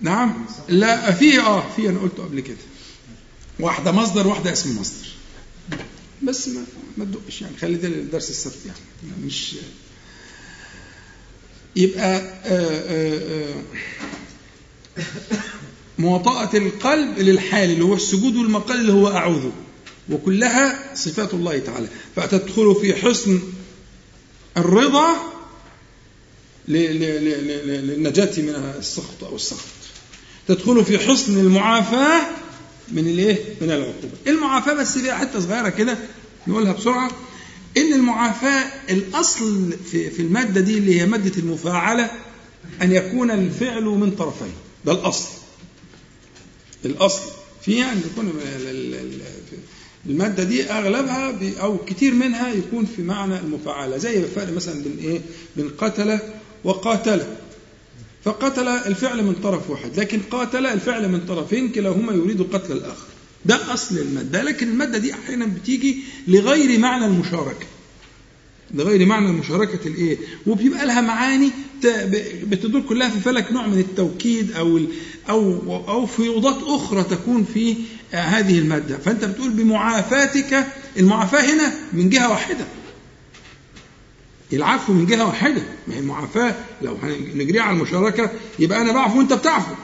[0.00, 0.46] نعم.
[0.68, 2.56] لا في آه في أنا قلته قبل كده.
[3.60, 5.06] واحدة مصدر واحدة اسم مصدر.
[6.24, 6.64] بس ما
[6.98, 7.56] ما تدقش يعني.
[7.56, 8.78] خلي ده للدرس السبت يعني.
[9.26, 9.54] مش
[11.76, 13.54] يبقى آآ آآ
[15.98, 19.50] مواطأة القلب للحال اللي هو السجود والمقال اللي هو أعوذ.
[20.10, 21.88] وكلها صفات الله تعالى.
[22.16, 23.40] فتدخل في حسن
[24.56, 25.16] الرضا
[26.68, 29.64] للنجاة من السخط أو السخط.
[30.48, 32.26] تدخل في حسن المعافاة
[32.92, 34.14] من الايه؟ من العقوبة.
[34.26, 35.98] المعافاة بس فيها حتة صغيرة كده
[36.46, 37.10] نقولها بسرعة
[37.76, 42.10] إن المعافاة الأصل في في المادة دي اللي هي مادة المفاعلة
[42.82, 44.52] أن يكون الفعل من طرفين
[44.84, 45.28] ده الأصل.
[46.84, 47.30] الأصل
[47.62, 48.32] فيها أن يكون
[50.06, 55.20] المادة دي أغلبها أو كتير منها يكون في معنى المفاعلة زي الفرق مثلا بين إيه؟
[55.56, 56.18] بين قتل
[56.64, 57.22] وقاتل
[58.24, 63.06] فقتل الفعل من طرف واحد لكن قاتل الفعل من طرفين كلاهما يريد قتل الآخر.
[63.44, 64.42] ده أصل المادة.
[64.42, 65.98] لكن المادة دي أحيانا بتيجي
[66.28, 67.66] لغير معنى المشاركة.
[68.74, 71.50] لغير معنى المشاركة الإيه؟ وبيبقى لها معاني
[72.46, 74.80] بتدور كلها في فلك نوع من التوكيد أو
[75.30, 77.74] أو أو فيوضات أخرى تكون في
[78.10, 78.98] هذه المادة.
[78.98, 80.66] فأنت بتقول بمعافاتك
[80.98, 82.64] المعافاة هنا من جهة واحدة.
[84.56, 89.32] العفو من جهة واحدة ما هي المعافاة لو هنجريها على المشاركة يبقى أنا بعفو وأنت
[89.32, 89.74] بتعفو.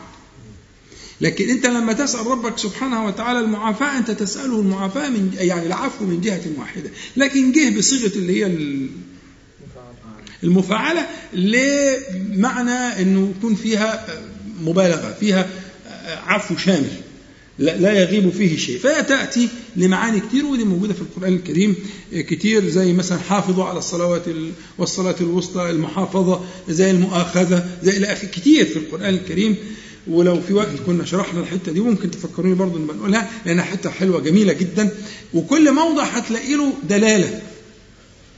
[1.20, 6.20] لكن أنت لما تسأل ربك سبحانه وتعالى المعافاة أنت تسأله المعافاة من يعني العفو من
[6.20, 6.90] جهة واحدة.
[7.16, 8.56] لكن جه بصيغة اللي هي
[10.42, 14.06] المفاعلة لمعنى أنه يكون فيها
[14.60, 15.48] مبالغة فيها
[16.26, 16.90] عفو شامل.
[17.60, 18.78] لا يغيب فيه شيء.
[18.78, 21.74] فهي تأتي لمعاني كتير ودي موجودة في القرآن الكريم
[22.12, 24.22] كتير زي مثلا حافظوا على الصلوات
[24.78, 29.56] والصلاة الوسطى المحافظة زي المؤاخذة زي إلى آخر كتير في القرآن الكريم.
[30.08, 34.20] ولو في وقت كنا شرحنا الحتة دي ممكن تفكروني برضه نبقى نقولها لأنها حتة حلوة
[34.20, 34.90] جميلة جدا.
[35.34, 37.40] وكل موضع هتلاقي له دلالة.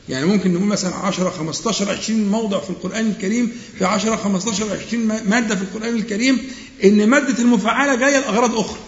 [0.08, 3.52] يعني ممكن نقول مثلا 10 15 20 موضع في القرآن الكريم.
[3.78, 6.38] في 10 15 20 مادة في القرآن الكريم
[6.84, 8.78] إن مادة المفعلة جاية لأغراض أخرى.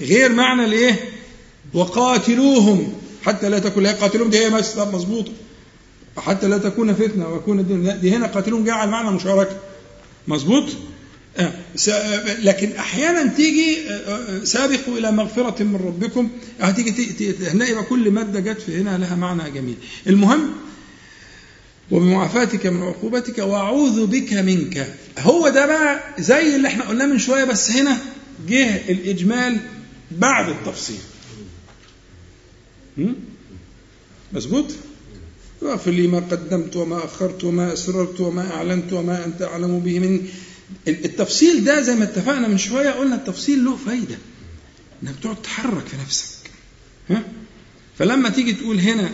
[0.00, 1.00] غير معنى الايه
[1.74, 2.92] وقاتلوهم.
[3.24, 5.32] حتى لا تكون لا قاتلوهم دي هي مظبوطة.
[6.16, 9.56] حتى لا تكون فتنة ويكون الدين دي هنا قاتلوهم جاء على معنى مشاركة.
[10.28, 10.64] مظبوط؟
[11.36, 11.52] آه.
[12.42, 13.76] لكن أحيانا تيجي
[14.44, 16.28] سابقوا إلى مغفرة من ربكم.
[16.60, 19.74] هتيجي هنلاقي كل مادة جت في هنا لها معنى جميل.
[20.06, 20.50] المهم
[21.90, 24.94] وبمعافاتك من عقوبتك وأعوذ بك منك.
[25.18, 27.98] هو ده بقى زي اللي إحنا قلناه من شوية بس هنا
[28.48, 29.60] جه الإجمال
[30.10, 30.98] بعد التفصيل.
[34.32, 34.66] مظبوط
[35.62, 40.28] واغفر لي ما قدمت وما أخرت وما أسررت وما أعلنت وما أنت أعلم به من
[40.88, 44.18] التفصيل ده زي ما اتفقنا من شوية قلنا التفصيل له فايدة.
[45.02, 46.50] إنك تقعد تحرك في نفسك.
[47.10, 47.22] ها؟
[47.98, 49.10] فلما تيجي تقول هنا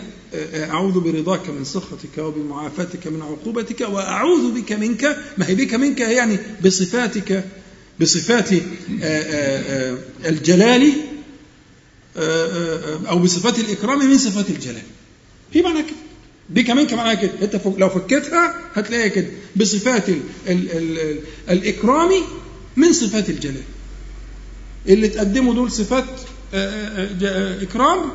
[0.53, 6.37] أعوذ برضاك من سخطك وبمعافاتك من عقوبتك وأعوذ بك منك ما هي بك منك يعني
[6.65, 7.45] بصفاتك
[8.01, 8.49] بصفات
[10.25, 10.91] الجلال
[13.09, 14.81] أو بصفات الإكرام من صفات الجلال.
[15.53, 15.95] في معنى كده.
[16.49, 17.31] بك منك معناها كده.
[17.41, 19.27] أنت لو فكيتها هتلاقيها كده.
[19.55, 22.11] بصفات ال ال ال الإكرام
[22.75, 23.63] من صفات الجلال.
[24.87, 26.05] اللي تقدموا دول صفات
[27.61, 28.09] إكرام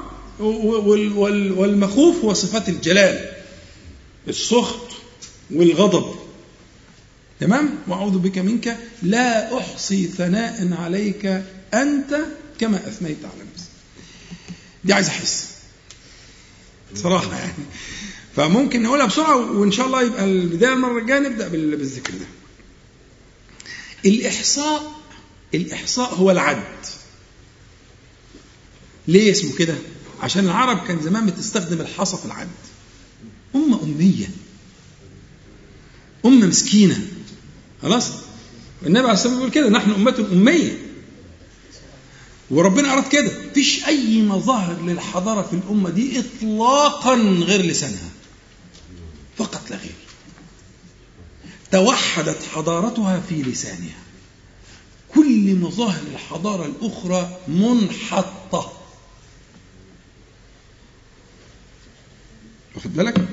[1.58, 3.30] والمخوف هو صفات الجلال.
[4.28, 4.88] السخط
[5.50, 6.14] والغضب.
[7.40, 8.76] تمام؟ وأعوذ بك منك.
[9.02, 11.26] لا أحصي ثناء عليك
[11.74, 12.20] أنت
[12.60, 13.68] كما أثنيت على نفسك.
[14.84, 15.48] دي عايز أحس.
[16.94, 17.52] صراحة يعني.
[18.36, 22.26] فممكن نقولها بسرعة وإن شاء الله يبقى البداية المرة الجاية نبدأ بالذكر ده.
[24.06, 24.92] الإحصاء
[25.54, 26.62] الإحصاء هو العد.
[29.08, 29.74] ليه اسمه كده؟
[30.20, 32.48] عشان العرب كان زمان بتستخدم الحصى في العد.
[33.54, 34.26] أمة أمية.
[36.26, 37.06] أمة مسكينة.
[37.82, 38.10] خلاص؟
[38.86, 40.78] النبي عليه الصلاة والسلام بيقول كده نحن أمة أمية.
[42.50, 43.32] وربنا أراد كده.
[43.50, 48.08] مفيش أي مظاهر للحضارة في الأمة دي إطلاقا غير لسانها.
[49.36, 49.92] فقط لا غير.
[51.70, 53.98] توحدت حضارتها في لسانها.
[55.14, 58.72] كل مظاهر الحضارة الأخرى منحطة.
[62.74, 63.28] واخد بالك؟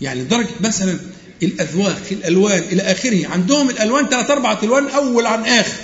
[0.00, 1.00] يعني درجة مثلا
[1.42, 3.26] الأذواق الألوان إلى آخره.
[3.28, 5.82] عندهم الألوان ثلاث أربع ألوان أول عن آخر.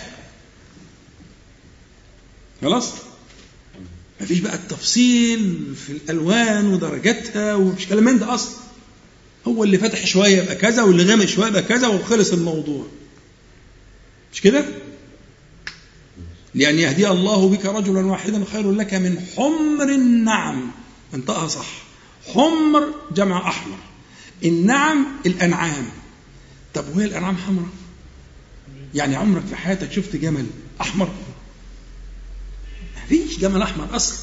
[2.63, 2.93] خلاص؟
[4.21, 8.57] مفيش بقى التفصيل في الألوان ودرجاتها ومش كلام من ده أصلا
[9.49, 12.87] هو اللي فتح شوية يبقى كذا واللي غامق شوية يبقى كذا وخلص الموضوع.
[14.33, 14.65] مش كده؟
[16.55, 20.71] لأن يهدي الله بك رجلا واحدا خير لك من حمر النعم.
[21.15, 21.67] انطقها صح.
[22.35, 23.79] حمر جمع أحمر.
[24.45, 25.85] النعم الأنعام.
[26.75, 27.69] طب وهي الأنعام حمراء؟
[28.95, 30.47] يعني عمرك في حياتك شفت جمل
[30.81, 31.11] أحمر؟
[33.05, 34.19] مفيش جمل أحمر أصلا.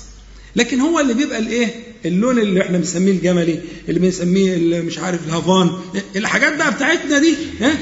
[0.55, 1.67] لكن هو اللي بيبقى الإيه؟
[2.05, 3.59] اللون اللي إحنا بنسميه الجملي
[3.89, 5.71] اللي بنسميه مش عارف الهافان
[6.15, 7.77] الحاجات بقى بتاعتنا دي ها؟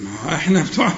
[0.00, 0.92] ما إحنا بتوع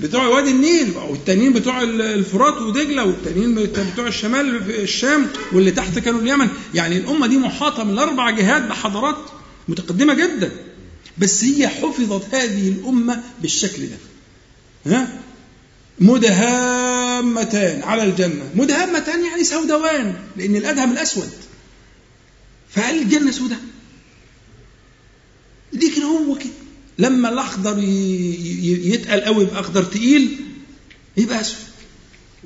[0.00, 3.54] بتوع وادي النيل والتانيين بتوع الفرات ودجلة والتانيين
[3.92, 6.48] بتوع الشمال الشام واللي تحت كانوا اليمن.
[6.74, 9.16] يعني الأمة دي محاطة من الاربع جهات بحضارات
[9.68, 10.52] متقدمة جدا.
[11.18, 13.96] بس هي حفظت هذه الأمة بالشكل ده.
[14.86, 15.08] ها؟
[16.00, 18.50] مدهامتان على الجنة.
[18.54, 21.30] مدهامتان يعني سوداوان لأن الأدهم الأسود.
[22.70, 23.60] فهل الجنة سوداء؟
[25.72, 26.61] لكن هو كده.
[27.02, 30.36] لما الأخضر يتقل قوي يبقى اخضر تقيل
[31.16, 31.56] يبقى اسود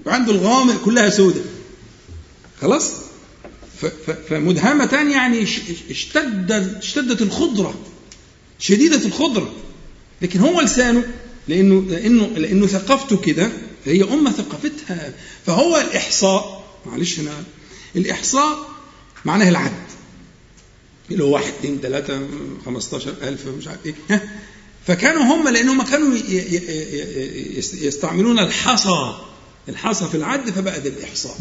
[0.06, 1.40] وعنده الغوامق كلها سودة.
[2.60, 2.90] خلاص؟
[3.80, 5.42] ف- ف- فمدهمتان يعني
[5.90, 7.74] اشتد اشتدت الخضرة
[8.58, 9.52] شديدة الخضرة.
[10.22, 11.04] لكن هو لسانه
[11.48, 13.50] لأنه لأنه لأنه ثقافته كده
[13.84, 15.12] هي أمة ثقافتها.
[15.46, 17.44] فهو الإحصاء معلش أنا
[17.96, 18.68] الإحصاء
[19.24, 19.85] معناه العد
[21.10, 22.26] اللي هو واحد اثنين ثلاثة
[22.66, 23.80] خمستاشر ألف مش عارف
[24.10, 24.20] ها؟
[24.86, 26.16] فكانوا هم لأنهم كانوا
[27.74, 29.14] يستعملون الحصى
[29.68, 31.36] الحصى في العد فبقى ده الإحصاء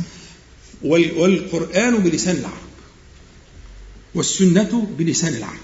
[0.84, 2.66] وال- والقرآن بلسان العرب
[4.16, 5.60] والسنة بلسان العرب.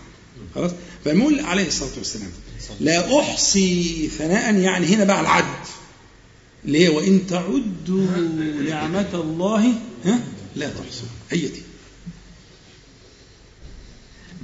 [0.56, 0.72] خلاص؟
[1.06, 2.30] فنقول عليه الصلاة والسلام
[2.80, 5.45] لا أحصي ثناء يعني هنا بقى العد
[6.65, 8.07] ليه وإن تعدوا
[8.69, 9.73] نعمة الله
[10.06, 10.19] ها؟
[10.56, 11.61] لا تحصوا هي دي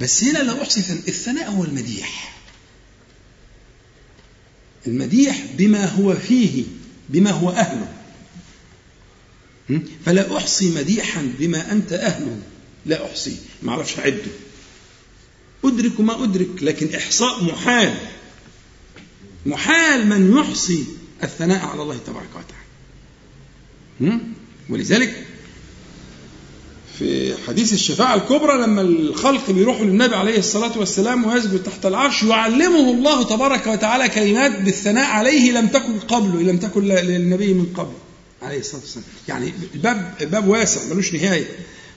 [0.00, 2.34] بس هنا لا أحصي ثناء الثناء هو المديح
[4.86, 6.64] المديح بما هو فيه
[7.08, 7.92] بما هو أهله?
[10.06, 12.40] فلا أحصي مديحا بما أنت أهله.
[12.86, 14.30] لا أحصي ما أعرفش أعده
[15.64, 17.94] أدرك ما أدرك لكن إحصاء محال.
[19.46, 20.84] محال من يحصي
[21.22, 24.20] الثناء على الله تبارك وتعالى?
[24.68, 25.26] ولذلك
[26.98, 32.90] في حديث الشفاعة الكبرى لما الخلق بيروحوا للنبي عليه الصلاة والسلام ويسجد تحت العرش يعلمه
[32.90, 37.92] الله تبارك وتعالى كلمات بالثناء عليه لم تكن قبله لم تكن للنبي من قبل
[38.42, 39.04] عليه الصلاة والسلام.
[39.28, 41.46] يعني الباب باب واسع ملوش نهاية.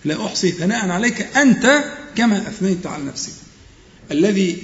[0.05, 1.83] لا أحصي ثناء عليك أنت
[2.15, 3.33] كما أثنيت على نفسك
[4.11, 4.57] الذي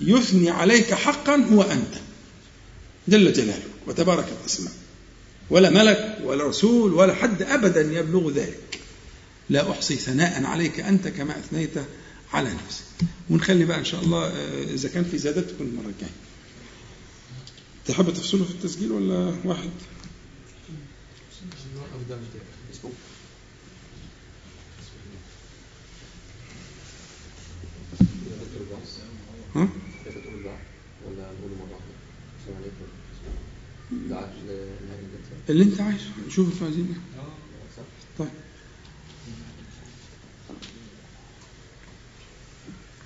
[0.00, 1.94] يثني عليك حقا هو أنت.
[3.08, 3.62] جل جلاله.
[3.86, 4.72] وتبارك الأسماء.
[5.50, 8.80] ولا ملك ولا رسول ولا حد أبدا يبلغ ذلك.
[9.50, 11.70] لا أحصي ثناء عليك أنت كما أثنيت
[12.32, 12.84] على نفسك.
[13.30, 14.28] ونخلي بقى إن شاء الله
[14.74, 16.10] إذا كان في زيادات تكون المرة الجاية
[17.86, 19.70] تحب تفصله في التسجيل ولا واحد؟
[29.54, 29.68] ها؟
[35.48, 36.04] اللي انت عايزه.
[36.28, 37.24] شوف أنتوا عايزين إيه
[38.18, 38.28] طيب.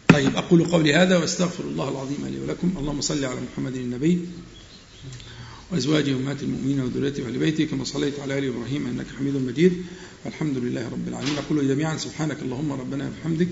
[0.08, 2.74] طيب أقول قولي هذا وأستغفر الله العظيم لي ولكم.
[2.78, 4.20] اللهم صل على محمد النبي
[5.70, 9.84] وأزواجه أمهات المؤمنين وذريته وأهل بيته كما صليت على آل إبراهيم إنك حميد مجيد.
[10.24, 11.38] والحمد لله رب العالمين.
[11.38, 13.48] أقول جميعا سبحانك اللهم ربنا وبحمدك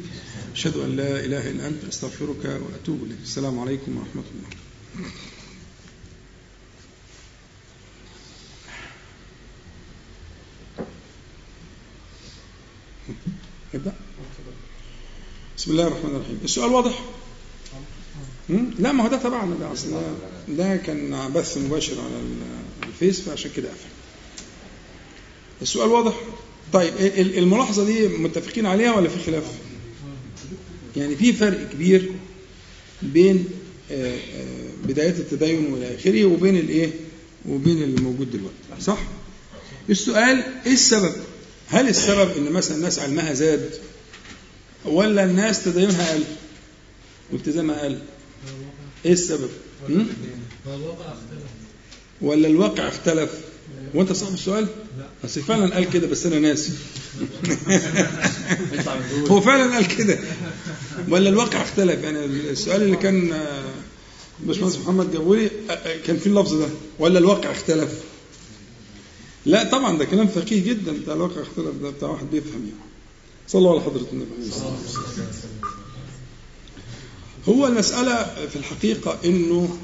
[0.52, 3.18] أشهد أن لا إله إلا أنت أستغفرك وأتوب إليك.
[3.22, 4.48] السلام عليكم ورحمة الله.
[13.74, 13.92] ابدأ
[15.56, 16.38] بسم الله الرحمن الرحيم.
[16.44, 17.04] السؤال واضح؟
[18.78, 20.00] لا ما هو ده تبعنا ده أصلا
[20.48, 22.22] ده كان بث مباشر على
[22.88, 23.88] الفيس فعشان كده قفل.
[25.62, 26.14] السؤال واضح؟
[26.72, 29.44] طيب الملاحظة دي متفقين عليها ولا في خلاف؟
[30.96, 32.10] يعني في فرق كبير
[33.02, 33.44] بين
[34.84, 36.90] بدايات التدين وإلى آخره وبين الإيه؟
[37.48, 38.98] وبين اللي موجود دلوقتي صح؟
[39.90, 41.12] السؤال إيه السبب؟
[41.68, 43.70] هل السبب إن مثلا الناس علمها زاد؟
[44.84, 46.24] ولا الناس تدينها قل؟
[47.32, 47.98] والتزامها قل.
[49.04, 49.48] إيه السبب؟
[52.20, 53.30] ولا الواقع اختلف؟
[53.94, 54.66] وأنت صاحب السؤال؟
[55.24, 56.72] بس فعلا قال كده بس أنا ناسي.
[59.30, 60.18] هو فعلا قال كده.
[61.08, 63.42] ولا الواقع اختلف؟ يعني السؤال اللي كان
[64.40, 65.50] باشمهندس محمد جابوا لي
[66.06, 66.68] كان في اللفظ ده.
[66.98, 67.90] ولا الواقع اختلف؟
[69.46, 70.92] لا طبعا ده كلام فقيه جدا.
[70.92, 72.80] بتاع الواقع اختلف ده بتاع واحد بيفهم يعني.
[73.54, 74.30] الله على حضرة النبي.
[74.38, 75.26] عليه الصلاة والسلام
[77.48, 79.76] هو المسألة في الحقيقة إنه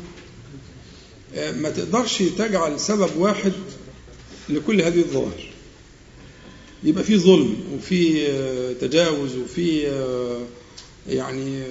[1.36, 3.52] ما تقدرش تجعل سبب واحد
[4.48, 5.48] لكل هذه الظواهر.
[6.84, 8.28] يبقى في ظلم وفي
[8.80, 9.80] تجاوز وفي
[11.08, 11.62] يعني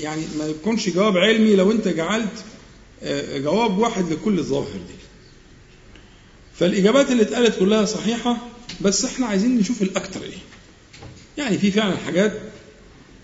[0.00, 2.44] يعني ما يكونش جواب علمي لو أنت جعلت
[3.34, 5.03] جواب واحد لكل الظواهر دي.
[6.58, 8.36] فالإجابات اللي اتقالت كلها صحيحة
[8.80, 10.38] بس إحنا عايزين نشوف الأكتر إيه.
[11.38, 12.40] يعني في فعلا حاجات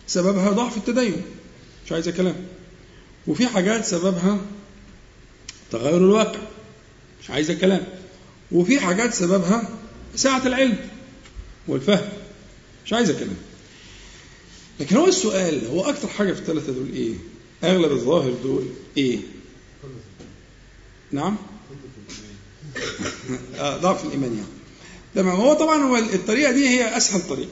[0.07, 1.23] سببها ضعف التدين.
[1.87, 2.37] مش عايزة كلام
[3.27, 4.41] وفي حاجات سببها
[5.73, 6.41] تغير الواقع.
[7.23, 7.85] مش عايزة كلام
[8.53, 9.69] وفي حاجات سببها
[10.17, 10.77] سعة العلم
[11.69, 12.09] والفهم.
[12.87, 13.37] مش عايزة كلام
[14.81, 17.15] لكن هو السؤال هو أكتر حاجة في الثلاثة دول إيه؟
[17.65, 18.67] أغلب الظواهر دول
[18.97, 19.19] إيه؟
[21.13, 21.37] نعم؟
[23.59, 24.49] ضعف الإيمان يعني.
[25.15, 25.37] تمام.
[25.37, 27.51] هو طبعا هو الطريقة دي هي أسهل طريقة.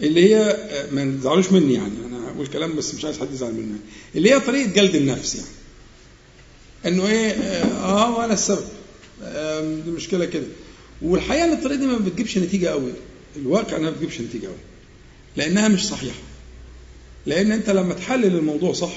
[0.00, 0.56] اللي هي
[0.92, 1.92] ما تزعلوش مني يعني.
[2.06, 3.78] أنا أقول كلام بس مش عايز حد يزعل مني.
[4.14, 5.48] اللي هي طريقة جلد النفس يعني.
[6.86, 8.64] إنه إيه آه آه، وأنا السبب.
[9.22, 10.46] آه دي مشكلة كده.
[11.02, 12.92] والحقيقة إن الطريقة دي ما بتجيبش نتيجة قوي.
[13.36, 14.56] الواقع إنها ما بتجيبش نتيجة قوي.
[15.36, 16.18] لأنها مش صحيحة.
[17.26, 18.96] لأن أنت لما تحلل الموضوع صح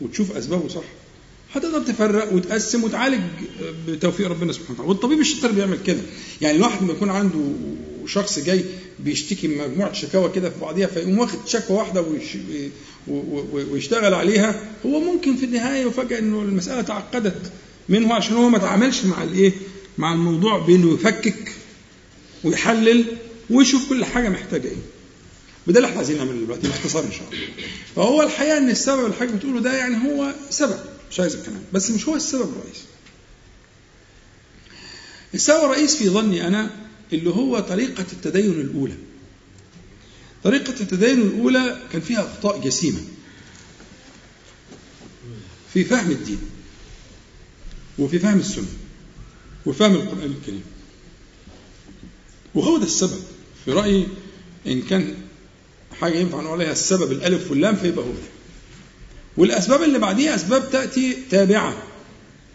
[0.00, 0.82] وتشوف أسبابه صح
[1.54, 3.20] هتقدر تفرق وتقسم وتعالج
[3.88, 4.88] بتوفيق ربنا سبحانه وتعالى.
[4.88, 6.00] والطبيب الشاطر بيعمل كده.
[6.40, 7.40] يعني الواحد لما يكون عنده
[8.06, 8.64] شخص جاي
[8.98, 12.04] بيشتكي من مجموعة شكاوى كده في بعضيها فيقوم واخد شكوى واحدة
[13.52, 17.52] ويشتغل عليها هو ممكن في النهاية يفاجئ إنه المسألة تعقدت
[17.88, 19.52] منه عشان هو ما تعاملش مع الايه
[19.98, 21.52] مع الموضوع بإنه يفكك
[22.44, 23.04] ويحلل
[23.50, 24.76] ويشوف كل حاجة محتاجة إيه.
[25.66, 27.40] وده اللي إحنا عايزين نعمله دلوقتي باختصار إن شاء الله.
[27.96, 30.78] فهو الحقيقة إن السبب اللي حضرتك بتقوله ده يعني هو سبب.
[31.10, 32.84] مش عايز الكلام بس مش هو السبب الرئيسي.
[35.34, 36.70] السبب الرئيسي في ظني أنا
[37.12, 38.94] اللي هو طريقة التدين الأولى.
[40.44, 43.00] طريقة التدين الأولى كان فيها أخطاء جسيمة.
[45.74, 46.38] في فهم الدين.
[47.98, 48.66] وفي فهم السنة.
[49.66, 50.62] وفهم القرآن الكريم.
[52.54, 53.22] وهو ده السبب
[53.64, 54.06] في رأيي
[54.66, 55.14] إن كان
[56.00, 58.37] حاجة ينفع نقول عليها السبب الألف واللام فيبقى هو ده.
[59.38, 61.82] والأسباب اللي بعديها أسباب تأتي تابعة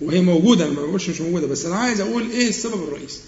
[0.02, 3.20] وهي موجودة أنا ما بقولش مش موجودة بس أنا عايز أقول إيه السبب الرئيسي.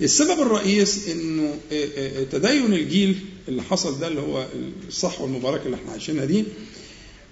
[0.00, 3.18] السبب الرئيس إنه آه، آه، تدين الجيل
[3.48, 4.46] اللي حصل ده اللي هو
[4.88, 6.44] الصحوة المباركة اللي إحنا عايشينها دي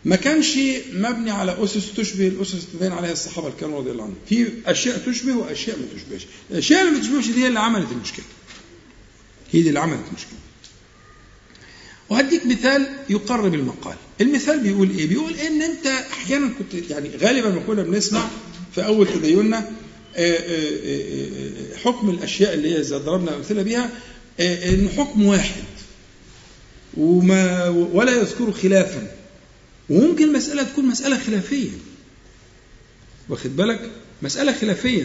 [0.05, 0.59] ما كانش
[0.93, 4.16] مبني على أسس تشبه الأسس اللي تدين عليها الصحابة الكرام رضي الله عنهم.
[4.28, 6.27] في أشياء تشبه وأشياء ما تشبهش.
[6.51, 8.24] الأشياء اللي ما تشبهش دي هي اللي عملت المشكلة.
[9.53, 10.39] هي دي اللي عملت المشكلة.
[12.11, 17.61] وهديك مثال يقرب المقال المثال بيقول إيه؟ بيقول إن أنت أحيانا كنت يعني غالبا ما
[17.66, 18.28] كنا بنسمع
[18.74, 19.59] في أول تديننا
[20.16, 23.91] آه، آه، آه، حكم الأشياء اللي هي زي ضربنا أمثلة بيها
[24.41, 25.65] آه، إن حكم واحد
[26.97, 29.11] وما ولا يذكر خلافا.
[29.91, 31.70] وممكن مسألة تكون مسألة خلافية.
[33.28, 33.91] واخد بالك؟
[34.23, 35.05] مسألة خلافية.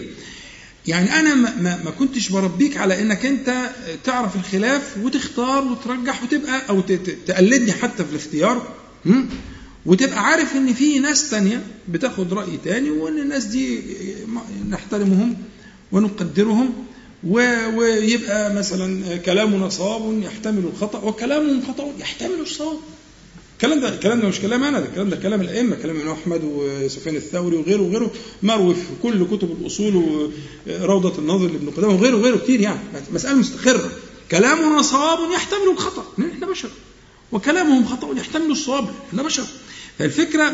[0.88, 3.70] يعني أنا ما, ما, كنتش بربيك على إنك أنت
[4.04, 6.82] تعرف الخلاف وتختار وترجح وتبقى أو
[7.28, 8.76] تقلدني حتى في الاختيار?
[9.86, 13.82] وتبقى عارف إن في ناس تانية بتاخد رأي تاني وإن الناس دي
[14.70, 15.36] نحترمهم
[15.92, 16.74] ونقدرهم
[17.24, 22.78] ويبقى مثلا كلامنا صواب يحتمل الخطأ وكلامهم خطأ يحتمل الصواب.
[23.54, 26.42] الكلام ده الكلام ده مش كلام أنا ده الكلام ده كلام الأئمة كلام الامام أحمد
[26.44, 28.12] وسفيان الثوري وغيره وغيره
[28.44, 29.96] مروي في كل كتب الأصول
[30.68, 32.80] وروضة الناظر لابن قدامه وغيره وغيره كتير يعني.
[33.14, 33.92] مسألة مستقرة.
[34.32, 36.04] كلامنا صواب يحتمل الخطأ.
[36.34, 36.70] إحنا بشر.
[37.32, 39.46] وكلامهم خطأ يحتمل الصواب إحنا بشر
[40.00, 40.50] فالفكرة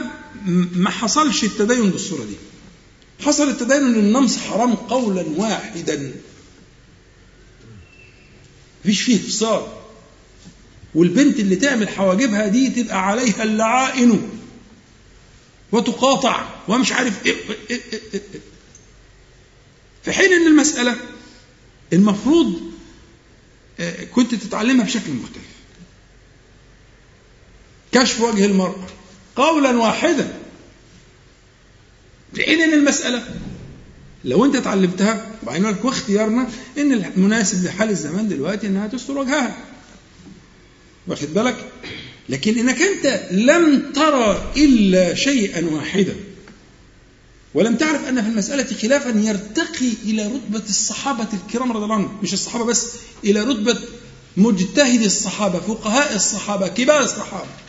[0.45, 2.35] م- ما حصلش التدين بالصورة دي.
[3.25, 6.13] حصل التدين إن النمس حرام قولا واحدا.
[8.85, 9.67] مفيش فيه فصال
[10.95, 14.29] والبنت اللي تعمل حواجبها دي تبقى عليها اللعائن
[15.71, 18.39] وتقاطع ومش عارف إيه, إيه, إيه, إيه, إيه.
[20.03, 20.95] في حين إن المسألة
[21.93, 22.61] المفروض
[23.79, 25.54] آه، كنت تتعلمها بشكل مختلف.
[27.95, 28.87] كشف وجه المرأة.
[29.35, 30.33] قولا واحدا.
[32.45, 33.23] حين إن المسألة
[34.25, 36.47] لو أنت اتعلمتها وبعدين لك واختيارنا
[36.77, 39.57] إن المناسب لحال الزمان دلوقتي إنها تستر وجهها.
[41.07, 41.55] واخد بالك؟
[42.29, 46.15] لكن إنك أنت لم ترى إلا شيئا واحدا.
[47.53, 52.17] ولم تعرف أن في المسألة خلافا يرتقي إلى رتبة الصحابة الكرام رضي الله عنهم.
[52.23, 52.87] مش الصحابة بس
[53.23, 53.77] إلى رتبة
[54.37, 57.43] مجتهد الصحابة فقهاء الصحابة كبار الصحابة.
[57.43, 57.64] الله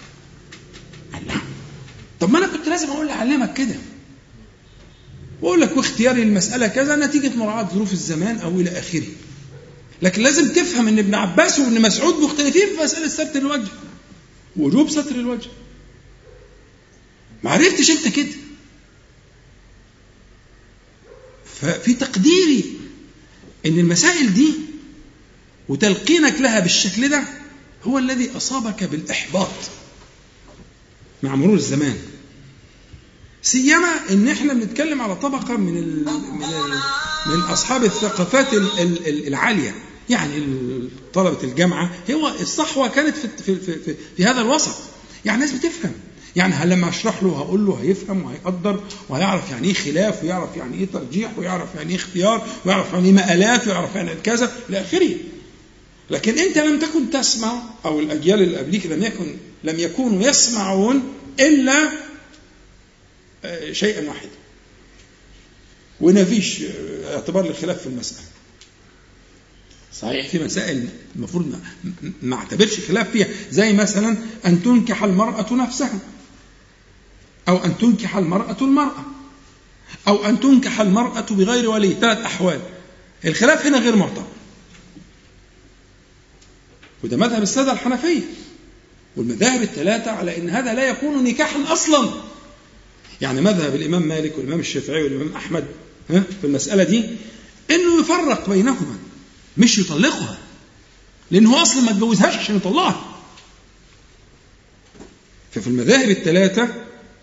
[2.21, 3.75] طب ما أنا كنت لازم أقول لاعلمك كده.
[5.43, 9.07] وأقول لك واختياري المساله كذا نتيجة مراعاة ظروف الزمان أو إلى آخره.
[10.03, 13.69] لكن لازم تفهم إن ابن عباس وابن مسعود مختلفين في مسألة ستر الوجه.
[14.57, 15.49] وجوب ستر الوجه.
[17.45, 18.33] ما عرفتش أنت كده.
[21.61, 22.65] ففي تقديري
[23.67, 24.49] إن المسائل دي
[25.69, 27.25] وتلقينك لها بالشكل ده
[27.85, 29.49] هو الذي أصابك بالإحباط.
[31.23, 31.97] مع مرور الزمان.
[33.43, 36.79] سيما إن إحنا بنتكلم على طبقة من ال من ال
[37.27, 39.75] من أصحاب الثقافات ال- ال- ال- العالية.
[40.11, 40.43] يعني
[41.15, 41.91] طلبة الجامعة.
[42.11, 44.75] هو الصحوة كانت في في في, في, في هذا الوسط.
[45.25, 45.93] يعني الناس بتفهم.
[46.37, 50.87] يعني لما أشرح له هقول له هيفهم وهيقدر وهيعرف يعني إيه خلاف ويعرف يعني إيه
[50.93, 55.11] ترجيح ويعرف يعني إيه اختيار ويعرف يعني إيه مآلات ويعرف يعني إيه كذا إلى آخره.
[56.11, 61.93] لكن أنت لم تكن تسمع أو الأجيال اللي قبليك لم يكن لم يكونوا يسمعون إلا
[63.45, 64.31] آه، شيئا واحدا.
[66.01, 68.27] وما فيش آه، اعتبار للخلاف في المسألة.
[69.95, 70.29] صحيح.
[70.29, 71.61] في مسائل المفروض ما,
[72.23, 73.29] ما اعتبرش خلاف فيها.
[73.51, 74.17] زي مثلا
[74.47, 75.99] أن تنكح المرأة نفسها
[77.49, 79.05] أو أن تنكح المرأة المرأة
[80.09, 82.61] أو أن تنكح المرأة بغير ولي ثلاث أحوال.
[83.25, 84.27] الخلاف هنا غير معتبر.
[87.05, 88.23] وده مذهب السادة الحنفية.
[89.17, 92.11] والمذاهب الثلاثة على أن هذا لا يكون نكاحا أصلا.
[93.21, 95.65] يعني مذهب الإمام مالك والإمام الشافعي والإمام أحمد
[96.09, 97.05] في المسألة دي
[97.71, 98.97] إنه يفرق بينهما
[99.57, 100.39] مش يطلقها
[101.31, 103.13] لأنه أصلا ما اتجوزهاش عشان يطلقها.
[105.53, 106.69] ففي المذاهب الثلاثة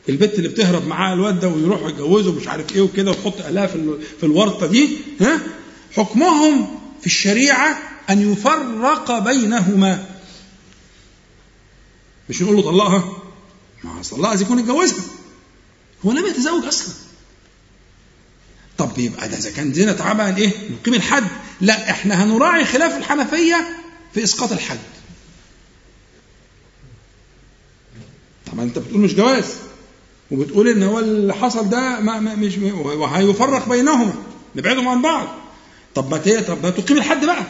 [0.09, 3.97] البت اللي بتهرب معاها الواد ده ويروحوا يتجوزوا مش عارف إيه وكده وتحط أهلها في
[4.19, 4.89] في الورطة دي
[5.21, 5.39] ها
[5.95, 7.79] حكمهم في الشريعة
[8.09, 10.12] أن يفرق بينهما.
[12.33, 13.17] مش نقول له طلقها؟
[13.83, 15.03] ما طلقها عايز يكون اتجوزها.
[16.05, 16.93] هو لم يتزوج أصلا.
[18.77, 21.27] طب يبقى ده إذا كان زنا تعبان إيه نقيم الحد.
[21.61, 23.77] لا إحنا هنراعي خلاف الحنفية
[24.13, 24.79] في إسقاط الحد.
[28.51, 29.45] طبعا أنت بتقول مش جواز
[30.31, 34.13] وبتقول إن هو اللي حصل ده ما ما مش وهيفرق بينهما
[34.55, 35.27] نبعدهم عن بعض.
[35.95, 37.43] طب ما طب ما تقيم الحد بقى.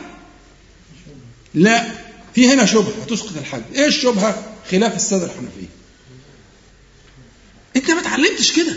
[1.54, 2.03] لا.
[2.36, 5.68] في هنا شبهة هتسقط الحد إيه الشبهة؟ خلاف السادة الحنفية.
[7.76, 8.76] أنت ما اتعلمتش كده.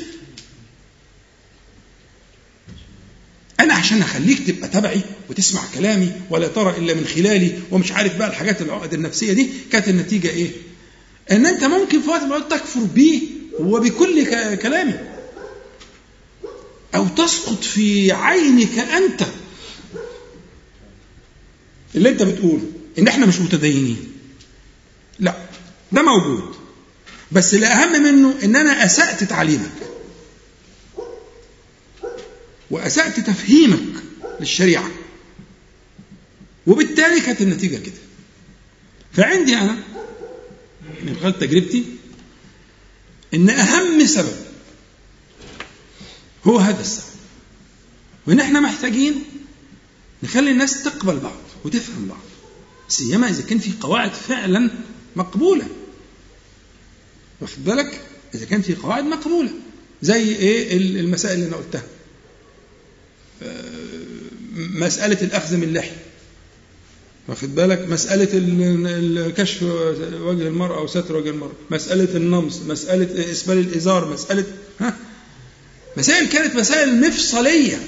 [3.61, 5.01] أنا عشان أخليك تبقى تبعي
[5.31, 9.89] وتسمع كلامي ولا ترى إلا من خلالي ومش عارف بقى الحاجات العقد النفسية دي كانت
[9.89, 10.51] النتيجة إيه؟
[11.31, 13.21] إن أنت ممكن في وقت الأوقات تكفر بيه
[13.61, 14.25] وبكل
[14.57, 15.13] كلامه
[16.95, 19.23] أو تسقط في عينك أنت
[21.95, 22.63] اللي أنت بتقوله.
[22.99, 24.13] إن إحنا مش متدينين.
[25.19, 25.37] لا
[25.93, 26.57] ده موجود.
[27.33, 29.91] بس الأهم منه إن أنا أسأت تعليمك.
[32.71, 34.03] وأسأت تفهيمك
[34.41, 34.91] للشريعة.
[36.67, 37.95] وبالتالي كانت النتيجة كده.
[39.13, 39.79] فعندي أنا
[41.03, 41.85] من خلال تجربتي
[43.35, 44.37] إن أهم سبب
[46.45, 47.17] هو هذا السبب.
[48.27, 49.25] وإن إحنا محتاجين
[50.23, 52.19] نخلي الناس تقبل بعض وتفهم بعض.
[52.89, 54.71] سيما إذا كان في قواعد فعلا
[55.17, 55.67] مقبولة.
[57.41, 58.01] واخد بالك؟
[58.35, 59.51] إذا كان في قواعد مقبولة.
[60.03, 61.83] زي إيه؟ المسائل اللي أنا قلتها.
[64.57, 65.97] مسألة الأخذ من اللحية.
[67.29, 71.55] واخد بالك؟ مسألة كشف وجه المرأة أو ستر وجه المرأة.
[71.71, 74.45] مسألة النمص مسألة إسبال الإزار مسألة
[74.81, 74.97] ها؟
[75.97, 77.87] مسائل كانت مسائل مفصلية.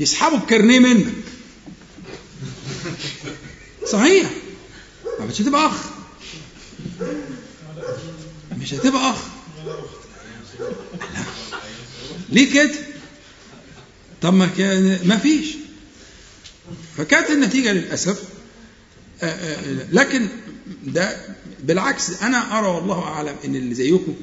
[0.00, 1.14] يسحبوا الكارنيه منك.
[3.92, 4.30] صحيح.
[5.20, 5.84] مش هتبقى أخ.
[8.60, 9.18] مش هتبقى أخ.
[12.28, 12.70] ليه كده؟
[14.22, 15.46] طب ما كان ما فيش.
[16.96, 18.22] فكانت النتيجة للأسف
[19.92, 20.28] لكن
[20.86, 21.16] ده
[21.62, 24.14] بالعكس أنا أرى والله أعلم أن اللي زيكم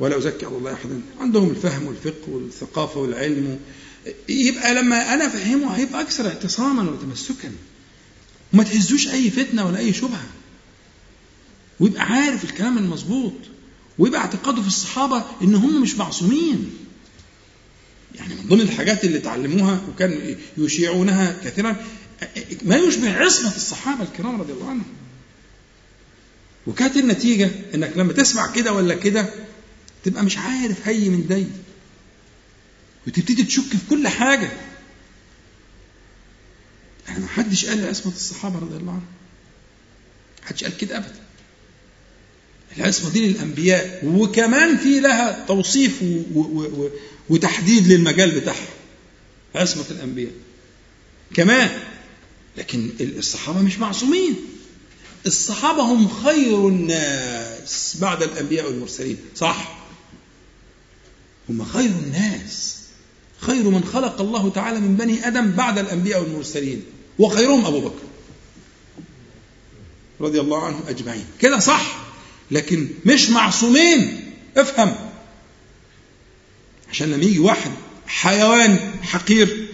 [0.00, 3.60] ولا أزكي على الله أحدا عندهم الفهم والفقه والثقافة والعلم
[4.28, 7.52] يبقى لما أنا أفهمه هيبقى أكثر اعتصاما وتمسكا.
[8.54, 10.26] وما تهزوش أي فتنة ولا أي شبهة.
[11.80, 13.32] ويبقى عارف الكلام المظبوط.
[13.98, 16.70] ويبقى اعتقاده في الصحابة إن هم مش معصومين.
[18.14, 21.76] يعني من ضمن الحاجات اللي تعلموها وكان يشيعونها كثيرا
[22.64, 24.86] ما يشبه عصمة الصحابة الكرام رضي الله عنهم.
[26.66, 29.28] وكانت النتيجة إنك لما تسمع كده ولا كده
[30.04, 31.46] تبقى مش عارف هي من دي.
[33.06, 34.50] وتبتدي تشك في كل حاجة.
[37.08, 39.06] يعني ما حدش قال عصمة الصحابة رضي الله عنهم.
[40.42, 41.24] حدش قال كده أبدا.
[42.76, 46.90] العصمة دي للأنبياء وكمان في لها توصيف و و و
[47.28, 48.68] وتحديد للمجال بتاعها.
[49.54, 50.32] عصمة الأنبياء.
[51.34, 51.80] كمان
[52.56, 54.36] لكن الصحابة مش معصومين.
[55.26, 59.18] الصحابة هم خير الناس بعد الأنبياء والمرسلين.
[59.36, 59.78] صح؟
[61.48, 62.78] هم خير الناس.
[63.38, 66.84] خير من خلق الله تعالى من بني آدم بعد الأنبياء والمرسلين.
[67.18, 68.02] وخيرهم أبو بكر
[70.20, 71.24] رضي الله عنهم أجمعين.
[71.40, 72.04] كده صح.
[72.50, 74.30] لكن مش معصومين.
[74.56, 74.94] افهم.
[76.90, 77.70] عشان لما يجي واحد
[78.06, 79.68] حيوان حقير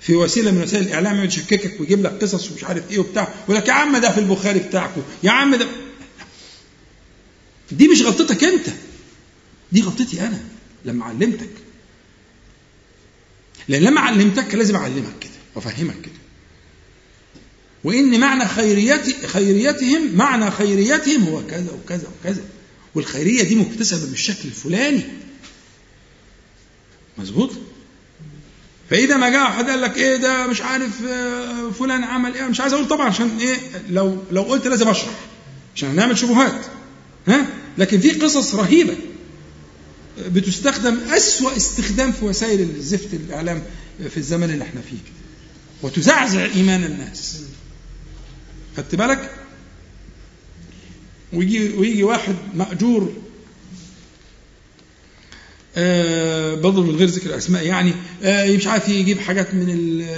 [0.00, 3.68] في وسيلة من وسائل الإعلام يشككك ويجيب لك قصص ومش عارف إيه وبتاع ويقول لك
[3.68, 5.66] يا عم ده في البخاري بتاعكم يا عم ده
[7.72, 8.66] دي مش غلطتك أنت.
[9.72, 10.40] دي غلطتي أنا.
[10.84, 11.50] لما علمتك.
[13.68, 16.14] لأن لما علمتك لازم أعلمك كده وأفهمك كده.
[17.88, 22.42] وإن معنى خيريتي خيريتهم معنى خيريتهم هو كذا وكذا وكذا.
[22.94, 25.02] والخيرية دي مكتسبة بالشكل الفلاني.
[27.18, 27.50] مظبوط؟
[28.90, 32.60] فإذا ما جاء حد قال لك إيه ده مش عارف آه، فلان عمل إيه؟ مش
[32.60, 33.56] عايز أقول طبعا عشان إيه
[33.90, 35.14] لو لو قلت لازم أشرح.
[35.76, 36.66] عشان نعمل شبهات.
[37.28, 37.46] ها؟
[37.78, 38.96] لكن في قصص رهيبة.
[40.28, 43.62] بتستخدم أسوأ استخدام في وسائل الزفت الإعلام
[44.10, 44.98] في الزمن اللي إحنا فيه
[45.82, 47.40] وتزعزع إيمان الناس.
[48.78, 49.30] خدت بالك؟
[51.32, 53.12] ويجي ويجي واحد مأجور
[55.76, 57.92] آه برضه من غير ذكر اسماء يعني
[58.22, 59.70] آه مش عارف يجيب حاجات من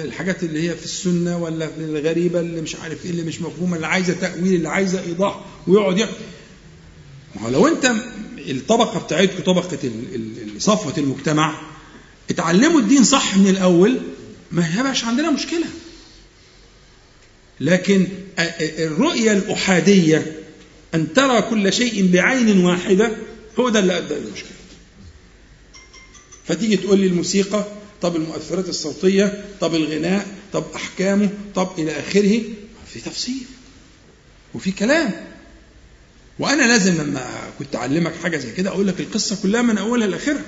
[0.05, 3.77] الحاجات اللي هي في السنة ولا في الغريبة اللي مش عارف إيه اللي مش مفهومة
[3.77, 6.09] اللي عايزة تأويل اللي عايزة إيضاح ويقعد
[7.37, 7.93] ما هو لو أنت
[8.39, 9.79] الطبقة بتاعتكم طبقة
[10.59, 11.61] صفوة المجتمع
[12.31, 14.01] اتعلموا الدين صح من الأول
[14.53, 15.67] ما يبقاش عندنا مشكلة.
[17.61, 18.09] لكن
[18.59, 20.37] الرؤيه الأحادية
[20.95, 23.17] أن ترى كل شيء بعين واحدة
[23.59, 24.51] هو ده اللي أدى إلى المشكلة.
[26.47, 27.65] فتيجي تقول لي الموسيقى
[28.03, 32.41] طب المؤثرات الصوتية طب الغناء طب أحكامه طب إلى آخره
[32.93, 33.43] في تفصيل
[34.55, 35.11] وفي كلام.
[36.39, 37.27] وأنا لازم لما
[37.59, 40.45] كنت أعلمك حاجة زي كده أقول لك القصة كلها من أولها لآخرها.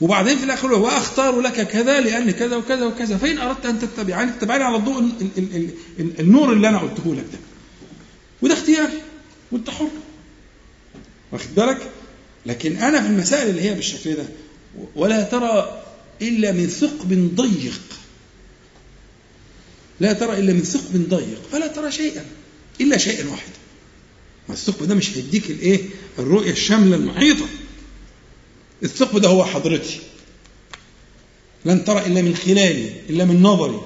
[0.00, 3.16] وبعدين في الآخر واختار لك كذا لأن كذا وكذا وكذا.
[3.16, 5.12] فإن أردت أن تتبعني تتبعني على الضوء
[6.20, 7.38] النور اللي أنا قلته لك ده.
[8.42, 8.98] وده اختياري
[9.52, 9.88] وأنت حر.
[11.32, 11.90] واخد بالك؟
[12.46, 14.24] لكن أنا في المسائل اللي هي بالشكل ده
[14.96, 15.82] ولا ترى
[16.22, 17.80] إلا من ثقب ضيق.
[20.00, 22.24] لا ترى إلا من ثقب ضيق فلا ترى شيئا
[22.80, 23.52] إلا شيئا واحدا
[24.50, 25.80] الثقب ده مش هيديك الإيه؟
[26.18, 27.46] الرؤية الشاملة المحيطة.
[28.82, 30.00] الثقب ده هو حضرتي.
[31.64, 33.80] لن ترى إلا من خلالي إلا من نظري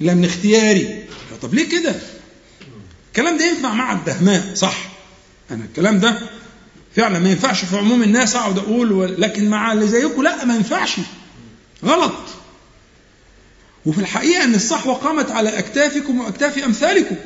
[0.00, 1.04] إلا من اختياري.
[1.42, 1.94] طب ليه كده؟
[3.08, 4.90] الكلام ده ينفع مع الدهماء صح.
[5.50, 6.18] أنا الكلام ده
[6.96, 10.96] فعلا ما ينفعش في عموم الناس أقعد أقول لكن مع اللي زيكم لا ما ينفعش.
[11.84, 12.14] غلط.
[13.86, 17.16] وفي الحقيقة إن الصحوة قامت على أكتافكم وأكتاف أمثالكم.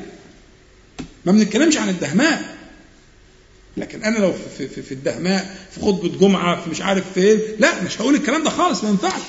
[1.25, 2.54] ما بنتكلمش عن الدهماء
[3.77, 7.83] لكن أنا لو في, في, في الدهماء في خطبة جمعة في مش عارف فين لا
[7.83, 9.21] مش هقول الكلام ده خالص ما ينفعش.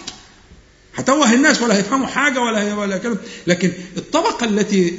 [0.94, 3.18] هتوه الناس ولا هيفهموا حاجة ولا ولا كلام.
[3.47, 4.98] لكن الطبقة التي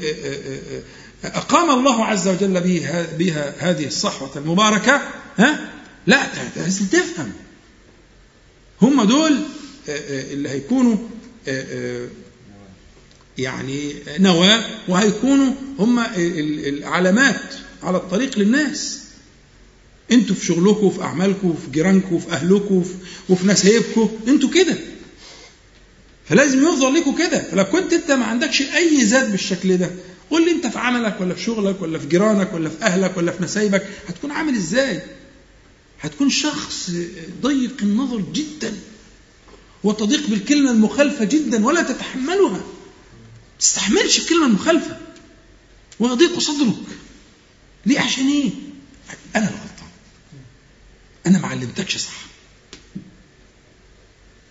[1.23, 5.01] أقام الله عز وجل بها بها هذه الصحوة المباركة
[5.37, 5.69] ها؟
[6.07, 7.31] لا لازم تفهم.
[8.81, 9.37] هم دول
[10.09, 10.95] اللي هيكونوا
[13.37, 17.41] يعني نواة وهيكونوا هم العلامات
[17.83, 19.06] على الطريق للناس.
[20.11, 22.83] أنتوا في شغلكم وفي اعمالكم وفي جيرانكم وفي اهلكم
[23.29, 24.77] وفي, نسايبكم أنتوا كده.
[26.29, 27.43] فلازم ينظر لكم كده.
[27.51, 29.91] فلو كنت انت ما عندكش أي ذات بالشكل ده
[30.31, 33.31] قول لي انت في عملك ولا في شغلك ولا في جيرانك ولا في أهلك ولا
[33.31, 35.01] في نسايبك هتكون عامل إزاي؟
[36.01, 36.91] هتكون شخص
[37.41, 38.73] ضيق النظر جدا
[39.83, 42.61] وتضيق بالكلمة المخالفة جدا ولا تتحملها.
[43.59, 44.97] تستحملش الكلمة المخالفة
[45.99, 46.75] ويضيق صدرك.
[47.85, 48.49] ليه؟ عشان إيه؟
[49.35, 49.51] أنا
[51.27, 52.27] أنا ما علمتكش صح.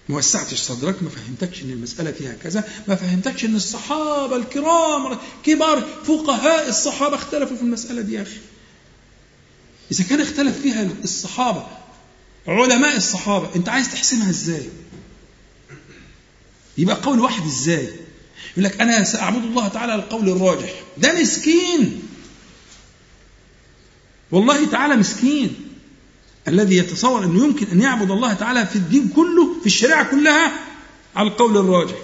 [0.08, 5.86] ما وسعتش صدرك ما فهمتكش إن المسألة فيها كذا ما فهمتكش إن الصحابة الكرام كبار
[6.04, 8.38] فقهاء الصحابة اختلفوا في المسألة دي يا أخي.
[9.92, 11.66] إذا كان اختلف فيها الصحابة
[12.46, 14.68] علماء الصحابة أنت عايز تحسمها إزاي؟
[16.78, 17.88] يبقى قول واحد إزاي؟
[18.52, 20.72] يقول لك أنا سأعبد الله تعالى القول الراجح.
[20.98, 22.02] ده مسكين.
[24.30, 25.65] والله تعالى مسكين.
[26.48, 30.52] الذي يتصور أنه يمكن أن يعبد الله تعالى في الدين كله في الشريعة كلها
[31.16, 31.96] على القول الراجح.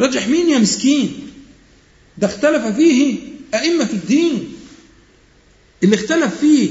[0.00, 1.30] رجح مين يا مسكين؟
[2.18, 3.18] ده اختلف فيه
[3.54, 4.52] أئمة الدين.
[5.82, 6.70] اللي اختلف فيه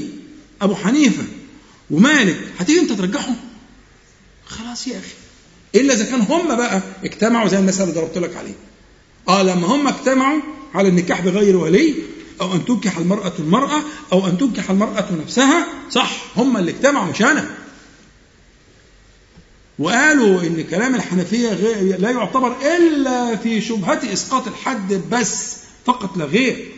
[0.62, 1.22] أبو حنيفة
[1.90, 3.36] ومالك هتيجي أنت ترجحهم؟
[4.46, 5.14] خلاص يا أخي.
[5.80, 8.54] إلا إذا كان هم بقى اجتمعوا زي المثال اللي ضربت لك عليه
[9.28, 10.40] آه لما هم اجتمعوا
[10.74, 11.94] على النكاح بغير ولي
[12.40, 13.82] أو أن تنكح المرأة المرأة
[14.12, 16.10] أو أن تنكح المرأة نفسها صح.
[16.36, 17.50] هم اللي اجتمعوا مش أنا
[19.78, 21.52] وقالوا إن كلام الحنفية
[21.96, 26.68] لا يعتبر إلا في شبهة إسقاط الحد بس فقط لا غير.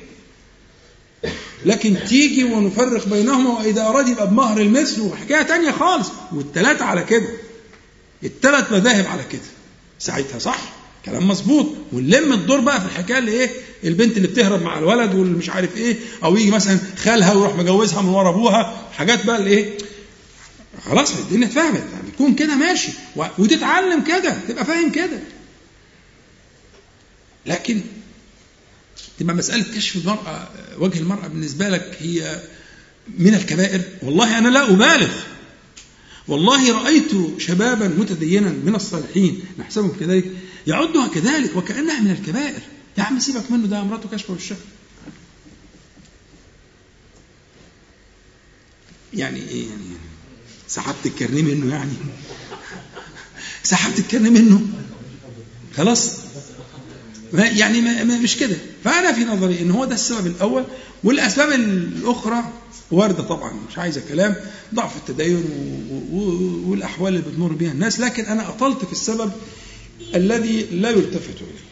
[1.65, 7.29] لكن تيجي ونفرق بينهما وإذا أراد يبقى بمهر المثل وحكاية تانية خالص والتلاتة على كده.
[8.25, 9.41] التلات مذاهب على كده.
[9.99, 10.59] ساعتها صح.
[11.07, 11.67] كلام مظبوط.
[11.93, 13.51] ونلم الدور بقى في الحكاية اللي إيه
[13.85, 18.03] البنت اللي بتهرب مع الولد واللي مش عارف إيه أو يجي مثلا خالها ويروح مجوزها
[18.03, 18.89] من ورا أبوها.
[18.93, 19.79] حاجات بقى اللي إيه
[20.85, 21.85] خلاص الدنيا اتفهمت.
[22.09, 22.89] بتكون كده ماشي.
[23.39, 24.37] وتتعلم كده.
[24.49, 25.21] تبقى فاهم كده.
[27.47, 27.81] لكن
[29.19, 32.43] تبقى مسألة كشف المرأة وجه المرأة بالنسبة لك هي
[33.19, 33.81] من الكبائر.
[34.03, 35.11] والله أنا لا أبالغ.
[36.29, 39.41] والله رأيت شبابا متدينا من الصالحين.
[39.59, 40.25] نحسبهم كذلك.
[40.67, 42.61] يعدها كذلك وكأنها من الكبائر.
[42.99, 44.59] يا عم سيبك منه ده امراته كشفه والشهر
[49.15, 49.83] يعني إيه؟ يعني
[50.69, 51.93] سحبت الكرنيه منه يعني.
[53.63, 54.67] سحبت الكرنيه منه.
[55.77, 56.13] خلاص.
[57.33, 58.57] ما يعني ما مش كده.
[58.85, 60.65] فأنا في نظري إن هو ده السبب الأول.
[61.05, 62.53] والأسباب الأخرى
[62.91, 64.37] واردة طبعا مش عايزة كلام
[64.75, 65.45] ضعف التدين
[66.67, 68.01] والأحوال اللي بتمر بها الناس.
[68.01, 69.33] لكن أنا أطلت في السبب
[70.15, 71.67] الذي لا يلتفت إليه.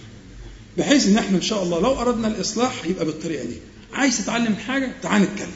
[0.79, 3.57] بحيث إن إحنا إن شاء الله لو أردنا الإصلاح يبقى بالطريقة دي.
[3.93, 5.51] عايز تتعلم حاجة؟ تعال نتكلم.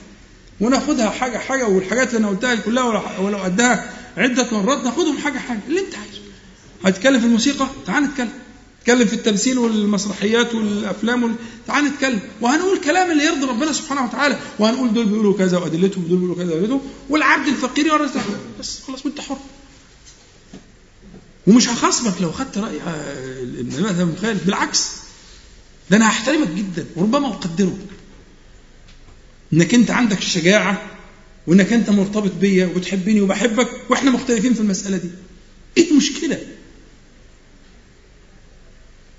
[0.61, 2.85] وناخدها حاجة حاجة والحاجات اللي أنا قلتها كلها
[3.21, 6.19] ولو- قدها عدة مرات ناخدهم حاجة حاجة اللي أنت عايزه.
[6.85, 8.33] هتتكلم في الموسيقى؟ تعال نتكلم.
[8.81, 11.35] نتكلم في التمثيل والمسرحيات والأفلام وال...
[11.67, 12.21] تعال نتكلم.
[12.41, 14.39] وهنقول كلام اللي يرضي ربنا سبحانه وتعالى.
[14.59, 16.81] وهنقول دول بيقولوا كذا وأدلتهم ودول بيقولوا كذا وأدلتهم.
[17.09, 18.17] والعبد الفقير يورث
[18.61, 19.37] بس خلاص وانت حر.
[21.49, 24.45] ومش هخاصمك لو خدت رأي آه، المذهب المخالف.
[24.47, 24.91] بالعكس
[25.91, 27.77] ده أنا هحترمك جدا وربما اقدرك
[29.53, 30.91] إنك أنت عندك الشجاعة
[31.47, 35.11] وإنك أنت مرتبط بيا وبتحبني وبحبك وإحنا مختلفين في المسألة دي.
[35.77, 36.39] إيه المشكلة؟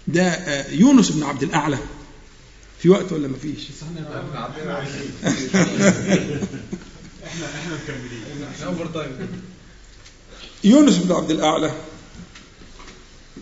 [0.08, 1.78] ده آه، يونس بن عبد الأعلى.
[2.82, 3.68] في وقت ولا مفيش
[8.48, 9.12] إحنا overtime
[10.64, 11.72] يونس بن عبد الأعلى.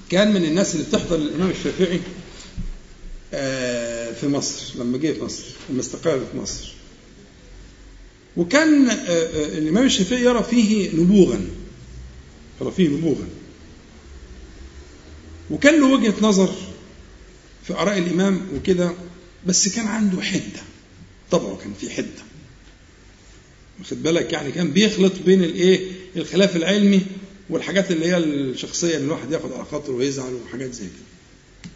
[0.09, 1.99] كان من الناس اللي بتحضر الإمام الشافعي
[3.33, 6.73] آه، في مصر لما جه في مصر لما استقر في مصر.
[8.37, 11.49] وكان آه، آه، الإمام الشافعي يرى فيه نبوغا
[12.61, 13.27] يرى فيه نبوغا.
[15.51, 16.55] وكان له وجهة نظر
[17.63, 18.93] في آراء الإمام وكده
[19.45, 20.61] بس كان عنده حدة
[21.31, 22.27] طبعه كان في حدة.
[23.79, 27.01] واخد بالك؟ يعني كان بيخلط بين الإيه؟ الخلاف العلمي
[27.49, 31.69] والحاجات اللي هي الشخصية إن الواحد ياخد على خاطره ويزعل وحاجات زي كده.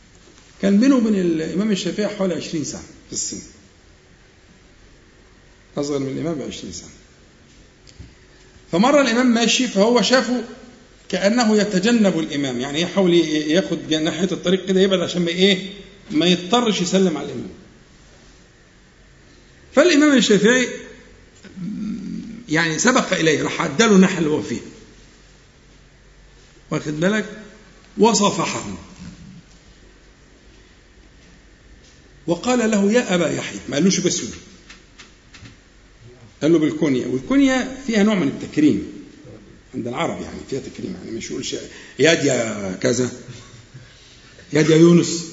[0.62, 3.38] كان بينه وبين الإمام الشافعي حوالي 20 سنه في السن.
[5.78, 6.90] أصغر من الإمام ب 20 سنه
[8.72, 10.44] فمرة الإمام ماشي فهو شافه
[11.10, 12.60] كأنه يتجنب الإمام.
[12.60, 15.70] يعني يحاول ياخد ناحية الطريق كده يبعد عشان ما إيه؟
[16.12, 17.50] ما يضطرش يسلم على الإمام.
[19.76, 20.68] فالإمام الشافعي
[22.50, 24.62] يعني سبق إليه راح عدله الناحية اللي هو فيها
[26.72, 27.44] واخد بالك؟
[27.98, 28.66] وصافحه
[32.28, 33.60] وقال له يا أبا يحيى.
[33.70, 34.30] ما قالوش باسمه
[36.42, 38.88] قال له بالكنية والكنية فيها نوع من التكريم.
[39.76, 40.96] عند العرب يعني فيها تكريم.
[41.04, 41.56] يعني مش يقولش
[42.00, 43.12] ياد يا كذا.
[44.54, 45.26] ياد يا يونس.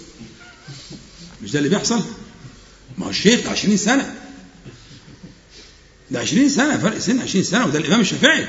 [1.43, 2.05] مش ده اللي بيحصل؟
[2.99, 4.15] ما هو الشيخ ده 20 سنة.
[6.11, 8.47] ده 20 سنة فرق سن 20 سنة وده الإمام الشافعي.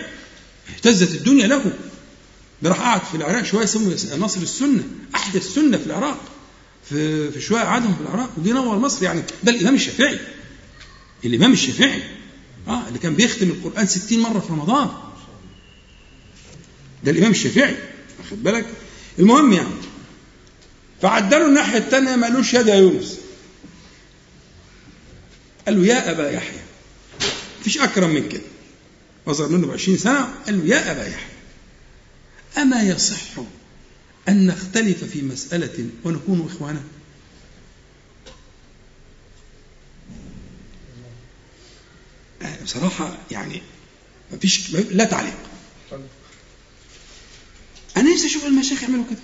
[0.70, 1.74] اهتزت الدنيا له.
[2.62, 4.84] ده راح قعد في العراق شوية اسمه ناصر السنة
[5.16, 6.18] أحدث السنة في العراق
[6.90, 10.20] في في شوية قعدهم في العراق وجي نور مصر يعني ده الإمام الشافعي
[11.26, 12.04] الإمام الشافعي
[12.68, 14.90] آه اللي كان بيختم القرآن 60 مرة في رمضان.
[17.04, 17.76] ده الإمام الشافعي
[18.20, 18.66] واخد بالك؟
[19.20, 19.70] المهم يعني
[21.02, 23.18] فعدلوا الناحية الثانية ما قالوش يا يونس.
[25.66, 26.60] قال له يا أبا يحيى
[27.62, 28.42] مفيش أكرم من كده.
[29.28, 31.39] أصغر منه ب 20 سنة قال له يا أبا يحيى.
[32.58, 33.40] أما يصح
[34.30, 36.84] أن نختلف في مسألة ونكون إخوانا؟
[42.64, 43.62] بصراحة يعني
[44.34, 45.38] مفيش لا تعليق.
[47.98, 49.20] أنا نفسي أشوف المشايخ يعملوا كده.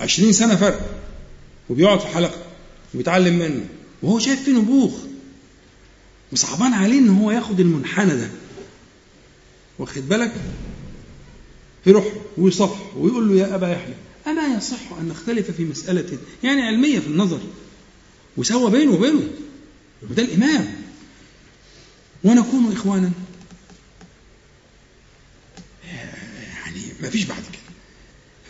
[0.00, 1.04] عشرين سنة فرق.
[1.70, 2.44] وبيقعد في حلقة
[2.94, 3.68] وبيتعلم منه
[4.02, 4.98] وهو شايف فيه نبوغ.
[6.32, 8.30] وصعبان عليه إن هو ياخد المنحنى ده.
[9.78, 10.32] واخد بالك؟
[11.88, 13.94] يروح ويصفح ويقول له يا أبا يحيى
[14.26, 17.40] اما يصح أن نختلف في مسألة يعني علمية في النظر؟
[18.36, 19.30] وسوى بينه وبينه
[20.10, 20.74] وده الإمام.
[22.24, 23.10] ونكون إخوانا.
[25.84, 27.62] يعني ما فيش بعد كده.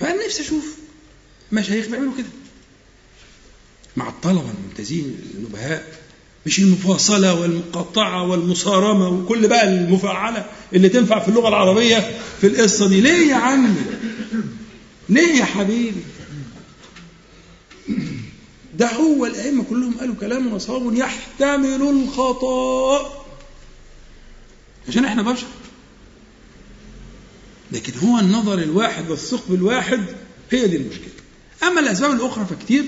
[0.01, 0.77] فأنا نفسي أشوف
[1.53, 2.29] مشايخ بيعملوا كده.
[3.97, 6.08] مع الطلبة الممتازين النبهاء.
[6.49, 10.45] مش المفاصلة والمقاطعة والمصارمة وكل بقى المفعلة
[10.75, 12.11] اللي تنفع في اللغة العربية
[12.41, 13.01] في القصة دي.
[13.01, 13.75] ليه يا عم؟
[15.09, 16.01] ليه يا حبيبي؟
[18.79, 23.25] ده هو الأئمة كلهم قالوا كلام وصواب يحتمل الخطأ.
[24.89, 25.47] عشان إحنا بشر.
[27.73, 30.05] لكن هو النظر الواحد والثقب الواحد
[30.51, 31.09] هي دي المشكلة.
[31.63, 32.85] أما الأسباب الأخرى فكتير.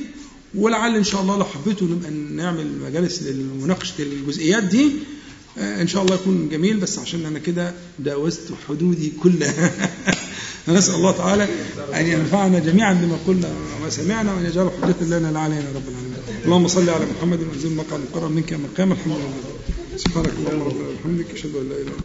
[0.55, 4.93] ولعل إن شاء الله لو حبيتوا نبقى نعمل مجالس لمناقشه الجزئيات دي
[5.59, 7.75] آه، إن شاء الله يكون جميل بس عشان أنا كده
[8.05, 9.71] جاوزت حدودي كلها.
[10.69, 11.49] نسال الله تعالى
[11.95, 13.49] أن ينفعنا جميعا بما قلنا
[13.81, 16.45] وما سمعنا وأن يجعل حجة لنا لا علينا رب العالمين.
[16.45, 18.93] اللهم صل على محمد وأنزل مقام مقرب منك يوم القيامة.
[18.93, 19.97] الحمد لله.
[19.97, 21.99] سبحانك اللهم ربنا وبحمدك أشهد أن لا إله إلا أنت.